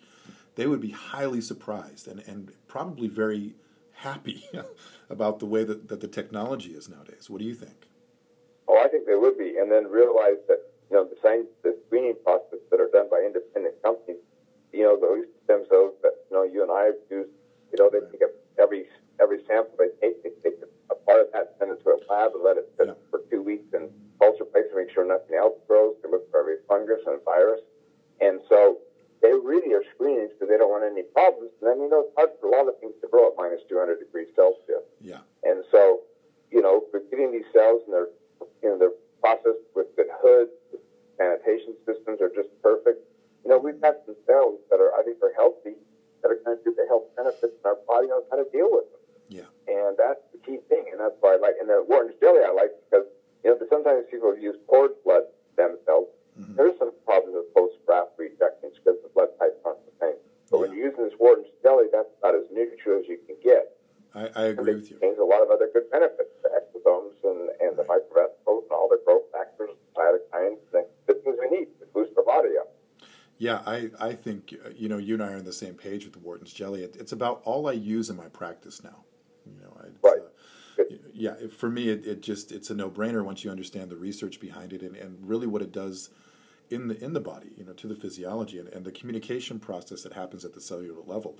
they 0.56 0.66
would 0.66 0.80
be 0.80 0.90
highly 0.90 1.40
surprised 1.40 2.08
and, 2.08 2.20
and 2.26 2.50
probably 2.68 3.08
very 3.08 3.54
happy 3.92 4.44
about 5.10 5.38
the 5.38 5.46
way 5.46 5.64
that, 5.64 5.88
that 5.88 6.00
the 6.00 6.08
technology 6.08 6.72
is 6.72 6.88
nowadays. 6.88 7.30
What 7.30 7.38
do 7.38 7.46
you 7.46 7.54
think? 7.54 7.86
Oh, 8.68 8.78
I 8.78 8.88
think 8.88 9.06
they 9.06 9.14
would 9.14 9.38
be, 9.38 9.56
and 9.58 9.70
then 9.70 9.88
realize 9.90 10.40
that 10.48 10.60
you 10.90 10.96
know 10.96 11.04
the 11.04 11.16
science, 11.22 11.46
the 11.62 11.76
screening 11.86 12.16
process 12.24 12.60
that 12.70 12.80
are 12.80 12.90
done 12.92 13.08
by 13.10 13.22
independent 13.24 13.80
companies, 13.82 14.20
you 14.72 14.82
know 14.82 14.98
those 14.98 15.24
stem 15.44 15.64
cells 15.68 15.94
that 16.02 16.14
you 16.30 16.36
know 16.36 16.44
you 16.44 16.62
and 16.62 16.70
I 16.70 16.92
have 16.92 17.00
used, 17.10 17.30
you 17.72 17.78
know 17.78 17.90
they 17.90 18.00
pick 18.10 18.22
up 18.22 18.30
every 18.58 18.86
every 19.20 19.40
sample 19.46 19.76
they 19.78 19.90
take, 20.00 20.22
they 20.22 20.30
take 20.42 20.60
a 20.92 20.98
part 21.08 21.20
of 21.24 21.28
that, 21.32 21.56
send 21.58 21.72
it 21.72 21.80
to 21.82 21.90
a 21.96 21.98
lab, 22.12 22.32
and 22.36 22.42
let 22.44 22.56
it 22.60 22.68
sit 22.76 22.86
Yeah. 22.88 22.94
for 23.10 23.20
two 23.30 23.42
weeks 23.42 23.66
in 23.72 23.88
culture 24.20 24.44
place 24.44 24.68
to 24.70 24.76
make 24.76 24.90
sure 24.90 25.04
nothing 25.04 25.34
else 25.36 25.56
grows. 25.66 25.96
They 26.02 26.08
look 26.08 26.30
for 26.30 26.40
every 26.40 26.58
fungus 26.68 27.00
and 27.06 27.18
virus, 27.24 27.60
and 28.20 28.40
so 28.48 28.78
they 29.20 29.32
really 29.32 29.72
are 29.74 29.84
screening 29.94 30.28
because 30.28 30.48
they 30.48 30.58
don't 30.58 30.70
want 30.70 30.84
any 30.84 31.02
problems. 31.14 31.50
And 31.60 31.70
then 31.70 31.78
you 31.80 31.88
know 31.88 32.00
it's 32.06 32.14
hard 32.16 32.30
for 32.40 32.46
a 32.48 32.52
lot 32.56 32.68
of 32.68 32.78
things 32.80 32.94
to 33.02 33.08
grow 33.08 33.28
at 33.30 33.34
minus 33.36 33.62
200 33.68 33.98
degrees 33.98 34.28
Celsius. 34.36 34.84
yeah 35.00 35.20
And 35.42 35.64
so, 35.70 36.00
you 36.50 36.60
know, 36.62 36.84
we're 36.92 37.00
getting 37.10 37.30
these 37.32 37.46
cells 37.52 37.82
and 37.86 37.94
they're, 37.94 38.10
you 38.62 38.68
know, 38.70 38.78
they're 38.78 38.98
processed 39.22 39.62
with 39.74 39.86
good 39.96 40.10
hoods, 40.22 40.50
sanitation 41.18 41.74
systems 41.86 42.20
are 42.20 42.30
just 42.34 42.48
perfect. 42.62 42.98
You 43.44 43.50
know, 43.50 43.58
we've 43.58 43.80
got 43.80 43.94
some 44.06 44.16
cells 44.26 44.58
that 44.70 44.80
are, 44.80 44.92
I 44.94 45.02
think, 45.02 45.18
are 45.22 45.32
healthy, 45.34 45.74
that 46.22 46.30
are 46.30 46.38
going 46.44 46.58
to 46.58 46.62
do 46.64 46.74
the 46.74 46.86
health 46.88 47.06
benefits, 47.16 47.54
and 47.62 47.66
our 47.66 47.78
body 47.86 48.06
knows 48.08 48.22
how 48.30 48.36
to 48.42 48.46
deal 48.50 48.70
with 48.70 48.86
them. 48.90 49.00
yeah 49.38 49.48
And 49.70 49.96
that's 49.96 50.22
the 50.32 50.38
key 50.46 50.58
thing, 50.68 50.84
and 50.90 50.91
that's 51.02 51.18
why 51.20 51.34
I 51.34 51.38
like. 51.42 51.54
And 51.60 51.68
the 51.68 51.82
Wharton's 51.86 52.14
jelly 52.22 52.40
I 52.46 52.52
like 52.54 52.70
because 52.86 53.06
you 53.44 53.50
know 53.50 53.58
sometimes 53.68 54.06
people 54.10 54.36
use 54.38 54.56
cord 54.66 54.92
blood 55.04 55.26
stem 55.54 55.76
cells. 55.84 56.08
There's 56.56 56.78
some 56.78 56.92
problems 57.04 57.36
with 57.36 57.52
post-graft 57.54 58.16
rejections 58.16 58.80
because 58.80 58.96
the 59.02 59.10
blood 59.12 59.28
types 59.38 59.56
aren't 59.64 59.84
the 59.84 59.92
same. 60.00 60.16
But 60.50 60.58
when 60.60 60.72
you're 60.72 60.88
using 60.88 61.04
this 61.04 61.12
Wharton's 61.20 61.48
jelly, 61.62 61.86
that's 61.92 62.08
about 62.18 62.34
as 62.34 62.44
neutral 62.52 63.00
as 63.00 63.06
you 63.08 63.18
can 63.26 63.36
get. 63.44 63.68
i, 64.14 64.28
I 64.36 64.44
agree 64.52 64.74
with 64.74 64.90
you 64.90 64.96
Contains 64.96 65.18
a 65.18 65.24
lot 65.24 65.42
of 65.42 65.50
other 65.50 65.68
good 65.72 65.90
benefits, 65.90 66.32
the 66.42 66.48
exosomes 66.56 67.16
and, 67.24 67.50
and 67.60 67.76
the 67.76 67.84
microvesicles 67.84 68.64
and 68.64 68.72
all 68.72 68.88
the 68.88 69.00
growth 69.04 69.24
factors, 69.32 69.70
cytokines, 69.96 70.60
and 70.72 70.84
the 71.06 71.14
things 71.24 71.36
we 71.40 71.48
need 71.58 71.68
to 71.80 71.86
boost 71.92 72.12
our 72.16 72.24
body 72.24 72.56
up. 72.60 72.72
Yeah, 73.38 73.60
I, 73.66 73.90
I 74.00 74.12
think 74.14 74.54
uh, 74.64 74.70
you 74.74 74.88
know 74.88 74.98
you 74.98 75.14
and 75.14 75.22
I 75.22 75.32
are 75.32 75.36
on 75.36 75.44
the 75.44 75.52
same 75.52 75.74
page 75.74 76.04
with 76.04 76.12
the 76.14 76.20
Wharton's 76.20 76.52
jelly. 76.52 76.82
It, 76.82 76.96
it's 76.98 77.12
about 77.12 77.42
all 77.44 77.68
I 77.68 77.72
use 77.72 78.08
in 78.10 78.16
my 78.16 78.28
practice 78.28 78.82
now. 78.84 79.04
You 79.46 79.60
know, 79.62 79.76
I, 79.82 79.86
it's, 79.88 79.98
Right. 80.02 80.18
uh, 80.18 80.28
Good. 80.76 81.00
Yeah, 81.22 81.34
for 81.56 81.70
me, 81.70 81.88
it, 81.88 82.04
it 82.04 82.20
just 82.20 82.50
it's 82.50 82.68
a 82.68 82.74
no 82.74 82.90
brainer 82.90 83.24
once 83.24 83.44
you 83.44 83.50
understand 83.52 83.90
the 83.90 83.96
research 83.96 84.40
behind 84.40 84.72
it 84.72 84.82
and, 84.82 84.96
and 84.96 85.16
really 85.24 85.46
what 85.46 85.62
it 85.62 85.70
does 85.70 86.10
in 86.68 86.88
the 86.88 87.02
in 87.02 87.12
the 87.12 87.20
body. 87.20 87.50
You 87.56 87.64
know, 87.64 87.74
to 87.74 87.86
the 87.86 87.94
physiology 87.94 88.58
and, 88.58 88.68
and 88.70 88.84
the 88.84 88.90
communication 88.90 89.60
process 89.60 90.02
that 90.02 90.14
happens 90.14 90.44
at 90.44 90.52
the 90.52 90.60
cellular 90.60 91.00
level. 91.06 91.38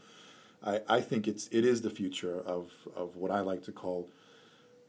I, 0.64 0.82
I 0.88 1.00
think 1.00 1.26
it's 1.26 1.48
it 1.50 1.64
is 1.64 1.82
the 1.82 1.90
future 1.90 2.38
of, 2.38 2.70
of 2.94 3.16
what 3.16 3.32
I 3.32 3.40
like 3.40 3.64
to 3.64 3.72
call 3.72 4.08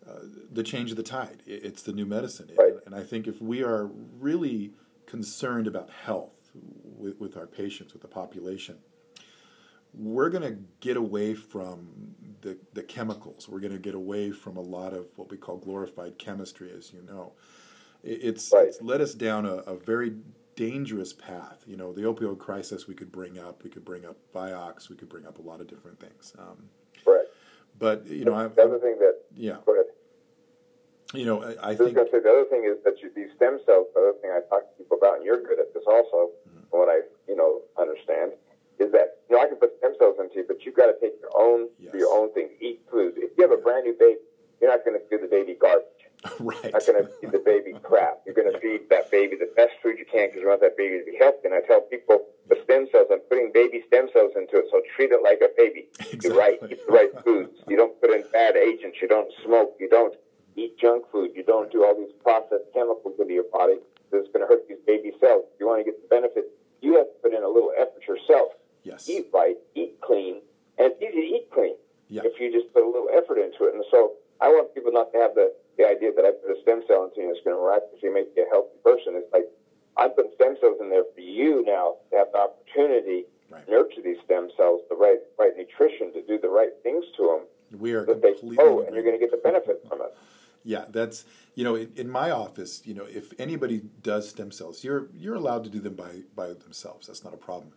uh, 0.08 0.19
the 0.51 0.62
change 0.62 0.91
of 0.91 0.97
the 0.97 1.03
tide. 1.03 1.41
It's 1.47 1.82
the 1.82 1.93
new 1.93 2.06
medicine, 2.06 2.51
right. 2.56 2.75
and 2.86 2.93
I 2.93 3.01
think 3.01 3.25
if 3.25 3.41
we 3.41 3.63
are 3.63 3.89
really 4.19 4.73
concerned 5.08 5.65
about 5.65 5.89
health 5.89 6.51
with, 6.99 7.19
with 7.19 7.36
our 7.36 7.47
patients, 7.47 7.93
with 7.93 8.03
the 8.03 8.08
population, 8.08 8.77
we're 9.91 10.29
going 10.29 10.43
to 10.43 10.58
get 10.82 10.97
away 10.97 11.34
from 11.34 12.02
chemicals. 12.93 13.49
We're 13.49 13.60
going 13.60 13.73
to 13.73 13.79
get 13.79 13.95
away 13.95 14.29
from 14.29 14.56
a 14.56 14.62
lot 14.62 14.93
of 14.93 15.08
what 15.15 15.32
we 15.32 15.38
call 15.38 15.58
glorified 15.58 16.19
chemistry, 16.19 16.71
as 16.77 16.93
you 16.93 17.01
know. 17.01 17.34
It's, 18.03 18.51
right. 18.53 18.67
it's 18.67 18.82
led 18.82 19.01
us 19.01 19.13
down 19.15 19.45
a, 19.45 19.56
a, 19.65 19.75
very 19.75 20.13
dangerous 20.56 21.13
path. 21.13 21.63
You 21.65 21.77
know, 21.77 21.91
the 21.91 22.01
opioid 22.01 22.38
crisis 22.38 22.88
we 22.88 22.93
could 22.93 23.12
bring 23.12 23.39
up. 23.39 23.63
We 23.63 23.69
could 23.69 23.86
bring 23.86 24.06
up 24.06 24.17
Vioxx. 24.36 24.89
We 24.89 24.95
could 24.95 25.10
bring 25.10 25.25
up 25.25 25.39
a 25.39 25.41
lot 25.41 25.60
of 25.62 25.67
different 25.67 25.99
things. 25.99 26.34
Um, 26.38 26.69
right. 27.08 27.25
But, 27.79 28.06
you 28.06 28.25
know, 28.25 28.47
the 28.49 28.62
other 28.62 28.77
thing 28.77 28.97
that, 28.99 29.15
yeah. 29.34 29.58
Go 29.65 29.73
ahead. 29.73 29.86
You 31.13 31.25
know, 31.25 31.43
I, 31.43 31.47
I, 31.47 31.69
I 31.71 31.75
think. 31.75 31.79
was 31.79 31.93
going 31.93 32.08
to 32.08 32.12
say 32.12 32.19
the 32.19 32.29
other 32.29 32.45
thing 32.49 32.65
is 32.69 32.84
that 32.84 33.01
you, 33.01 33.10
these 33.15 33.32
stem 33.36 33.58
cells, 33.65 33.88
the 33.95 34.01
other 34.01 34.17
thing 34.21 34.29
I 34.29 34.41
talk 34.49 34.69
to 34.69 34.73
people 34.77 34.97
about, 34.97 35.17
and 35.17 35.25
you're 35.25 35.41
good 35.41 35.60
at 35.60 35.73
this 35.73 35.84
also, 35.88 36.29
mm-hmm. 36.45 36.69
from 36.69 36.79
what 36.79 36.89
I, 36.89 37.01
you 37.27 37.38
know, 37.38 37.62
understand, 37.79 38.34
is 38.79 38.91
that 38.91 39.21
you 39.29 39.36
know 39.36 39.41
I 39.41 39.47
can 39.47 39.57
put 39.57 39.77
stem 39.79 39.93
cells 39.99 40.15
into 40.19 40.36
you, 40.41 40.45
but 40.47 40.65
you've 40.65 40.75
got 40.75 40.88
to 40.88 40.97
take 40.99 41.13
your 41.21 41.33
own 41.36 41.69
yes. 41.79 41.93
your 41.93 42.12
own 42.13 42.33
thing. 42.33 42.49
Eat 42.62 42.81
food. 42.89 43.13
If 43.17 43.38
you 43.38 43.47
have 43.47 43.51
a 43.51 43.62
brand 43.62 43.86
new 43.86 43.95
baby, 43.97 44.19
you're 44.62 44.71
not 44.71 44.86
going 44.86 44.97
to 44.97 45.03
feed 45.09 45.21
the 45.21 45.27
baby 45.27 45.57
garbage. 45.59 45.83
right. 46.39 46.55
You're 46.63 46.71
not 46.71 46.88
going 46.88 47.03
to 47.03 47.09
feed 47.19 47.31
the 47.31 47.43
baby 47.43 47.75
crap. 47.83 48.23
You're 48.25 48.36
going 48.36 48.51
to 48.51 48.59
feed 48.59 48.88
that 48.89 49.12
baby 49.12 49.36
the 49.36 49.51
best 49.55 49.75
food 49.83 49.99
you 49.99 50.05
can 50.07 50.29
because 50.31 50.41
you 50.41 50.47
want 50.47 50.62
that 50.62 50.77
baby 50.77 50.99
to 50.99 51.05
be 51.05 51.17
healthy. 51.19 51.51
And 51.51 51.53
I 51.53 51.62
tell 51.67 51.81
people 51.81 52.23
the 52.47 52.55
stem 52.63 52.88
cells, 52.91 53.12
I'm 53.12 53.19
putting 53.27 53.51
baby 53.53 53.83
stem 53.88 54.07
cells 54.13 54.31
into 54.36 54.63
it, 54.63 54.71
so 54.71 54.81
treat 54.95 55.12
it 55.12 55.19
like 55.19 55.43
a 55.43 55.51
baby. 55.57 55.91
Exactly. 55.99 56.31
You 56.31 56.39
right, 56.39 56.57
eat 56.71 56.79
the 56.88 56.91
right 56.91 57.12
foods. 57.23 57.59
You 57.67 57.75
don't 57.75 57.99
put 57.99 58.12
in 58.12 58.23
bad 58.31 58.55
agents. 58.55 58.97
You 59.01 59.07
don't 59.07 59.27
smoke. 59.43 59.75
You 59.79 59.89
don't 59.89 60.15
eat 60.55 60.79
junk 60.79 61.05
food. 61.12 61.31
You 61.36 61.43
don't 61.43 61.71
do 61.71 61.83
all 61.83 61.95
these 61.95 62.13
processed 62.23 62.71
chemicals 62.73 63.19
into 63.19 63.33
your 63.33 63.49
body 63.51 63.83
that's 64.12 64.27
going 64.31 64.45
to 64.45 64.47
hurt 64.47 64.63
these 64.67 64.79
baby 64.86 65.12
cells. 65.19 65.43
If 65.51 65.59
you 65.59 65.67
want 65.67 65.83
to 65.83 65.88
get 65.91 65.99
the 65.99 66.07
benefit, 66.07 66.45
you 66.81 66.95
have 66.97 67.07
to 67.07 67.17
put 67.21 67.33
in 67.33 67.43
a 67.43 67.51
little 67.51 67.71
effort 67.75 68.03
yourself. 68.07 68.55
Yes. 68.83 69.09
Eat 69.09 69.27
right, 69.33 69.55
eat 69.75 69.99
clean, 70.01 70.41
and 70.77 70.91
it's 70.91 71.01
easy 71.01 71.21
to 71.21 71.35
eat 71.35 71.47
clean 71.51 71.75
yeah. 72.09 72.21
if 72.25 72.39
you 72.39 72.51
just 72.51 72.73
put 72.73 72.83
a 72.83 72.89
little 72.89 73.09
effort 73.11 73.39
into 73.39 73.65
it. 73.65 73.75
And 73.75 73.83
so 73.89 74.13
I 74.41 74.47
want 74.49 74.73
people 74.75 74.91
not 74.91 75.11
to 75.13 75.17
have 75.19 75.35
the, 75.35 75.53
the 75.77 75.87
idea 75.87 76.11
that 76.13 76.25
I 76.25 76.31
put 76.31 76.51
a 76.51 76.61
stem 76.61 76.83
cell 76.87 77.07
into 77.07 77.21
you 77.21 77.27
and 77.27 77.35
it's 77.35 77.43
going 77.43 77.55
to 77.55 77.61
miraculously 77.61 78.09
make 78.09 78.35
you 78.35 78.43
make 78.43 78.47
a 78.47 78.49
healthy 78.51 78.77
person. 78.83 79.15
It's 79.15 79.31
like 79.31 79.47
I'm 79.97 80.11
putting 80.11 80.31
stem 80.35 80.55
cells 80.59 80.77
in 80.81 80.89
there 80.89 81.07
for 81.15 81.21
you 81.21 81.63
now 81.65 81.97
to 82.11 82.17
have 82.17 82.27
the 82.33 82.39
opportunity 82.43 83.25
right. 83.49 83.65
to 83.65 83.71
nurture 83.71 84.01
these 84.03 84.17
stem 84.25 84.49
cells, 84.57 84.81
the 84.89 84.95
right 84.95 85.21
right 85.39 85.55
nutrition 85.55 86.11
to 86.13 86.21
do 86.25 86.37
the 86.37 86.49
right 86.49 86.73
things 86.83 87.05
to 87.17 87.23
them. 87.23 87.41
We 87.79 87.93
are 87.93 88.05
completely 88.05 88.55
grow, 88.55 88.85
and 88.85 88.93
you're 88.93 89.03
going 89.03 89.17
to 89.17 89.21
get 89.21 89.31
the 89.31 89.41
benefit 89.41 89.81
from 89.87 90.01
it. 90.01 90.13
Yeah, 90.63 90.85
that's 90.89 91.25
you 91.55 91.63
know 91.63 91.75
in, 91.75 91.91
in, 91.95 92.09
my 92.09 92.31
office, 92.31 92.81
you 92.85 92.93
know, 92.93 93.05
if 93.05 93.33
anybody 93.39 93.81
does 94.01 94.29
stem 94.29 94.51
cells, 94.51 94.83
you're 94.83 95.07
you're 95.13 95.35
allowed 95.35 95.63
to 95.65 95.69
do 95.69 95.79
them 95.79 95.95
by 95.95 96.21
by 96.35 96.53
themselves. 96.53 97.07
That's 97.07 97.23
not 97.23 97.33
a 97.33 97.37
problem. 97.37 97.73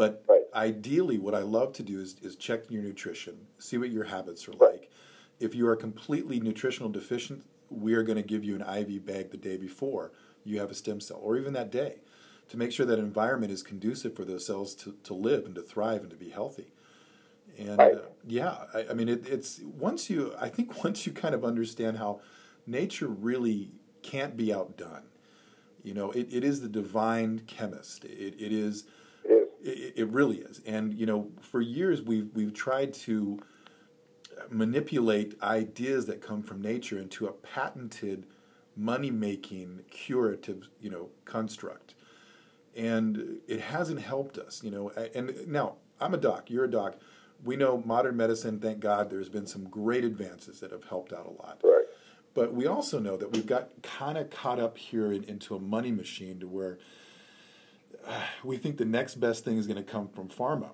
But 0.00 0.24
right. 0.30 0.44
ideally, 0.54 1.18
what 1.18 1.34
I 1.34 1.40
love 1.40 1.74
to 1.74 1.82
do 1.82 2.00
is 2.00 2.16
is 2.22 2.34
check 2.34 2.70
your 2.70 2.82
nutrition, 2.82 3.36
see 3.58 3.76
what 3.76 3.90
your 3.90 4.04
habits 4.04 4.48
are 4.48 4.52
right. 4.52 4.72
like. 4.72 4.90
If 5.38 5.54
you 5.54 5.68
are 5.68 5.76
completely 5.76 6.40
nutritional 6.40 6.88
deficient, 6.88 7.44
we 7.68 7.92
are 7.92 8.02
going 8.02 8.16
to 8.16 8.22
give 8.22 8.42
you 8.42 8.54
an 8.54 8.62
IV 8.62 9.04
bag 9.04 9.30
the 9.30 9.36
day 9.36 9.58
before 9.58 10.12
you 10.42 10.58
have 10.58 10.70
a 10.70 10.74
stem 10.74 11.02
cell, 11.02 11.20
or 11.22 11.36
even 11.36 11.52
that 11.52 11.70
day, 11.70 11.96
to 12.48 12.56
make 12.56 12.72
sure 12.72 12.86
that 12.86 12.98
environment 12.98 13.52
is 13.52 13.62
conducive 13.62 14.16
for 14.16 14.24
those 14.24 14.46
cells 14.46 14.74
to, 14.76 14.96
to 15.04 15.12
live 15.12 15.44
and 15.44 15.54
to 15.56 15.60
thrive 15.60 16.00
and 16.00 16.08
to 16.08 16.16
be 16.16 16.30
healthy. 16.30 16.72
And 17.58 17.76
right. 17.76 17.96
uh, 17.96 18.08
yeah, 18.26 18.56
I, 18.72 18.86
I 18.88 18.92
mean, 18.94 19.10
it, 19.10 19.28
it's 19.28 19.60
once 19.60 20.08
you, 20.08 20.32
I 20.40 20.48
think 20.48 20.82
once 20.82 21.06
you 21.06 21.12
kind 21.12 21.34
of 21.34 21.44
understand 21.44 21.98
how 21.98 22.22
nature 22.66 23.06
really 23.06 23.72
can't 24.00 24.34
be 24.34 24.50
outdone. 24.50 25.02
You 25.82 25.92
know, 25.92 26.10
it, 26.12 26.28
it 26.32 26.42
is 26.42 26.62
the 26.62 26.70
divine 26.70 27.40
chemist. 27.40 28.06
It, 28.06 28.40
it 28.40 28.50
is, 28.50 28.84
it, 29.62 29.94
it 29.96 30.08
really 30.08 30.38
is. 30.38 30.60
And 30.66 30.94
you 30.94 31.06
know, 31.06 31.30
for 31.40 31.60
years 31.60 32.02
we've 32.02 32.30
we've 32.34 32.54
tried 32.54 32.94
to 32.94 33.38
manipulate 34.48 35.40
ideas 35.42 36.06
that 36.06 36.20
come 36.20 36.42
from 36.42 36.62
nature 36.62 36.98
into 36.98 37.26
a 37.26 37.32
patented 37.32 38.26
money 38.76 39.10
making 39.10 39.80
curative 39.90 40.68
you 40.80 40.90
know 40.90 41.08
construct. 41.24 41.94
And 42.76 43.40
it 43.48 43.60
hasn't 43.60 44.00
helped 44.00 44.38
us 44.38 44.62
you 44.62 44.70
know. 44.70 44.90
And 45.14 45.46
now 45.46 45.76
i'm 46.00 46.14
a 46.14 46.18
doc 46.18 46.50
you're 46.50 46.64
a 46.64 46.70
doc. 46.70 46.96
We 47.42 47.56
know 47.56 47.82
modern 47.84 48.16
medicine 48.16 48.60
thank 48.60 48.80
god 48.80 49.10
there's 49.10 49.28
been 49.28 49.46
some 49.46 49.64
great 49.64 50.04
advances 50.04 50.60
that 50.60 50.70
have 50.72 50.84
helped 50.84 51.12
out 51.12 51.26
a 51.26 51.30
lot. 51.30 51.60
Right. 51.62 51.84
But 52.32 52.54
we 52.54 52.66
also 52.66 52.98
know 52.98 53.16
that 53.16 53.32
we've 53.32 53.46
got 53.46 53.70
kind 53.82 54.16
of 54.16 54.30
caught 54.30 54.60
up 54.60 54.78
here 54.78 55.12
in, 55.12 55.24
into 55.24 55.56
a 55.56 55.58
money 55.58 55.90
machine 55.90 56.38
to 56.40 56.46
where 56.46 56.78
we 58.44 58.56
think 58.56 58.76
the 58.78 58.84
next 58.84 59.16
best 59.16 59.44
thing 59.44 59.56
is 59.56 59.66
going 59.66 59.82
to 59.82 59.90
come 59.90 60.08
from 60.08 60.28
pharma 60.28 60.70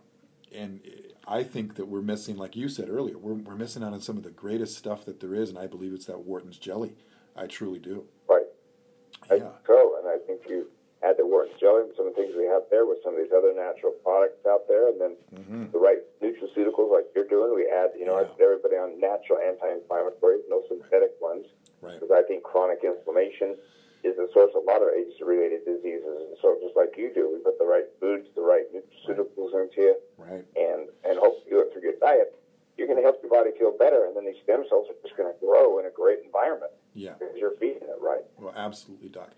and 0.57 0.81
I 1.27 1.43
think 1.43 1.75
that 1.75 1.87
we're 1.87 2.03
missing, 2.03 2.37
like 2.37 2.55
you 2.55 2.69
said 2.69 2.89
earlier, 2.89 3.19
we're, 3.19 3.35
we're 3.35 3.57
missing 3.57 3.83
out 3.83 3.93
on 3.93 4.01
some 4.01 4.17
of 4.17 4.23
the 4.23 4.31
greatest 4.31 4.77
stuff 4.77 5.05
that 5.07 5.21
there 5.21 5.35
is, 5.35 5.51
and 5.51 5.59
I 5.59 5.67
believe 5.67 5.93
it's 5.93 6.07
that 6.07 6.21
Wharton's 6.21 6.59
jelly. 6.59 6.95
I 7.35 7.47
truly 7.47 7.79
do. 7.79 8.05
Right. 8.29 8.47
Yeah. 9.29 9.35
I 9.35 9.67
so, 9.67 9.99
and 9.99 10.09
I 10.09 10.19
think 10.27 10.43
you 10.49 10.69
add 11.03 11.17
the 11.19 11.27
Wharton's 11.27 11.59
jelly 11.59 11.83
and 11.83 11.93
some 11.97 12.07
of 12.07 12.15
the 12.15 12.23
things 12.23 12.35
we 12.39 12.47
have 12.47 12.63
there 12.71 12.87
with 12.87 12.99
some 13.03 13.15
of 13.15 13.21
these 13.21 13.33
other 13.37 13.53
natural 13.53 13.93
products 14.03 14.47
out 14.47 14.69
there, 14.69 14.89
and 14.89 15.01
then 15.01 15.17
mm-hmm. 15.35 15.65
the 15.73 15.79
right 15.79 15.99
nutraceuticals 16.23 16.93
like 16.93 17.11
you're 17.15 17.29
doing. 17.29 17.53
We 17.55 17.67
add, 17.67 17.91
you 17.99 18.07
know, 18.07 18.21
Yeah. 18.23 18.47
Everybody 18.47 18.77
on 18.77 19.01
natural 19.01 19.39
anti-inflammatories, 19.43 20.47
no 20.49 20.63
synthetic 20.69 21.19
ones, 21.21 21.47
Right. 21.83 21.99
because 21.99 22.11
I 22.11 22.23
think 22.23 22.43
chronic 22.43 22.81
inflammation 22.85 23.57
is 24.07 24.17
the 24.17 24.29
source 24.33 24.53
of 24.55 24.63
a 24.63 24.67
lot 24.67 24.81
of 24.83 24.89
age-related 24.95 25.67
diseases. 25.67 26.07
And 26.07 26.37
so, 26.41 26.57
just 26.63 26.77
like 26.77 26.95
you 26.97 27.11
do, 27.13 27.27
we 27.35 27.43
put 27.43 27.59
the 27.59 27.67
right 27.67 27.85
foods, 27.99 28.29
the 28.35 28.43
right 28.43 28.65
nutraceuticals 28.71 29.51
into 29.55 29.81
you, 29.83 29.97
Right. 30.17 30.45
and 30.55 30.89
and 31.05 31.19
hope 31.19 31.43
to 31.45 31.51
do 31.51 31.61
it 31.61 31.73
through 31.73 31.83
your 31.83 31.99
diet. 32.01 32.39
You're 32.79 32.87
going 32.87 32.99
to 32.99 33.03
help 33.03 33.19
your 33.23 33.31
body 33.31 33.51
feel 33.59 33.73
better, 33.77 34.05
and 34.07 34.15
then 34.15 34.27
these 34.27 34.37
stem 34.45 34.65
cells 34.69 34.87
are 34.91 34.95
just 35.03 35.17
going 35.17 35.33
to 35.33 35.39
grow 35.41 35.79
in 35.79 35.87
a 35.87 35.91
great 35.91 36.19
environment 36.25 36.73
Yeah. 36.95 37.15
because 37.19 37.35
you're 37.37 37.57
feeding 37.59 37.83
it 37.89 37.99
right. 38.01 38.25
Well, 38.39 38.53
absolutely, 38.55 39.09
Doc. 39.09 39.31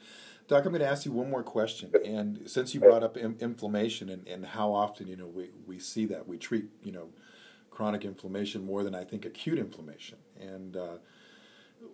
Doc, 0.48 0.64
I'm 0.64 0.72
going 0.72 0.81
to 0.81 0.88
ask 0.88 1.04
you 1.07 1.12
one 1.12 1.31
more 1.31 1.44
question. 1.44 1.92
And 2.04 2.50
since 2.50 2.74
you 2.74 2.81
brought 2.81 3.04
up 3.04 3.16
in, 3.16 3.37
inflammation 3.38 4.09
and, 4.09 4.26
and 4.26 4.44
how 4.44 4.72
often, 4.72 5.07
you 5.07 5.14
know, 5.14 5.26
we, 5.28 5.50
we 5.66 5.78
see 5.78 6.04
that, 6.07 6.26
we 6.26 6.37
treat, 6.37 6.64
you 6.83 6.90
know, 6.90 7.11
chronic 7.70 8.04
inflammation 8.04 8.64
more 8.64 8.83
than 8.83 8.94
I 8.94 9.04
think 9.04 9.24
acute 9.24 9.59
inflammation. 9.59 10.18
And 10.40 10.76
uh, 10.76 10.96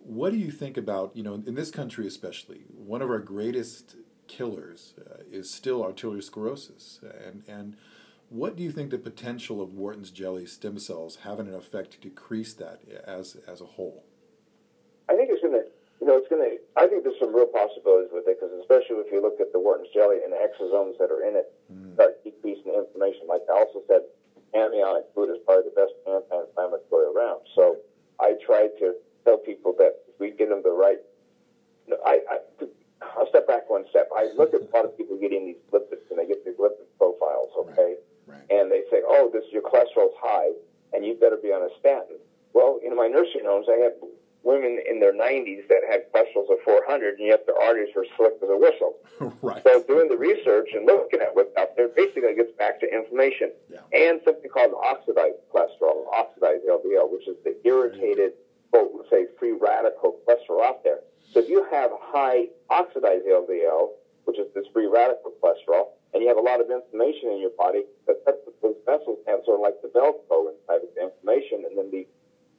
what 0.03 0.31
do 0.31 0.37
you 0.37 0.51
think 0.51 0.77
about, 0.77 1.15
you 1.15 1.23
know, 1.23 1.35
in 1.35 1.55
this 1.55 1.71
country 1.71 2.05
especially, 2.07 2.61
one 2.69 3.01
of 3.01 3.09
our 3.09 3.19
greatest 3.19 3.95
killers 4.27 4.93
uh, 4.99 5.17
is 5.31 5.51
still 5.51 5.83
arteriosclerosis. 5.83 7.01
And, 7.27 7.43
and 7.47 7.75
what 8.29 8.55
do 8.55 8.63
you 8.63 8.71
think 8.71 8.89
the 8.91 8.97
potential 8.97 9.61
of 9.61 9.73
Wharton's 9.73 10.11
jelly 10.11 10.45
stem 10.45 10.79
cells 10.79 11.19
having 11.23 11.47
an 11.47 11.53
effect 11.55 11.91
to 11.91 11.99
decrease 11.99 12.53
that 12.55 12.81
as, 13.05 13.37
as 13.47 13.61
a 13.61 13.65
whole? 13.65 14.03
I 15.09 15.15
think 15.15 15.29
it's 15.31 15.41
going 15.41 15.53
to, 15.53 15.65
you 16.01 16.07
know, 16.07 16.17
it's 16.17 16.27
going 16.27 16.41
to. 16.41 16.57
I 16.75 16.87
think 16.87 17.03
there's 17.03 17.19
some 17.19 17.33
real 17.33 17.47
possibilities 17.47 18.09
with 18.11 18.27
it 18.27 18.37
because, 18.39 18.51
especially 18.59 19.05
if 19.05 19.11
you 19.13 19.21
look 19.21 19.39
at 19.39 19.53
the 19.53 19.59
Wharton's 19.59 19.89
jelly 19.93 20.17
and 20.23 20.33
the 20.33 20.37
exosomes 20.37 20.97
that 20.99 21.11
are 21.11 21.23
in 21.27 21.35
it, 21.35 21.51
Mm. 21.65 21.95
start 21.95 22.23
decreasing 22.23 22.73
inflammation. 22.77 23.25
Like 23.25 23.41
I 23.49 23.57
also 23.57 23.81
said, 23.87 24.01
amniotic 24.53 25.05
fluid 25.15 25.31
is 25.31 25.41
probably 25.45 25.65
the 25.65 25.75
best 25.75 25.93
anti-inflammatory 26.05 27.07
around. 27.09 27.41
So 27.55 27.77
I 28.19 28.33
try 28.45 28.67
to 28.67 28.93
tell 29.25 29.37
people 29.37 29.73
that 29.77 29.91
if 30.07 30.19
we 30.19 30.31
get 30.31 30.49
them 30.49 30.61
the 30.63 30.71
right, 30.71 30.97
no, 31.87 31.97
I, 32.05 32.19
I, 32.29 32.37
I'll 33.17 33.27
step 33.29 33.47
back 33.47 33.69
one 33.69 33.83
step. 33.89 34.07
I 34.15 34.29
look 34.37 34.53
at 34.53 34.61
a 34.61 34.69
lot 34.73 34.85
of 34.85 34.95
people 34.97 35.17
getting 35.19 35.45
these 35.45 35.59
lipids 35.73 36.05
and 36.09 36.17
they 36.19 36.25
get 36.27 36.45
these 36.45 36.55
lipid 36.55 36.87
profiles, 36.97 37.49
okay, 37.57 37.95
Right. 38.27 38.41
and 38.49 38.71
they 38.71 38.81
say, 38.89 39.01
oh, 39.05 39.29
this 39.33 39.43
your 39.51 39.61
cholesterol's 39.61 40.15
high 40.21 40.49
and 40.93 41.05
you 41.05 41.15
better 41.15 41.37
be 41.37 41.49
on 41.49 41.61
a 41.61 41.69
statin. 41.79 42.17
Well, 42.53 42.79
in 42.85 42.95
my 42.95 43.07
nursing 43.07 43.41
homes, 43.45 43.67
I 43.69 43.75
had 43.83 43.93
women 44.43 44.79
in 44.89 44.99
their 44.99 45.13
90s 45.13 45.67
that 45.67 45.81
had 45.89 46.05
cholesterol 46.13 46.49
of 46.49 46.57
400, 46.63 47.19
and 47.19 47.27
yet 47.27 47.45
their 47.45 47.57
arteries 47.61 47.89
were 47.95 48.05
slick 48.15 48.33
as 48.41 48.49
a 48.49 48.57
whistle. 48.57 48.95
right. 49.41 49.61
So 49.63 49.83
doing 49.83 50.07
the 50.07 50.17
research 50.17 50.69
and 50.73 50.85
looking 50.85 51.19
at 51.19 51.35
what's 51.35 51.55
out 51.57 51.75
there 51.75 51.89
basically 51.89 52.33
gets 52.35 52.51
back 52.57 52.79
to 52.79 52.87
inflammation 52.87 53.51
Yeah. 53.69 53.81
and 53.91 54.21
something 54.23 54.49
called 54.49 54.73
oxidized 54.73 55.41
cholesterol, 55.53 56.05
oxidized 56.13 56.63
LDL, 56.65 57.11
which 57.11 57.27
is 57.27 57.35
the 57.43 57.57
irritated, 57.67 58.33
quote, 58.75 59.07
say, 59.09 59.25
free 59.39 59.55
radical 59.55 60.19
cholesterol 60.27 60.63
out 60.63 60.83
there. 60.83 60.99
So 61.31 61.39
if 61.39 61.49
you 61.49 61.65
have 61.71 61.91
high 62.11 62.47
oxidized 62.69 63.23
LDL, 63.23 63.95
which 64.25 64.39
is 64.39 64.47
this 64.53 64.65
free 64.73 64.87
radical 64.87 65.31
cholesterol, 65.39 65.95
and 66.13 66.21
you 66.21 66.27
have 66.27 66.37
a 66.37 66.43
lot 66.43 66.59
of 66.59 66.67
inflammation 66.67 67.31
in 67.31 67.39
your 67.39 67.55
body, 67.57 67.83
that 68.07 68.19
those 68.25 68.75
vessels 68.85 69.19
have 69.27 69.39
sort 69.45 69.59
of 69.59 69.63
like 69.63 69.79
the 69.79 69.91
Velcro 69.95 70.51
inside 70.51 70.83
of 70.83 70.91
the 70.95 71.07
inflammation, 71.07 71.63
and 71.63 71.77
then 71.77 71.91
the 71.91 72.07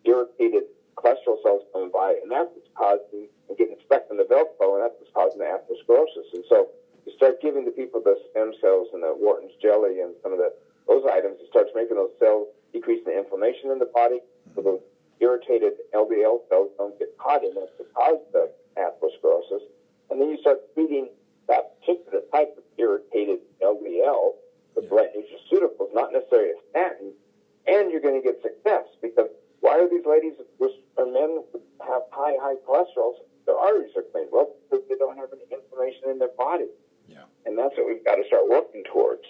irritated 0.09 0.65
cholesterol 0.97 1.37
cells 1.45 1.65
coming 1.73 1.91
by, 1.93 2.17
and 2.23 2.33
that's 2.33 2.49
what's 2.57 2.73
causing 2.73 3.29
and 3.49 3.59
getting 3.59 3.77
stuck 3.85 4.09
in 4.11 4.17
the 4.17 4.25
Velcro, 4.25 4.77
and 4.77 4.85
that's 4.85 4.97
what's 4.97 5.13
causing 5.13 5.41
the 5.41 5.49
atherosclerosis. 5.49 6.33
And 6.33 6.45
so 6.49 6.69
you 7.05 7.13
start 7.17 7.41
giving 7.41 7.65
the 7.65 7.73
people 7.73 8.01
the 8.01 8.17
stem 8.31 8.53
cells 8.61 8.89
and 8.93 9.03
the 9.03 9.13
Wharton's 9.13 9.57
jelly 9.61 10.01
and 10.01 10.17
some 10.23 10.33
of 10.33 10.39
the 10.39 10.53
those 10.87 11.03
items, 11.11 11.43
it 11.43 11.51
starts 11.51 11.71
making 11.75 11.97
those 11.97 12.15
cells 12.21 12.47
decrease 12.73 13.03
the 13.05 13.11
inflammation 13.11 13.73
in 13.73 13.81
the 13.81 13.91
body, 13.91 14.21
so 14.55 14.63
the 14.63 14.79
irritated 15.21 15.73
LDL 15.95 16.49
cells 16.49 16.71
don't 16.79 16.99
get 16.99 17.17
caught 17.19 17.43
in 17.43 17.53
it 17.57 17.71
to 17.79 17.85
cause 17.95 18.21
the 18.33 18.51
atherosclerosis. 18.77 19.63
And 20.11 20.21
then 20.21 20.31
you 20.31 20.39
start 20.41 20.61
feeding 20.75 21.09
that 21.49 21.81
particular 21.81 22.21
type 22.33 22.55
of 22.57 22.65
irritated 22.79 23.41
LDL 23.63 24.35
with 24.75 24.89
the 24.89 24.95
right 24.95 25.09
nutraceuticals, 25.17 25.95
not 25.95 26.13
necessarily 26.13 26.51
a 26.51 26.71
statin, 26.71 27.13
and 27.67 27.91
you're 27.91 28.01
going 28.01 28.21
to 28.21 28.25
get 28.25 28.41
success 28.43 28.85
because 29.03 29.29
why 29.61 29.81
are 29.81 29.89
these 29.89 30.07
ladies 30.07 30.35
or 30.97 31.07
men 31.07 31.43
have 31.81 32.03
high, 32.13 32.37
high 32.41 32.55
cholesterol? 32.67 33.15
Their 33.47 33.57
arteries 33.57 33.93
are 33.97 34.03
clean. 34.13 34.27
Well, 34.31 34.55
because 34.69 34.85
they 34.89 34.97
don't 34.97 35.17
have 35.17 35.29
any 35.33 35.43
inflammation 35.51 36.11
in 36.11 36.19
their 36.19 36.35
body. 36.37 36.69
Yeah. 37.09 37.25
And 37.45 37.59
that's 37.59 37.75
what 37.77 37.87
we've 37.87 38.05
got 38.05 38.17
to 38.17 38.25
start 38.27 38.49
working 38.49 38.83
towards. 38.93 39.23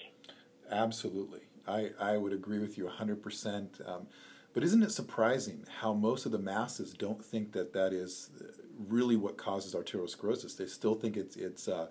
Absolutely. 0.70 1.40
I, 1.66 1.90
I 2.00 2.16
would 2.16 2.32
agree 2.32 2.58
with 2.58 2.78
you 2.78 2.84
100%. 2.84 3.88
Um, 3.88 4.06
but 4.56 4.64
isn't 4.64 4.82
it 4.82 4.90
surprising 4.90 5.66
how 5.80 5.92
most 5.92 6.24
of 6.24 6.32
the 6.32 6.38
masses 6.38 6.94
don't 6.94 7.22
think 7.22 7.52
that 7.52 7.74
that 7.74 7.92
is 7.92 8.30
really 8.88 9.14
what 9.14 9.36
causes 9.36 9.74
arteriosclerosis? 9.74 10.56
They 10.56 10.64
still 10.64 10.94
think 10.94 11.18
it's, 11.18 11.36
it's 11.36 11.68
uh, 11.68 11.88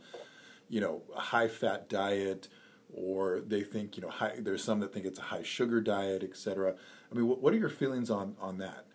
you 0.68 0.82
know, 0.82 1.03
a 1.16 1.20
high 1.20 1.47
fat 1.47 1.89
diet, 1.89 2.47
or 2.91 3.43
they 3.45 3.61
think, 3.61 3.97
you 3.97 4.01
know, 4.01 4.09
high, 4.09 4.38
there's 4.39 4.63
some 4.63 4.80
that 4.80 4.91
think 4.91 5.05
it's 5.05 5.20
a 5.20 5.22
high 5.22 5.43
sugar 5.43 5.80
diet, 5.80 6.24
etc. 6.24 6.74
I 7.11 7.16
mean, 7.16 7.28
what, 7.28 7.39
what 7.39 7.53
are 7.53 7.57
your 7.57 7.70
feelings 7.70 8.09
on, 8.09 8.36
on 8.41 8.57
that? 8.57 8.88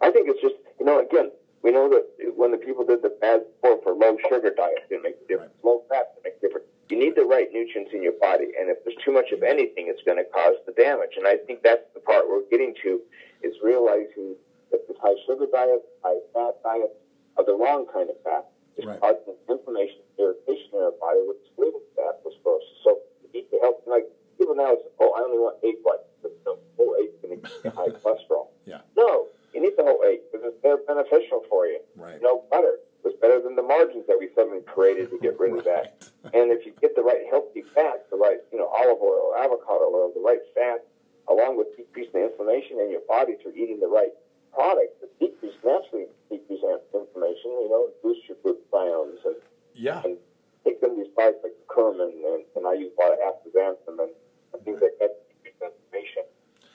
I 0.00 0.12
think 0.12 0.28
it's 0.28 0.40
just, 0.40 0.54
you 0.78 0.86
know, 0.86 1.00
again, 1.00 1.32
we 1.64 1.72
know 1.72 1.88
that 1.88 2.32
when 2.36 2.52
the 2.52 2.58
people 2.58 2.86
did 2.86 3.02
the 3.02 3.10
bad 3.20 3.40
for, 3.60 3.82
for 3.82 3.92
low 3.92 4.16
sugar 4.28 4.54
diet, 4.56 4.86
it 4.88 5.02
makes 5.02 5.18
a 5.24 5.26
difference. 5.26 5.52
Right. 5.64 5.68
Low 5.68 5.82
fat, 5.88 6.12
it 6.18 6.22
makes 6.22 6.36
a 6.36 6.46
difference 6.46 6.68
you 6.90 6.98
need 6.98 7.16
the 7.16 7.24
right 7.24 7.48
nutrients 7.52 7.92
in 7.92 8.02
your 8.02 8.16
body, 8.16 8.48
and 8.56 8.72
if 8.72 8.80
there's 8.84 8.96
too 9.04 9.12
much 9.12 9.28
of 9.32 9.42
anything, 9.42 9.92
it's 9.92 10.00
going 10.08 10.16
to 10.16 10.24
cause 10.32 10.56
the 10.64 10.72
damage. 10.72 11.20
And 11.20 11.26
I 11.28 11.36
think 11.44 11.62
that's 11.62 11.84
the 11.92 12.00
part 12.00 12.24
we're 12.28 12.48
getting 12.50 12.74
to 12.82 13.00
is 13.44 13.54
realizing 13.62 14.36
that 14.72 14.88
this 14.88 14.96
high 15.00 15.16
sugar 15.28 15.46
diet, 15.52 15.84
high 16.02 16.20
fat 16.32 16.56
diet 16.64 16.92
are 17.36 17.44
the 17.44 17.52
wrong 17.52 17.84
kind 17.92 18.08
of 18.08 18.16
fat. 18.24 18.48
It's 18.76 18.86
right. 18.86 19.00
causing 19.00 19.36
inflammation, 19.50 20.00
irritation 20.16 20.72
in 20.72 20.80
our 20.80 20.96
body, 20.96 21.20
which 21.28 21.42
is 21.44 21.52
leading 21.58 21.82
to 21.82 22.00
atherosclerosis. 22.00 22.76
So 22.84 23.04
you 23.20 23.28
need 23.36 23.50
to 23.50 23.58
help. 23.60 23.84
Like 23.84 24.08
people 24.38 24.54
now 24.54 24.72
say, 24.78 24.88
"Oh, 25.00 25.12
I 25.12 25.28
only 25.28 25.38
want 25.38 25.58
egg 25.66 25.82
whites." 25.82 26.08
But 26.22 26.32
the 26.44 26.56
whole 26.78 26.94
egg 26.96 27.10
is 27.12 27.18
going 27.20 27.36
to 27.36 27.42
give 27.42 27.52
you 27.64 27.70
high 27.74 27.92
cholesterol. 28.00 28.48
Yeah. 28.64 28.86
No, 28.96 29.26
you 29.52 29.60
need 29.60 29.74
the 29.76 29.84
whole 29.84 30.00
egg 30.06 30.24
because 30.32 30.54
they're 30.62 30.80
beneficial 30.86 31.42
for 31.50 31.66
you. 31.66 31.80
Right. 31.96 32.22
No 32.22 32.44
butter 32.50 32.78
was 33.04 33.14
better 33.20 33.40
than 33.40 33.56
the 33.56 33.62
margins 33.62 34.06
that 34.06 34.16
we 34.18 34.28
suddenly 34.34 34.60
created 34.66 35.10
to 35.10 35.18
get 35.18 35.38
rid 35.38 35.56
of 35.56 35.64
that. 35.64 36.08
And 36.34 36.52
if 36.52 36.66
you 36.66 36.74
get 36.80 36.94
the 36.94 37.02
right 37.02 37.24
healthy 37.30 37.64
fats, 37.74 38.04
the 38.10 38.16
right, 38.16 38.36
you 38.52 38.58
know, 38.58 38.68
olive 38.68 39.00
oil, 39.00 39.32
avocado 39.32 39.88
oil, 39.88 40.12
the 40.12 40.20
right 40.20 40.44
fat, 40.54 40.84
along 41.28 41.56
with 41.56 41.72
decreasing 41.76 42.12
the 42.12 42.28
inflammation 42.28 42.80
in 42.80 42.90
your 42.90 43.04
body 43.08 43.36
through 43.40 43.56
eating 43.56 43.80
the 43.80 43.88
right 43.88 44.12
products, 44.52 44.96
the 45.00 45.08
decrease 45.20 45.56
naturally 45.64 46.06
decrease 46.28 46.60
inflammation, 46.92 47.48
you 47.64 47.70
know, 47.70 47.88
boost 48.02 48.20
your 48.28 48.36
glutathione 48.44 49.16
and, 49.24 49.36
yeah. 49.74 50.02
and 50.04 50.16
take 50.64 50.82
of 50.82 50.96
these 50.96 51.08
products 51.14 51.40
like 51.44 51.54
curcumin 51.68 52.12
and, 52.12 52.44
and 52.56 52.66
I 52.66 52.74
use 52.74 52.92
a 52.92 52.98
lot 53.00 53.12
of 53.12 53.20
astaxanthin 53.24 53.96
and, 54.04 54.12
and 54.52 54.58
things 54.64 54.80
like 54.80 54.96
that 55.00 55.16
to 55.16 55.22
decrease 55.32 55.56
inflammation. 55.62 56.24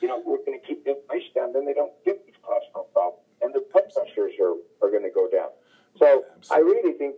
You 0.02 0.08
know, 0.08 0.22
we're 0.26 0.42
going 0.46 0.60
to 0.60 0.66
keep 0.66 0.84
the 0.86 0.96
inflammation 0.98 1.32
down, 1.36 1.54
then 1.54 1.66
they 1.66 1.74
don't 1.74 1.94
get 2.06 2.26
these 2.26 2.38
cholesterol 2.42 2.90
problems. 2.94 3.22
And 3.42 3.54
their 3.54 3.66
blood 3.72 3.92
pressures 3.94 4.34
are, 4.40 4.56
are 4.82 4.92
going 4.92 5.04
to 5.04 5.14
go 5.14 5.28
down. 5.30 5.52
So 6.00 6.26
Absolutely. 6.38 6.56
I 6.56 6.60
really 6.60 6.94
think 6.98 7.16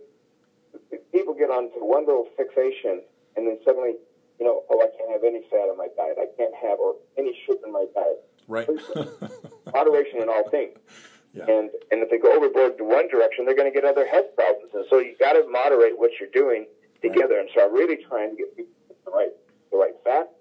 get 1.56 1.72
onto 1.72 1.84
one 1.84 2.06
little 2.06 2.28
fixation 2.36 3.02
and 3.36 3.46
then 3.46 3.58
suddenly, 3.64 3.94
you 4.38 4.46
know, 4.46 4.62
oh, 4.70 4.80
I 4.80 4.88
can't 4.96 5.10
have 5.10 5.24
any 5.24 5.42
fat 5.50 5.68
in 5.70 5.76
my 5.76 5.88
diet. 5.96 6.16
I 6.18 6.26
can't 6.36 6.54
have 6.54 6.78
or 6.78 6.96
any 7.18 7.36
sugar 7.46 7.60
in 7.66 7.72
my 7.72 7.86
diet. 7.94 8.24
Right. 8.48 8.68
Moderation 9.74 10.22
in 10.22 10.28
all 10.28 10.48
things. 10.50 10.78
Yeah. 11.32 11.44
And 11.48 11.70
and 11.90 12.00
if 12.00 12.08
they 12.10 12.18
go 12.18 12.32
overboard 12.36 12.78
to 12.78 12.84
one 12.84 13.08
direction, 13.08 13.44
they're 13.44 13.56
going 13.56 13.70
to 13.70 13.74
get 13.74 13.84
other 13.84 14.06
health 14.06 14.32
problems. 14.36 14.72
And 14.72 14.84
so 14.88 14.98
you 14.98 15.16
got 15.18 15.34
to 15.34 15.44
moderate 15.48 15.98
what 15.98 16.12
you're 16.20 16.32
doing 16.32 16.66
together. 17.02 17.36
Right. 17.36 17.44
And 17.44 17.48
so 17.54 17.68
I'm 17.68 17.74
really 17.74 18.00
trying 18.08 18.30
to 18.30 18.36
get 18.36 18.56
people 18.56 18.72
the 19.04 19.10
right 19.10 19.34
the 19.70 19.76
right 19.76 19.96
fat, 20.04 20.32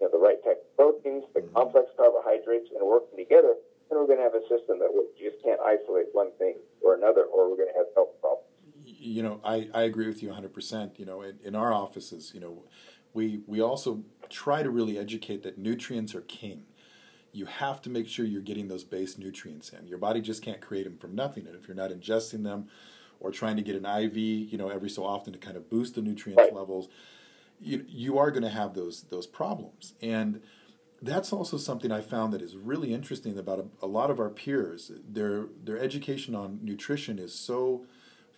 you 0.00 0.06
know, 0.06 0.10
the 0.10 0.18
right 0.18 0.42
type 0.42 0.58
of 0.58 0.70
proteins, 0.74 1.24
the 1.34 1.40
mm-hmm. 1.40 1.54
complex 1.54 1.90
carbohydrates, 1.96 2.70
and 2.74 2.82
working 2.82 3.18
together 3.18 3.54
then 3.92 4.00
we're 4.00 4.08
going 4.08 4.24
to 4.24 4.24
have 4.24 4.32
a 4.32 4.40
system 4.48 4.80
that 4.80 4.88
we 4.88 5.04
just 5.20 5.36
can't 5.44 5.60
isolate 5.60 6.08
one 6.16 6.32
thing 6.40 6.56
or 6.80 6.96
another, 6.96 7.28
or 7.28 7.52
we're 7.52 7.60
going 7.60 7.68
to 7.68 7.76
have 7.76 7.92
health 7.92 8.16
problems. 8.24 8.41
You 9.02 9.22
know, 9.22 9.40
I, 9.44 9.68
I 9.74 9.82
agree 9.82 10.06
with 10.06 10.22
you 10.22 10.28
100%. 10.30 10.98
You 10.98 11.06
know, 11.06 11.22
in, 11.22 11.38
in 11.42 11.54
our 11.54 11.72
offices, 11.72 12.32
you 12.34 12.40
know, 12.40 12.64
we, 13.14 13.40
we 13.46 13.60
also 13.60 14.02
try 14.28 14.62
to 14.62 14.70
really 14.70 14.98
educate 14.98 15.42
that 15.42 15.58
nutrients 15.58 16.14
are 16.14 16.22
king. 16.22 16.64
You 17.32 17.46
have 17.46 17.80
to 17.82 17.90
make 17.90 18.08
sure 18.08 18.24
you're 18.24 18.42
getting 18.42 18.68
those 18.68 18.84
base 18.84 19.18
nutrients 19.18 19.70
in. 19.70 19.86
Your 19.86 19.98
body 19.98 20.20
just 20.20 20.42
can't 20.42 20.60
create 20.60 20.84
them 20.84 20.98
from 20.98 21.14
nothing. 21.14 21.46
And 21.46 21.56
if 21.56 21.66
you're 21.66 21.76
not 21.76 21.90
ingesting 21.90 22.44
them 22.44 22.68
or 23.20 23.30
trying 23.30 23.56
to 23.56 23.62
get 23.62 23.74
an 23.74 23.86
IV, 23.86 24.16
you 24.16 24.58
know, 24.58 24.68
every 24.68 24.90
so 24.90 25.04
often 25.04 25.32
to 25.32 25.38
kind 25.38 25.56
of 25.56 25.70
boost 25.70 25.94
the 25.94 26.02
nutrient 26.02 26.40
right. 26.40 26.54
levels, 26.54 26.88
you, 27.60 27.84
you 27.88 28.18
are 28.18 28.30
going 28.30 28.42
to 28.42 28.50
have 28.50 28.74
those 28.74 29.04
those 29.04 29.26
problems. 29.26 29.94
And 30.02 30.42
that's 31.00 31.32
also 31.32 31.56
something 31.56 31.90
I 31.90 32.00
found 32.00 32.32
that 32.32 32.42
is 32.42 32.56
really 32.56 32.92
interesting 32.92 33.38
about 33.38 33.58
a, 33.58 33.86
a, 33.86 33.86
lot 33.86 34.10
of 34.10 34.20
our 34.20 34.30
peers. 34.30 34.92
Their 35.08 35.46
their 35.62 35.78
education 35.78 36.34
on 36.34 36.60
nutrition 36.62 37.18
is 37.18 37.34
so 37.34 37.86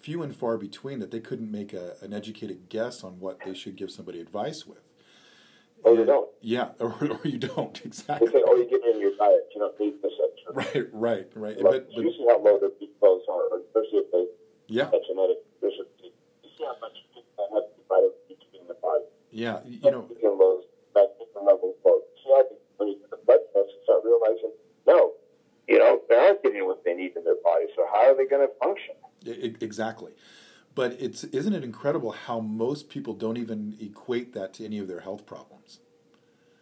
few 0.04 0.22
and 0.22 0.36
far 0.36 0.58
between 0.58 0.98
that 0.98 1.10
they 1.10 1.20
couldn't 1.20 1.50
make 1.50 1.72
a, 1.72 1.96
an 2.02 2.12
educated 2.12 2.68
guess 2.68 3.02
on 3.02 3.18
what 3.20 3.40
they 3.46 3.54
should 3.54 3.74
give 3.74 3.90
somebody 3.90 4.20
advice 4.20 4.66
with. 4.66 4.84
Oh, 5.82 5.88
or 5.88 5.90
and, 5.92 6.00
you 6.00 6.04
don't. 6.04 6.28
Yeah, 6.42 6.68
or, 6.78 6.92
or 7.00 7.20
you 7.24 7.38
don't 7.38 7.80
exactly. 7.84 8.28
They 8.28 8.34
say, 8.34 8.44
"Oh, 8.46 8.54
you 8.56 8.68
get 8.68 8.84
it 8.84 8.94
in 8.94 9.00
your 9.00 9.16
diet. 9.16 9.48
You 9.54 9.60
don't 9.64 9.80
need 9.80 9.94
this 10.02 10.12
extra." 10.12 10.52
Right, 10.52 10.88
right, 10.92 11.28
right. 11.34 11.56
But, 11.56 11.88
but, 11.88 12.04
you 12.04 12.12
see 12.12 12.26
how 12.28 12.38
low 12.38 12.60
their 12.60 12.68
B 12.78 12.90
twelves 12.98 13.24
are, 13.32 13.48
especially 13.64 14.04
if 14.04 14.12
they 14.12 14.26
yeah 14.68 14.92
have 14.92 15.00
genetic 15.08 15.40
deficiency. 15.56 16.12
You 16.44 16.50
see 16.52 16.64
how 16.68 16.76
much 16.84 17.00
people 17.16 17.48
have 17.48 17.64
vitamin 17.88 18.12
D 18.28 18.36
in 18.60 18.68
the 18.68 18.76
body. 18.84 19.08
Yeah, 19.32 19.64
you 19.64 19.90
know. 19.90 20.04
Those 20.20 20.68
magnesium 20.92 21.48
levels 21.48 21.74
low 21.82 22.04
when 22.76 22.88
you 22.88 22.96
do 22.96 23.06
the 23.10 23.18
blood 23.24 23.40
test, 23.52 23.68
you 23.72 23.80
start 23.84 24.02
realizing, 24.04 24.52
no, 24.86 25.12
you 25.68 25.78
know, 25.78 26.00
they 26.08 26.16
aren't 26.16 26.42
getting 26.42 26.66
what 26.66 26.84
they 26.84 26.94
need 26.94 27.16
in 27.16 27.24
their 27.24 27.40
body. 27.42 27.66
So 27.76 27.86
how 27.92 28.10
are 28.10 28.16
they 28.16 28.26
going 28.26 28.46
to 28.46 28.52
function? 28.62 28.94
Exactly. 29.64 30.12
But 30.74 30.96
it's 31.00 31.24
isn't 31.24 31.54
it 31.54 31.64
incredible 31.64 32.12
how 32.12 32.40
most 32.40 32.88
people 32.88 33.14
don't 33.14 33.36
even 33.36 33.76
equate 33.80 34.34
that 34.34 34.54
to 34.54 34.64
any 34.64 34.78
of 34.78 34.88
their 34.88 35.00
health 35.00 35.24
problems? 35.24 35.80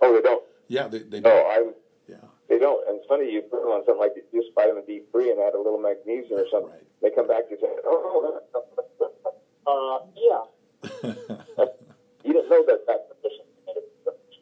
Oh, 0.01 0.13
they 0.15 0.21
don't. 0.21 0.45
Yeah, 0.69 0.89
they, 0.89 0.99
they 0.99 1.19
oh, 1.19 1.23
don't. 1.23 1.25
No, 1.25 1.51
I'm. 1.51 1.75
Yeah. 2.09 2.29
They 2.49 2.59
don't. 2.59 2.87
And 2.89 2.99
it's 2.99 3.07
funny 3.09 3.33
you 3.33 3.41
put 3.43 3.63
them 3.63 3.71
on 3.71 3.85
something 3.87 4.01
like 4.01 4.13
just 4.35 4.49
vitamin 4.55 4.85
D 4.87 5.03
three 5.11 5.31
and 5.31 5.41
add 5.41 5.55
a 5.55 5.59
little 5.59 5.79
magnesium 5.79 6.41
or 6.41 6.47
something. 6.51 6.71
Right. 6.71 6.87
They 7.01 7.11
come 7.11 7.27
back 7.27 7.45
and 7.51 7.59
say, 7.59 7.73
"Oh, 7.85 8.41
uh, 9.67 9.99
yeah." 10.15 10.45
you 12.25 12.33
didn't 12.33 12.51
know 12.51 12.65
that 12.67 12.87
that 12.87 13.09
deficient. 13.09 13.49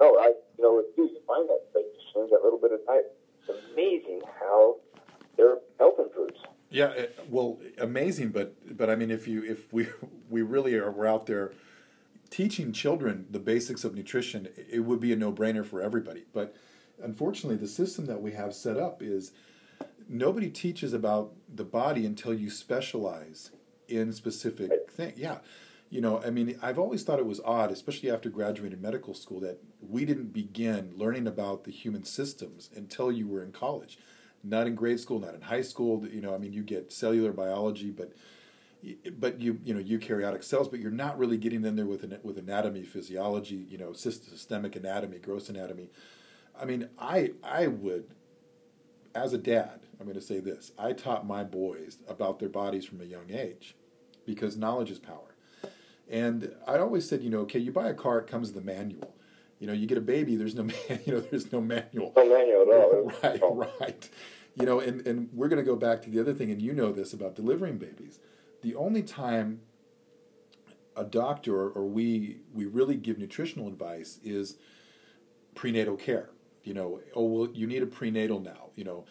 No, 0.00 0.18
I 0.18 0.32
you 0.58 0.64
know, 0.64 0.76
with 0.76 0.86
you, 0.96 1.04
you 1.04 1.20
find 1.26 1.48
that 1.48 1.60
they 1.74 1.82
just 1.94 2.12
change 2.12 2.30
that 2.30 2.42
little 2.42 2.58
bit 2.58 2.72
of 2.72 2.80
diet. 2.86 3.14
It's 3.46 3.56
amazing 3.72 4.20
how 4.40 4.76
their 5.36 5.58
health 5.78 5.94
improves. 5.98 6.40
Yeah, 6.70 6.90
it, 6.90 7.18
well, 7.28 7.58
amazing, 8.10 8.30
but 8.30 8.76
but 8.76 8.90
I 8.90 8.96
mean, 8.96 9.10
if 9.10 9.28
you 9.28 9.44
if 9.44 9.72
we 9.72 9.86
we 10.30 10.42
really 10.42 10.74
are 10.74 10.90
we're 10.90 11.06
out 11.06 11.26
there 11.26 11.52
teaching 12.28 12.72
children 12.72 13.26
the 13.30 13.38
basics 13.38 13.84
of 13.84 13.94
nutrition, 13.94 14.48
it 14.56 14.80
would 14.80 15.00
be 15.00 15.12
a 15.12 15.16
no 15.16 15.32
brainer 15.32 15.64
for 15.64 15.80
everybody. 15.80 16.24
But 16.32 16.54
unfortunately, 17.02 17.56
the 17.56 17.68
system 17.68 18.06
that 18.06 18.20
we 18.20 18.32
have 18.32 18.54
set 18.54 18.76
up 18.76 19.02
is 19.02 19.32
nobody 20.08 20.50
teaches 20.50 20.92
about 20.92 21.32
the 21.54 21.64
body 21.64 22.04
until 22.04 22.34
you 22.34 22.50
specialize 22.50 23.50
in 23.88 24.12
specific 24.12 24.90
thing. 24.90 25.12
Yeah, 25.16 25.38
you 25.88 26.00
know, 26.00 26.20
I 26.24 26.30
mean, 26.30 26.58
I've 26.62 26.78
always 26.78 27.04
thought 27.04 27.18
it 27.20 27.26
was 27.26 27.40
odd, 27.44 27.70
especially 27.70 28.10
after 28.10 28.28
graduating 28.28 28.80
medical 28.80 29.14
school, 29.14 29.40
that 29.40 29.58
we 29.80 30.04
didn't 30.04 30.32
begin 30.32 30.92
learning 30.96 31.26
about 31.26 31.64
the 31.64 31.72
human 31.72 32.04
systems 32.04 32.70
until 32.74 33.10
you 33.10 33.28
were 33.28 33.42
in 33.42 33.52
college. 33.52 33.98
Not 34.42 34.66
in 34.66 34.74
grade 34.74 35.00
school, 35.00 35.20
not 35.20 35.34
in 35.34 35.42
high 35.42 35.62
school. 35.62 36.06
You 36.06 36.20
know, 36.20 36.34
I 36.34 36.38
mean, 36.38 36.52
you 36.52 36.62
get 36.62 36.92
cellular 36.92 37.32
biology, 37.32 37.90
but 37.90 38.12
but 39.18 39.40
you 39.40 39.60
you 39.64 39.74
know 39.74 39.80
eukaryotic 39.80 40.42
cells, 40.42 40.68
but 40.68 40.80
you're 40.80 40.90
not 40.90 41.18
really 41.18 41.36
getting 41.36 41.64
in 41.64 41.76
there 41.76 41.86
with 41.86 42.02
an, 42.02 42.18
with 42.22 42.38
anatomy, 42.38 42.82
physiology, 42.82 43.66
you 43.68 43.76
know, 43.76 43.92
systemic 43.92 44.76
anatomy, 44.76 45.18
gross 45.18 45.48
anatomy. 45.48 45.90
I 46.58 46.64
mean, 46.64 46.88
I 46.98 47.32
I 47.42 47.66
would, 47.66 48.14
as 49.14 49.32
a 49.32 49.38
dad, 49.38 49.80
I'm 49.98 50.06
going 50.06 50.18
to 50.18 50.24
say 50.24 50.40
this: 50.40 50.72
I 50.78 50.92
taught 50.92 51.26
my 51.26 51.44
boys 51.44 51.98
about 52.08 52.38
their 52.38 52.48
bodies 52.48 52.86
from 52.86 53.00
a 53.00 53.04
young 53.04 53.30
age, 53.30 53.76
because 54.24 54.56
knowledge 54.56 54.90
is 54.90 54.98
power. 54.98 55.34
And 56.08 56.52
I 56.66 56.78
always 56.78 57.08
said, 57.08 57.22
you 57.22 57.30
know, 57.30 57.40
okay, 57.40 57.60
you 57.60 57.70
buy 57.70 57.88
a 57.88 57.94
car, 57.94 58.18
it 58.18 58.26
comes 58.26 58.52
with 58.52 58.62
a 58.62 58.66
manual. 58.66 59.14
You 59.60 59.66
know, 59.66 59.72
you 59.72 59.86
get 59.86 59.98
a 59.98 60.02
baby, 60.02 60.34
there's 60.34 60.56
no, 60.56 60.62
man, 60.88 61.00
you 61.04 61.12
know, 61.12 61.20
there's 61.20 61.52
no 61.52 61.60
manual. 61.60 62.12
No 62.16 62.28
manual 62.28 62.62
at 62.62 63.40
all. 63.42 63.52
right, 63.58 63.78
right. 63.80 64.08
You 64.56 64.66
know, 64.66 64.80
and, 64.80 65.06
and 65.06 65.28
we're 65.32 65.48
going 65.48 65.62
to 65.62 65.70
go 65.70 65.76
back 65.76 66.02
to 66.02 66.10
the 66.10 66.18
other 66.18 66.34
thing, 66.34 66.50
and 66.50 66.60
you 66.60 66.72
know 66.72 66.90
this 66.90 67.12
about 67.12 67.36
delivering 67.36 67.78
babies. 67.78 68.18
The 68.62 68.74
only 68.74 69.02
time 69.02 69.60
a 70.96 71.04
doctor 71.04 71.70
or 71.70 71.84
we 71.86 72.38
we 72.52 72.66
really 72.66 72.96
give 72.96 73.18
nutritional 73.18 73.68
advice 73.68 74.18
is 74.22 74.56
prenatal 75.54 75.96
care. 75.96 76.30
You 76.62 76.74
know, 76.74 77.00
oh 77.14 77.24
well, 77.24 77.48
you 77.52 77.66
need 77.66 77.82
a 77.82 77.86
prenatal 77.86 78.40
now. 78.40 78.70
You 78.76 78.84
know, 78.84 79.04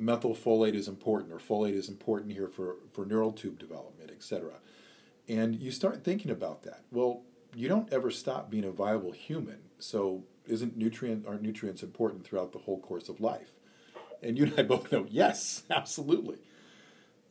methylfolate 0.00 0.74
is 0.74 0.88
important, 0.88 1.32
or 1.32 1.38
folate 1.38 1.74
is 1.74 1.88
important 1.88 2.32
here 2.32 2.48
for 2.48 2.76
for 2.92 3.06
neural 3.06 3.32
tube 3.32 3.58
development, 3.58 4.10
etc. 4.10 4.50
And 5.28 5.56
you 5.56 5.70
start 5.70 6.04
thinking 6.04 6.30
about 6.30 6.62
that. 6.64 6.82
Well, 6.90 7.22
you 7.54 7.68
don't 7.68 7.90
ever 7.92 8.10
stop 8.10 8.50
being 8.50 8.64
a 8.64 8.70
viable 8.70 9.12
human. 9.12 9.58
So 9.84 10.24
isn't 10.48 10.76
nutrient 10.76 11.26
aren't 11.26 11.42
nutrients 11.42 11.82
important 11.82 12.24
throughout 12.24 12.52
the 12.52 12.58
whole 12.58 12.80
course 12.80 13.08
of 13.08 13.20
life? 13.20 13.50
And 14.22 14.38
you 14.38 14.44
and 14.44 14.54
I 14.58 14.62
both 14.62 14.90
know, 14.90 15.06
yes, 15.08 15.62
absolutely. 15.70 16.38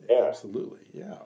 Yeah. 0.09 0.25
Absolutely, 0.27 0.85
yeah. 0.93 1.17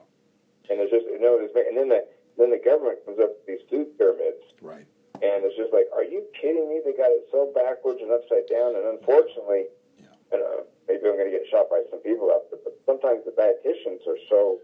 And 0.70 0.80
it's 0.80 0.90
just 0.92 1.04
you 1.06 1.20
know, 1.20 1.36
it's, 1.40 1.52
and 1.54 1.76
then 1.76 1.88
the 1.88 2.04
then 2.38 2.50
the 2.50 2.60
government 2.64 3.04
comes 3.04 3.18
up 3.18 3.34
with 3.36 3.46
these 3.46 3.64
food 3.68 3.98
pyramids, 3.98 4.40
Right. 4.62 4.86
and 5.20 5.42
it's 5.44 5.56
just 5.56 5.72
like, 5.74 5.90
are 5.92 6.04
you 6.04 6.22
kidding 6.40 6.68
me? 6.68 6.80
They 6.84 6.92
got 6.96 7.10
it 7.10 7.26
so 7.32 7.50
backwards 7.52 7.98
and 8.00 8.12
upside 8.12 8.46
down, 8.48 8.76
and 8.76 8.86
unfortunately, 8.96 9.66
Yeah. 9.98 10.14
I 10.32 10.36
don't 10.38 10.60
uh, 10.60 10.62
maybe 10.86 11.04
I'm 11.10 11.18
going 11.18 11.28
to 11.28 11.34
get 11.36 11.44
shot 11.50 11.68
by 11.68 11.82
some 11.90 12.00
people 12.00 12.30
out 12.32 12.46
there, 12.48 12.60
but 12.64 12.78
sometimes 12.86 13.26
the 13.28 13.34
dietitians 13.36 14.06
are 14.08 14.20
so 14.30 14.60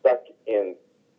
stuck 0.00 0.24
in 0.48 0.74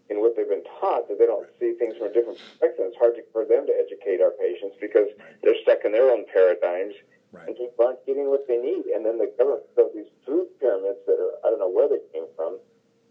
in 0.09 0.21
what 0.21 0.35
they've 0.35 0.47
been 0.47 0.63
taught 0.79 1.07
that 1.09 1.19
they 1.19 1.25
don't 1.25 1.47
see 1.59 1.73
things 1.75 1.97
from 1.97 2.07
a 2.07 2.13
different 2.13 2.39
perspective. 2.39 2.87
It's 2.87 2.97
hard 2.97 3.15
to, 3.15 3.23
for 3.31 3.43
them 3.43 3.67
to 3.67 3.73
educate 3.75 4.21
our 4.23 4.31
patients 4.39 4.77
because 4.79 5.11
they're 5.43 5.57
stuck 5.63 5.83
in 5.83 5.91
their 5.91 6.11
own 6.11 6.25
paradigms 6.31 6.95
Right. 7.31 7.47
and 7.47 7.57
people 7.57 7.75
aren't 7.83 8.05
getting 8.05 8.29
what 8.31 8.47
they 8.47 8.55
need. 8.55 8.87
And 8.95 9.05
then 9.05 9.17
the 9.19 9.27
government 9.37 9.67
built 9.75 9.93
these 9.93 10.07
food 10.25 10.47
pyramids 10.59 11.03
that 11.07 11.19
are 11.19 11.35
I 11.43 11.51
don't 11.51 11.59
know 11.59 11.69
where 11.69 11.89
they 11.91 11.99
came 12.15 12.23
from, 12.39 12.55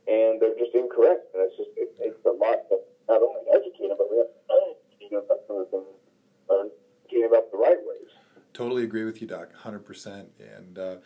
and 0.09 0.41
they're 0.41 0.57
just 0.57 0.73
incorrect. 0.73 1.29
And 1.37 1.45
it's 1.45 1.57
just 1.57 1.69
it 1.77 1.93
takes 2.01 2.17
a 2.25 2.33
lot 2.33 2.65
to 2.73 2.81
not 3.09 3.21
only 3.21 3.45
educate 3.53 3.89
them, 3.93 4.01
but 4.01 4.09
we 4.11 4.17
have 4.17 4.33
to 4.33 4.41
educate 4.89 5.11
them 5.13 5.23
about 5.29 5.41
some 5.47 5.57
of 5.61 5.69
the 5.69 5.85
things, 5.85 6.01
learn 6.49 6.71
educate 7.05 7.27
about 7.29 7.53
the 7.53 7.59
right 7.59 7.77
ways. 7.85 8.09
Totally 8.55 8.85
agree 8.85 9.05
with 9.05 9.21
you, 9.21 9.29
Doc, 9.29 9.53
100%. 9.53 10.27
And, 10.57 10.79
uh, 10.79 10.97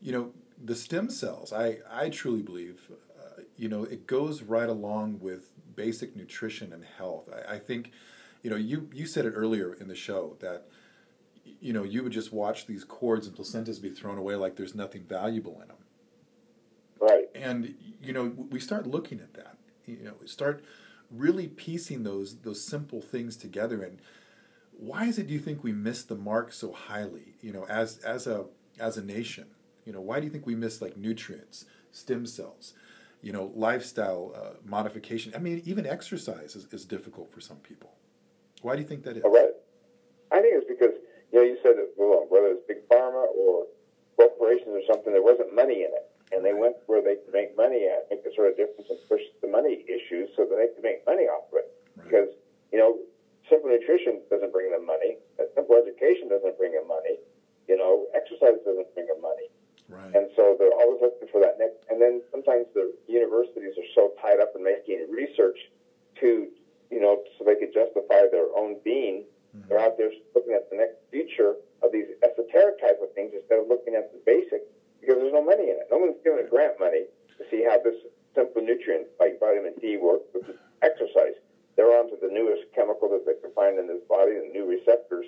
you 0.00 0.12
know, 0.12 0.32
the 0.62 0.74
stem 0.74 1.10
cells, 1.10 1.52
I, 1.52 1.78
I 1.92 2.08
truly 2.08 2.40
believe, 2.40 2.80
uh, 2.90 3.13
you 3.56 3.68
know, 3.68 3.84
it 3.84 4.06
goes 4.06 4.42
right 4.42 4.68
along 4.68 5.20
with 5.20 5.50
basic 5.76 6.16
nutrition 6.16 6.72
and 6.72 6.84
health. 6.84 7.28
I, 7.48 7.54
I 7.54 7.58
think, 7.58 7.92
you 8.42 8.50
know, 8.50 8.56
you, 8.56 8.88
you 8.92 9.06
said 9.06 9.24
it 9.26 9.32
earlier 9.32 9.74
in 9.74 9.88
the 9.88 9.94
show 9.94 10.36
that, 10.40 10.64
you 11.60 11.72
know, 11.72 11.82
you 11.82 12.02
would 12.02 12.12
just 12.12 12.32
watch 12.32 12.66
these 12.66 12.84
cords 12.84 13.26
and 13.26 13.36
placentas 13.36 13.80
be 13.80 13.90
thrown 13.90 14.18
away 14.18 14.34
like 14.34 14.56
there's 14.56 14.74
nothing 14.74 15.02
valuable 15.04 15.60
in 15.62 15.68
them. 15.68 15.76
Right. 17.00 17.28
and 17.34 17.74
you 18.00 18.12
know 18.14 18.26
we 18.50 18.58
start 18.60 18.86
looking 18.86 19.20
at 19.20 19.34
that 19.34 19.58
you 19.84 19.98
know 20.04 20.14
we 20.20 20.26
start 20.26 20.64
really 21.10 21.48
piecing 21.48 22.02
those 22.02 22.36
those 22.36 22.62
simple 22.64 23.02
things 23.02 23.36
together 23.36 23.82
and 23.82 23.98
why 24.78 25.04
is 25.04 25.18
it 25.18 25.26
do 25.26 25.34
you 25.34 25.40
think 25.40 25.62
we 25.62 25.72
miss 25.72 26.02
the 26.04 26.14
mark 26.14 26.52
so 26.52 26.72
highly 26.72 27.34
you 27.42 27.52
know 27.52 27.66
as 27.66 27.98
as 27.98 28.26
a 28.26 28.46
as 28.80 28.96
a 28.96 29.02
nation 29.04 29.46
you 29.84 29.92
know 29.92 30.00
why 30.00 30.18
do 30.18 30.24
you 30.24 30.30
think 30.32 30.46
we 30.46 30.54
miss 30.54 30.80
like 30.80 30.96
nutrients 30.96 31.66
stem 31.92 32.24
cells 32.24 32.72
you 33.24 33.32
know 33.32 33.50
lifestyle 33.54 34.32
uh, 34.36 34.54
modification 34.64 35.32
i 35.34 35.38
mean 35.38 35.62
even 35.64 35.86
exercise 35.86 36.54
is, 36.56 36.66
is 36.72 36.84
difficult 36.84 37.32
for 37.32 37.40
some 37.40 37.56
people 37.58 37.90
why 38.64 38.74
do 38.76 38.80
you 38.80 38.88
think 38.88 39.04
that 39.04 39.16
is 39.16 39.22
All 39.24 39.30
right. 39.30 39.52
I 40.32 40.40
think 40.40 40.56
it's 40.56 40.64
because 40.64 40.96
you 41.28 41.36
know 41.36 41.44
you 41.44 41.60
said 41.60 41.76
that 41.76 41.92
well, 42.00 42.24
whether 42.32 42.48
it's 42.56 42.64
big 42.64 42.80
pharma 42.88 43.28
or 43.36 43.68
corporations 44.16 44.72
or 44.72 44.80
something, 44.88 45.12
there 45.12 45.22
wasn't 45.22 45.52
money 45.52 45.84
in 45.84 45.92
it, 45.92 46.08
and 46.32 46.40
they 46.40 46.56
went 46.56 46.80
where 46.88 47.04
they 47.04 47.20
could 47.20 47.36
make 47.36 47.52
money 47.60 47.84
at, 47.84 48.08
make 48.08 48.24
a 48.24 48.32
sort 48.32 48.48
of 48.48 48.56
difference, 48.56 48.88
and 48.88 48.96
push 49.04 49.20
the 49.44 49.50
money 49.52 49.84
issues 49.84 50.32
so 50.32 50.48
that 50.48 50.56
they 50.56 50.72
could 50.72 50.82
make 50.82 51.04
money 51.04 51.28
off 51.28 51.44
of 51.52 51.60
it. 51.60 51.68
Right. 51.70 52.08
Because 52.08 52.30
you 52.72 52.80
know, 52.80 52.96
simple 53.52 53.68
nutrition 53.68 54.24
doesn't 54.32 54.48
bring 54.50 54.72
them 54.72 54.88
money, 54.88 55.20
simple 55.52 55.76
education 55.76 56.32
doesn't 56.32 56.56
bring 56.56 56.72
them 56.72 56.88
money, 56.88 57.20
you 57.68 57.76
know, 57.76 58.08
exercise 58.16 58.58
doesn't 58.64 58.88
bring 58.96 59.06
them 59.06 59.20
money. 59.20 59.52
Right 59.88 60.14
And 60.14 60.28
so 60.36 60.56
they're 60.58 60.72
always 60.72 61.00
looking 61.02 61.28
for 61.28 61.40
that 61.40 61.58
next. 61.58 61.84
And 61.90 62.00
then 62.00 62.22
sometimes 62.30 62.66
the 62.74 62.94
universities 63.06 63.76
are 63.76 63.90
so 63.94 64.12
tied 64.20 64.40
up 64.40 64.52
in 64.56 64.64
making 64.64 65.06
research 65.10 65.58
to, 66.20 66.48
you 66.90 67.00
know, 67.00 67.22
so 67.38 67.44
they 67.44 67.56
could 67.56 67.72
justify 67.72 68.26
their 68.30 68.48
own 68.56 68.76
being. 68.84 69.24
Mm-hmm. 69.56 69.68
They're 69.68 69.80
out 69.80 69.96
there 69.98 70.10
looking 70.34 70.54
at 70.54 70.70
the 70.70 70.76
next 70.76 70.96
future 71.10 71.56
of 71.82 71.92
these 71.92 72.08
esoteric 72.24 72.80
type 72.80 72.98
of 73.02 73.12
things 73.14 73.32
instead 73.34 73.60
of 73.60 73.68
looking 73.68 73.94
at 73.94 74.10
the 74.12 74.20
basic 74.24 74.64
because 75.00 75.20
there's 75.20 75.36
no 75.36 75.44
money 75.44 75.68
in 75.68 75.76
it. 75.76 75.86
No 75.92 75.98
one's 75.98 76.16
giving 76.24 76.40
a 76.40 76.48
grant 76.48 76.80
money 76.80 77.04
to 77.36 77.42
see 77.50 77.62
how 77.62 77.76
this 77.84 77.96
simple 78.34 78.62
nutrient 78.62 79.06
like 79.20 79.38
vitamin 79.38 79.74
D 79.80 79.96
works 80.00 80.26
with 80.32 80.56
exercise. 80.82 81.36
They're 81.76 81.92
onto 81.92 82.18
the 82.18 82.32
newest 82.32 82.70
chemical 82.74 83.08
that 83.10 83.26
they 83.26 83.36
can 83.42 83.52
find 83.52 83.78
in 83.78 83.86
this 83.86 84.02
body, 84.08 84.38
the 84.38 84.50
new 84.52 84.64
receptors, 84.64 85.26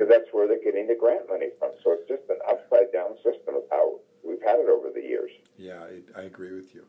because 0.00 0.10
that's 0.10 0.32
where 0.32 0.48
they're 0.48 0.62
getting 0.64 0.86
the 0.88 0.96
grant 0.98 1.28
money 1.28 1.48
from. 1.58 1.72
So 1.84 1.92
it's 1.92 2.08
just 2.08 2.22
an 2.30 2.38
upside 2.48 2.90
down 2.92 3.16
system 3.16 3.54
of 3.56 3.62
how 3.70 4.00
we've 4.24 4.40
had 4.40 4.56
it 4.56 4.68
over 4.68 4.88
the 4.94 5.02
years. 5.02 5.30
yeah 5.58 5.84
I, 6.16 6.20
I 6.20 6.22
agree 6.24 6.52
with 6.54 6.74
you 6.74 6.84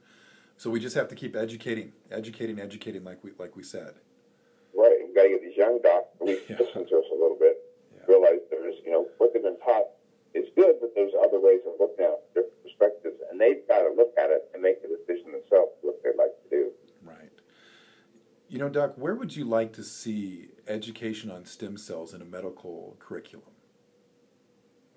so 0.57 0.70
we 0.70 0.80
just 0.80 0.95
have 0.95 1.07
to 1.09 1.16
keep 1.16 1.36
educating 1.36 1.91
educating 2.12 2.59
educating 2.59 3.03
like 3.03 3.24
we 3.24 3.32
like 3.38 3.55
we 3.55 3.64
said 3.64 3.95
Right. 4.74 4.99
We've 5.05 5.14
got 5.16 5.24
to 5.24 5.30
get 5.36 5.41
these 5.43 5.57
young 5.57 5.80
doctors 5.84 6.39
to 6.47 6.53
Yeah. 6.53 6.55
listen 6.59 6.88
to 6.88 6.95
us 6.99 7.07
a 7.12 7.16
little 7.20 7.36
bit, 7.38 7.59
Yeah. 7.93 8.07
realize 8.07 8.39
there's, 8.49 8.76
you 8.86 8.91
know, 8.91 9.03
what 9.18 9.34
they've 9.34 9.43
been 9.43 9.59
taught 9.59 9.88
is 10.34 10.47
good, 10.55 10.76
but 10.80 10.95
there's 10.95 11.12
other 11.28 11.39
ways 11.41 11.59
of 11.68 11.74
looking 11.78 12.05
at 12.05 12.24
different 12.34 12.55
perspectives, 12.64 13.20
and 13.30 13.36
they've 13.39 13.68
got 13.68 13.80
to 13.84 13.91
look 13.91 14.14
at 14.18 14.30
it 14.32 14.47
and 14.53 14.64
make 14.64 14.80
a 14.80 14.88
decision 14.88 15.34
themselves 15.36 15.72
what 15.82 15.99
they'd 16.03 16.16
like 16.16 16.32
to 16.43 16.47
do. 16.49 16.72
Right. 17.03 17.31
You 18.52 18.60
know, 18.60 18.68
Doc, 18.68 18.95
where 18.97 19.16
would 19.16 19.34
you 19.34 19.45
like 19.45 19.72
to 19.80 19.84
see 19.84 20.49
education 20.68 21.32
on 21.32 21.45
stem 21.45 21.78
cells 21.78 22.14
in 22.14 22.22
a 22.22 22.26
medical 22.26 22.97
curriculum? 22.99 23.47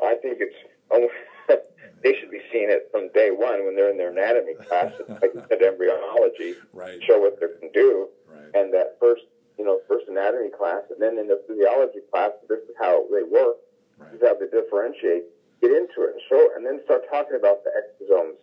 I 0.03 0.17
think 0.21 0.39
it's, 0.41 0.57
oh, 0.91 0.97
almost, 0.97 1.15
they 2.03 2.19
should 2.19 2.33
be 2.33 2.41
seeing 2.51 2.67
it 2.69 2.89
from 2.91 3.11
day 3.15 3.31
one 3.31 3.65
when 3.65 3.77
they're 3.77 3.93
in 3.93 3.97
their 3.97 4.11
anatomy 4.11 4.55
class, 4.67 4.91
like 5.09 5.31
you 5.35 5.43
said, 5.49 5.63
embryology, 5.63 6.57
Right. 6.73 6.99
show 7.07 7.21
what 7.21 7.39
they 7.39 7.47
can 7.61 7.71
do, 7.71 8.09
Right. 8.27 8.51
and 8.59 8.75
that 8.75 8.99
first, 8.99 9.23
you 9.57 9.65
know, 9.65 9.79
first 9.87 10.09
anatomy 10.09 10.51
class, 10.51 10.83
and 10.91 11.01
then 11.01 11.17
in 11.17 11.29
the 11.29 11.41
physiology 11.47 12.01
class, 12.11 12.33
this 12.49 12.59
is 12.59 12.75
how 12.77 13.07
they 13.15 13.23
work, 13.23 13.55
Right. 13.99 14.15
is 14.15 14.21
how 14.21 14.35
they 14.35 14.51
differentiate. 14.51 15.31
Get 15.63 15.71
into 15.71 16.03
it 16.11 16.19
and 16.19 16.21
show, 16.29 16.43
and 16.57 16.67
then 16.67 16.83
start 16.91 17.03
talking 17.09 17.37
about 17.39 17.63
the 17.63 17.71
exosomes 17.71 18.35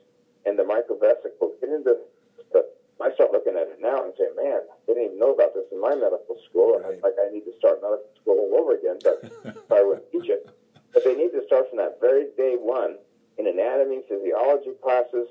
and 0.46 0.58
the 0.58 0.64
microvesicles. 0.64 1.60
Get 1.60 1.68
into 1.70 2.00
the. 2.00 2.00
I 3.02 3.14
start 3.14 3.32
looking 3.32 3.58
at 3.58 3.68
it 3.68 3.80
now 3.82 4.04
and 4.04 4.14
say, 4.18 4.30
man, 4.38 4.62
I 4.66 4.78
didn't 4.88 5.04
even 5.04 5.20
know 5.20 5.34
about 5.34 5.54
this 5.54 5.66
in 5.72 5.82
my 5.82 5.96
medical 5.96 6.38
school. 6.50 6.80
Right. 6.80 6.94
it's 6.94 7.04
like 7.04 7.18
I 7.18 7.32
need 7.34 7.46
to 7.50 7.54
start 7.58 7.82
medical 7.82 8.10
school 8.22 8.38
all 8.38 8.62
over 8.62 8.78
again, 8.78 9.02
but 9.02 9.18
I 9.76 9.82
wouldn't 9.84 10.10
teach 10.12 10.30
it. 10.30 10.48
But 10.94 11.04
they 11.04 11.16
need 11.16 11.32
to 11.32 11.44
start 11.48 11.70
from 11.70 11.78
that 11.80 11.98
very 12.00 12.30
day 12.38 12.56
one 12.60 12.98
in 13.38 13.48
anatomy, 13.48 14.04
physiology 14.08 14.76
classes, 14.84 15.28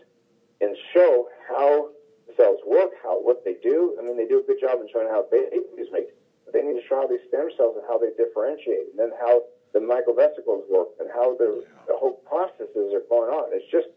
and 0.60 0.76
show 0.92 1.28
how 1.48 1.90
cells 2.36 2.60
work, 2.66 2.90
how 3.02 3.20
what 3.20 3.44
they 3.44 3.54
do. 3.62 3.96
I 3.98 4.02
mean, 4.02 4.16
they 4.16 4.26
do 4.26 4.40
a 4.40 4.46
good 4.46 4.60
job 4.60 4.80
in 4.80 4.88
showing 4.92 5.08
how 5.08 5.26
babies 5.30 5.90
make. 5.92 6.10
But 6.44 6.54
they 6.54 6.62
need 6.62 6.80
to 6.80 6.86
show 6.88 7.02
how 7.02 7.06
these 7.06 7.22
stem 7.28 7.48
cells 7.56 7.76
and 7.76 7.84
how 7.86 7.98
they 7.98 8.10
differentiate, 8.16 8.90
and 8.90 8.98
then 8.98 9.12
how 9.20 9.42
the 9.72 9.78
microvesicles 9.78 10.66
work, 10.68 10.88
and 10.98 11.08
how 11.12 11.36
the, 11.36 11.64
the 11.86 11.94
whole 11.94 12.18
processes 12.26 12.90
are 12.90 13.04
going 13.08 13.30
on. 13.30 13.54
It's 13.54 13.70
just, 13.70 13.88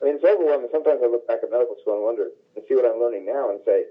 I 0.00 0.04
mean, 0.04 0.14
it's 0.14 0.24
overwhelming. 0.24 0.68
Sometimes 0.70 1.00
I 1.02 1.06
look 1.06 1.26
back 1.26 1.40
at 1.42 1.50
medical 1.50 1.76
school 1.80 1.94
and 1.94 2.04
wonder 2.04 2.30
and 2.54 2.64
see 2.68 2.74
what 2.74 2.86
I'm 2.86 3.00
learning 3.00 3.26
now, 3.26 3.50
and 3.50 3.60
say, 3.64 3.84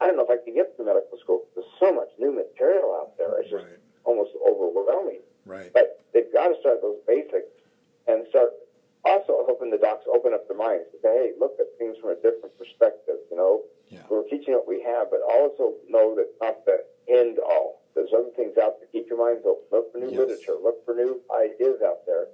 I 0.00 0.06
don't 0.06 0.16
know 0.16 0.22
if 0.22 0.30
I 0.30 0.36
can 0.36 0.54
get 0.54 0.68
to 0.76 0.84
medical 0.84 1.16
school. 1.16 1.42
There's 1.54 1.66
so 1.80 1.92
much 1.92 2.08
new 2.18 2.30
material 2.32 2.92
out 2.92 3.16
there. 3.16 3.32
It's 3.40 3.48
just 3.48 3.64
Right. 3.64 3.78
almost 4.04 4.32
overwhelming. 4.46 5.22
Right. 5.46 5.72
But 5.72 5.96
they've 6.12 6.30
got 6.30 6.48
to 6.48 6.54
start 6.60 6.82
those 6.82 6.98
basics 7.06 7.48
and 8.06 8.26
start 8.28 8.52
also 9.04 9.44
helping 9.46 9.70
the 9.70 9.78
docs 9.78 10.04
open 10.06 10.34
up 10.34 10.46
their 10.46 10.56
minds 10.56 10.84
to 10.92 10.98
say, 11.00 11.08
hey, 11.08 11.32
look 11.38 11.54
at 11.58 11.66
things 11.78 11.96
from 11.96 12.10
a 12.10 12.14
different 12.16 12.56
perspective. 12.58 13.18
You 13.30 13.36
know, 13.36 13.62
Yeah. 13.88 14.02
we're 14.10 14.22
teaching 14.24 14.52
what 14.52 14.66
we 14.66 14.80
have, 14.82 15.08
but 15.10 15.22
also 15.22 15.74
know 15.88 16.14
that 16.14 16.22
it's 16.22 16.40
not 16.40 16.56
the 16.66 16.82
end 17.08 17.38
all. 17.38 17.76
There's 17.94 18.12
other 18.12 18.30
things 18.36 18.58
out 18.58 18.78
there. 18.78 18.88
Keep 18.92 19.08
your 19.08 19.18
minds 19.18 19.46
open. 19.46 19.64
Look 19.70 19.90
for 19.90 19.98
new 19.98 20.10
Yes. 20.10 20.18
literature. 20.18 20.56
Look 20.56 20.76
for 20.84 20.92
new 20.92 21.18
ideas 21.30 21.80
out 21.80 22.04
there 22.04 22.28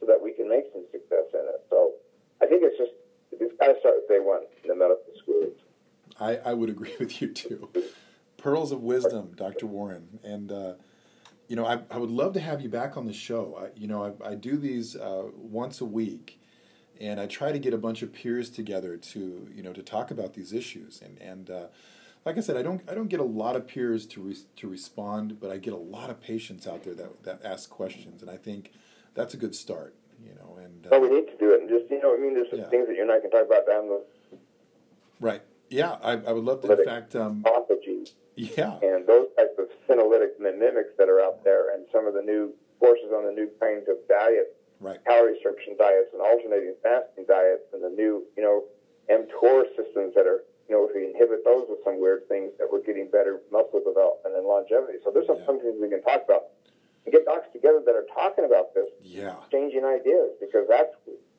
so 0.00 0.06
that 0.06 0.20
we 0.20 0.32
can 0.32 0.48
make 0.48 0.64
some 0.72 0.84
success 0.90 1.26
in 1.32 1.46
it. 1.46 1.60
So 1.70 1.92
I 2.44 2.46
think 2.46 2.62
it's 2.62 2.76
just, 2.76 2.92
it's 3.32 3.56
got 3.58 3.72
to 3.72 3.80
start 3.80 3.94
with 3.96 4.08
day 4.08 4.20
one 4.20 4.42
in 4.62 4.68
the 4.68 4.74
medical 4.74 5.02
schools. 5.18 5.54
I, 6.20 6.50
I 6.50 6.52
would 6.52 6.68
agree 6.68 6.94
with 7.00 7.22
you 7.22 7.28
too. 7.28 7.70
Pearls 8.36 8.70
of 8.70 8.82
wisdom, 8.82 9.32
Dr. 9.34 9.66
Warren. 9.66 10.20
And, 10.22 10.52
uh, 10.52 10.74
you 11.48 11.56
know, 11.56 11.64
I, 11.64 11.80
I 11.90 11.96
would 11.96 12.10
love 12.10 12.34
to 12.34 12.40
have 12.40 12.60
you 12.60 12.68
back 12.68 12.96
on 12.96 13.06
the 13.06 13.12
show. 13.12 13.58
I, 13.58 13.78
you 13.78 13.86
know, 13.86 14.14
I, 14.22 14.30
I 14.30 14.34
do 14.34 14.58
these 14.58 14.96
uh, 14.96 15.24
once 15.34 15.80
a 15.80 15.84
week, 15.86 16.38
and 17.00 17.18
I 17.18 17.26
try 17.26 17.52
to 17.52 17.58
get 17.58 17.72
a 17.72 17.78
bunch 17.78 18.02
of 18.02 18.12
peers 18.12 18.50
together 18.50 18.96
to, 18.96 19.48
you 19.54 19.62
know, 19.62 19.72
to 19.72 19.82
talk 19.82 20.10
about 20.10 20.34
these 20.34 20.52
issues. 20.52 21.00
And, 21.02 21.18
and 21.20 21.50
uh, 21.50 21.66
like 22.26 22.36
I 22.36 22.40
said, 22.40 22.58
I 22.58 22.62
don't, 22.62 22.82
I 22.90 22.94
don't 22.94 23.08
get 23.08 23.20
a 23.20 23.24
lot 23.24 23.56
of 23.56 23.66
peers 23.66 24.04
to, 24.08 24.20
re- 24.20 24.36
to 24.56 24.68
respond, 24.68 25.40
but 25.40 25.50
I 25.50 25.56
get 25.56 25.72
a 25.72 25.78
lot 25.78 26.10
of 26.10 26.20
patients 26.20 26.66
out 26.66 26.84
there 26.84 26.94
that, 26.94 27.22
that 27.24 27.40
ask 27.44 27.70
questions. 27.70 28.20
And 28.20 28.30
I 28.30 28.36
think 28.36 28.72
that's 29.14 29.32
a 29.32 29.38
good 29.38 29.54
start, 29.54 29.94
you 30.24 30.34
know. 30.34 30.56
And, 30.62 30.86
Well, 30.90 31.00
uh, 31.04 31.06
we 31.06 31.10
need 31.10 31.26
to 31.28 31.36
do 31.38 31.52
it. 31.52 31.60
And 31.60 31.68
just, 31.68 31.90
you 31.90 32.00
know, 32.00 32.14
I 32.14 32.18
mean, 32.18 32.34
there's 32.34 32.50
some 32.50 32.60
Yeah. 32.60 32.68
things 32.70 32.86
that 32.88 32.96
you 32.96 33.02
and 33.02 33.12
I 33.12 33.20
can 33.20 33.30
talk 33.30 33.44
about 33.46 33.66
down 33.66 33.88
the 33.88 34.00
right. 35.20 35.42
Yeah, 35.70 35.96
I, 36.02 36.12
I 36.26 36.32
would 36.32 36.44
love 36.44 36.62
to. 36.62 36.72
In 36.72 36.84
fact, 36.84 37.16
um, 37.16 37.42
autophagy. 37.44 38.12
yeah. 38.36 38.78
and 38.82 39.06
those 39.06 39.28
types 39.36 39.56
of 39.58 39.68
senolytic 39.88 40.38
mimics 40.38 40.92
that 40.98 41.08
are 41.08 41.20
out 41.20 41.42
there, 41.44 41.74
and 41.74 41.86
some 41.92 42.06
of 42.06 42.14
the 42.14 42.22
new 42.22 42.52
courses 42.80 43.10
on 43.14 43.24
the 43.24 43.32
new 43.32 43.48
kinds 43.60 43.88
of 43.88 43.96
diets, 44.08 44.50
Right. 44.80 44.98
calorie 45.06 45.32
restriction 45.32 45.76
diets 45.78 46.08
and 46.12 46.20
alternating 46.20 46.74
fasting 46.82 47.24
diets, 47.26 47.62
and 47.72 47.82
the 47.82 47.88
new, 47.90 48.24
you 48.36 48.42
know, 48.42 48.64
mTOR 49.08 49.64
systems 49.76 50.12
that 50.14 50.26
are, 50.26 50.44
you 50.68 50.74
know, 50.76 50.84
if 50.88 50.94
we 50.94 51.06
inhibit 51.06 51.44
those 51.44 51.64
with 51.68 51.78
some 51.84 51.98
weird 52.00 52.28
things, 52.28 52.52
that 52.58 52.68
we're 52.70 52.80
getting 52.82 53.08
better 53.08 53.40
muscle 53.50 53.80
development 53.80 54.36
and 54.36 54.44
longevity. 54.46 54.98
So 55.04 55.10
there's 55.10 55.26
some, 55.26 55.38
Yeah. 55.38 55.46
some 55.46 55.60
things 55.60 55.76
we 55.80 55.88
can 55.88 56.02
talk 56.02 56.24
about 56.24 56.44
and 57.04 57.12
get 57.12 57.24
docs 57.24 57.46
together 57.52 57.80
that 57.84 57.94
are 57.94 58.06
talking 58.14 58.44
about 58.44 58.74
this, 58.74 58.88
Yeah. 59.02 59.36
changing 59.50 59.84
ideas, 59.84 60.32
because 60.40 60.66
that's 60.68 60.94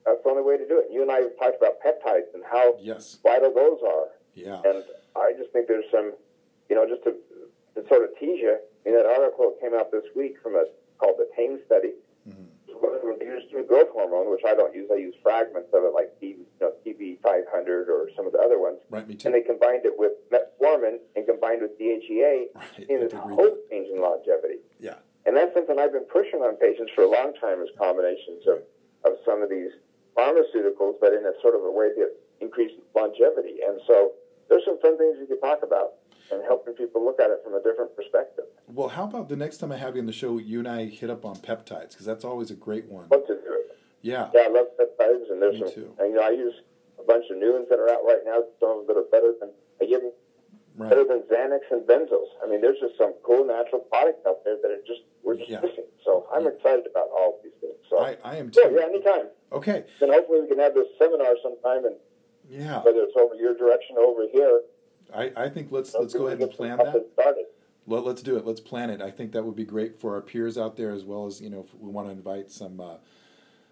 that's 0.05 0.22
the 0.24 0.30
only 0.30 0.43
way 0.43 0.55
to 0.55 0.68
do 0.68 0.78
it. 0.78 0.91
You 0.91 1.01
and 1.01 1.11
I 1.11 1.22
have 1.22 1.36
talked 1.39 1.57
about 1.57 1.82
peptides 1.82 2.32
and 2.36 2.43
how 2.45 2.76
Yes. 2.80 3.18
vital 3.24 3.51
those 3.51 3.82
are. 3.82 4.09
Yeah. 4.36 4.61
And 4.63 4.84
I 5.16 5.34
just 5.34 5.49
think 5.51 5.68
there's 5.68 5.89
some, 5.89 6.13
you 6.70 6.76
know, 6.76 6.86
just 6.88 7.03
to, 7.05 7.16
to 7.74 7.88
sort 7.88 8.03
of 8.03 8.16
tease 8.20 8.39
you, 8.39 8.55
in 8.86 8.93
that 8.93 9.07
article 9.07 9.49
that 9.49 9.59
came 9.59 9.74
out 9.74 9.89
this 9.91 10.03
week 10.16 10.36
from 10.43 10.53
a 10.55 10.66
called 10.99 11.18
the 11.18 11.28
TAME 11.36 11.59
study, 11.66 11.93
Mm-hmm. 12.30 13.22
used 13.22 13.68
growth 13.68 13.89
hormone, 13.93 14.30
which 14.32 14.41
I 14.45 14.53
don't 14.53 14.74
use. 14.76 14.89
I 14.91 14.97
use 14.97 15.16
fragments 15.24 15.70
of 15.74 15.84
it, 15.84 15.93
like 15.93 16.20
T, 16.20 16.28
you 16.38 16.45
know, 16.61 16.72
TB500 16.86 17.88
or 17.88 18.09
some 18.16 18.26
of 18.28 18.32
the 18.34 18.39
other 18.39 18.59
ones. 18.59 18.78
Right. 18.89 19.07
Me 19.07 19.16
too. 19.16 19.28
And 19.28 19.36
they 19.36 19.41
combined 19.41 19.86
it 19.86 19.93
with 19.97 20.13
metformin 20.30 20.97
and 21.16 21.26
combined 21.26 21.61
with 21.61 21.78
DHEA, 21.80 22.47
Right, 22.53 22.63
I 22.80 22.86
this 22.88 23.13
whole 23.13 23.57
change 23.70 23.89
in 23.89 24.01
longevity. 24.01 24.59
Yeah. 24.80 24.95
And 25.26 25.36
that's 25.36 25.53
something 25.53 25.80
I've 25.80 25.91
been 25.93 26.05
pushing 26.11 26.41
on 26.41 26.55
patients 26.57 26.91
for 26.93 27.03
a 27.03 27.09
long 27.09 27.34
time 27.41 27.61
is 27.61 27.69
combinations 27.78 28.45
of, 28.47 28.61
of 29.05 29.17
some 29.26 29.41
of 29.41 29.49
these 29.49 29.71
pharmaceuticals, 30.15 30.95
but 31.01 31.13
in 31.13 31.26
a 31.26 31.34
sort 31.41 31.55
of 31.55 31.63
a 31.63 31.71
way 31.71 31.89
to 31.95 32.09
increase 32.41 32.71
longevity. 32.95 33.57
And 33.67 33.80
so 33.88 34.13
there's 34.49 34.63
some 34.65 34.80
fun 34.82 34.97
things 34.97 35.17
you 35.19 35.26
could 35.28 35.41
talk 35.41 35.59
about 35.63 35.93
and 36.32 36.43
helping 36.45 36.73
people 36.73 37.03
look 37.03 37.19
at 37.19 37.30
it 37.30 37.41
from 37.43 37.53
a 37.53 37.61
different 37.61 37.95
perspective. 37.95 38.45
Well, 38.67 38.89
how 38.89 39.05
about 39.05 39.30
the 39.30 39.36
next 39.36 39.57
time 39.57 39.71
I 39.71 39.78
have 39.78 39.95
you 39.95 40.01
on 40.01 40.07
the 40.07 40.13
show, 40.13 40.38
you 40.38 40.59
and 40.59 40.67
I 40.67 40.86
hit 40.86 41.09
up 41.09 41.26
on 41.26 41.36
peptides 41.38 41.91
because 41.91 42.05
that's 42.05 42.26
always 42.26 42.51
a 42.51 42.55
great 42.55 42.86
one. 42.86 43.05
What 43.09 43.28
to 43.28 43.34
do 43.34 43.41
it. 43.45 43.78
Yeah. 44.01 44.30
Yeah, 44.34 44.41
I 44.41 44.49
love 44.49 44.67
peptides, 44.80 45.32
and 45.32 45.41
there's 45.41 45.59
Me 45.59 45.65
some. 45.65 45.73
too. 45.73 45.95
And, 45.99 46.09
you 46.09 46.15
know, 46.15 46.23
I 46.23 46.30
use 46.30 46.53
a 46.99 47.03
bunch 47.03 47.26
of 47.32 47.38
new 47.38 47.53
ones 47.53 47.67
that 47.69 47.80
are 47.80 47.89
out 47.89 48.01
right 48.05 48.21
now. 48.26 48.43
Some 48.59 48.69
of 48.69 48.88
them 48.88 48.95
that 48.95 49.01
are 49.01 49.09
better 49.11 49.34
than 49.39 49.49
I 49.82 49.86
give 49.86 50.01
them 50.01 50.11
Right. 50.78 50.89
better 50.89 51.05
than 51.05 51.21
Xanax 51.32 51.59
and 51.71 51.88
benzos. 51.88 52.28
I 52.43 52.49
mean, 52.49 52.59
there's 52.59 52.80
just 52.82 52.97
some 52.97 53.13
cool 53.23 53.45
natural 53.47 53.80
products 53.89 54.19
out 54.28 54.43
there 54.43 54.57
that 54.61 54.69
are 54.71 54.82
just 54.86 55.01
we're 55.23 55.36
just 55.38 55.49
Yeah. 55.49 55.61
missing. 55.61 55.86
So 56.03 56.28
I'm 56.34 56.45
excited 56.47 56.86
about 56.91 57.07
all 57.15 57.38
of 57.38 57.43
these 57.43 57.53
things. 57.61 57.76
So 57.89 57.99
I, 57.99 58.17
I 58.23 58.36
am 58.36 58.51
yeah, 58.53 58.63
too. 58.63 58.76
yeah, 58.78 58.86
anytime. 58.86 59.28
Okay. 59.53 59.86
Then 59.99 60.09
hopefully 60.11 60.41
we 60.41 60.47
can 60.47 60.59
have 60.59 60.73
this 60.73 60.88
seminar 60.99 61.36
sometime, 61.41 61.86
and 61.86 61.95
Yeah. 62.49 62.84
whether 62.84 62.99
it's 63.03 63.15
over 63.17 63.36
your 63.36 63.55
direction 63.55 63.95
or 63.97 64.03
over 64.03 64.28
here, 64.32 64.61
I, 65.13 65.32
I 65.45 65.49
think 65.49 65.71
let's 65.71 65.93
let's 65.93 66.13
go 66.13 66.28
ahead 66.28 66.41
and 66.41 66.51
plan 66.51 66.78
that. 66.78 67.05
Started. 67.13 67.45
Let, 67.88 68.03
let's 68.03 68.21
do 68.23 68.36
it. 68.38 68.45
Let's 68.45 68.59
plan 68.59 68.89
it. 68.89 69.01
I 69.01 69.11
think 69.11 69.32
that 69.34 69.45
would 69.45 69.55
be 69.55 69.63
great 69.65 69.99
for 70.01 70.15
our 70.15 70.21
peers 70.21 70.57
out 70.57 70.76
there 70.76 70.91
as 70.91 71.05
well 71.05 71.26
as 71.26 71.39
you 71.39 71.49
know 71.49 71.61
if 71.65 71.73
we 71.76 71.89
want 71.89 72.07
to 72.07 72.11
invite 72.11 72.51
some 72.51 72.82
uh, 72.82 72.95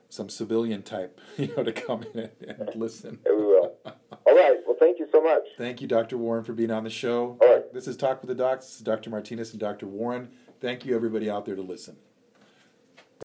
some 0.09 0.29
civilian 0.29 0.83
type 0.83 1.19
you 1.37 1.51
know 1.57 1.63
to 1.63 1.73
come 1.73 2.03
in 2.13 2.29
and, 2.47 2.59
and 2.59 2.75
listen. 2.75 3.19
Yeah, 3.25 3.33
we 3.33 3.43
will. 3.43 3.77
all 3.85 4.35
right. 4.35 4.57
Thank 4.83 4.99
you 4.99 5.07
so 5.13 5.23
much. 5.23 5.43
Thank 5.57 5.79
you, 5.79 5.87
Dr. 5.87 6.17
Warren, 6.17 6.43
for 6.43 6.51
being 6.51 6.69
on 6.69 6.83
the 6.83 6.89
show. 6.89 7.37
All 7.41 7.53
right. 7.53 7.73
This 7.73 7.87
is 7.87 7.95
Talk 7.95 8.21
with 8.21 8.27
the 8.27 8.35
Docs. 8.35 8.65
This 8.65 8.75
is 8.75 8.81
Dr. 8.81 9.09
Martinez 9.09 9.51
and 9.51 9.59
Dr. 9.59 9.87
Warren. 9.87 10.29
Thank 10.59 10.85
you, 10.85 10.93
everybody 10.93 11.29
out 11.29 11.45
there, 11.45 11.55
to 11.55 11.61
listen. 11.61 11.95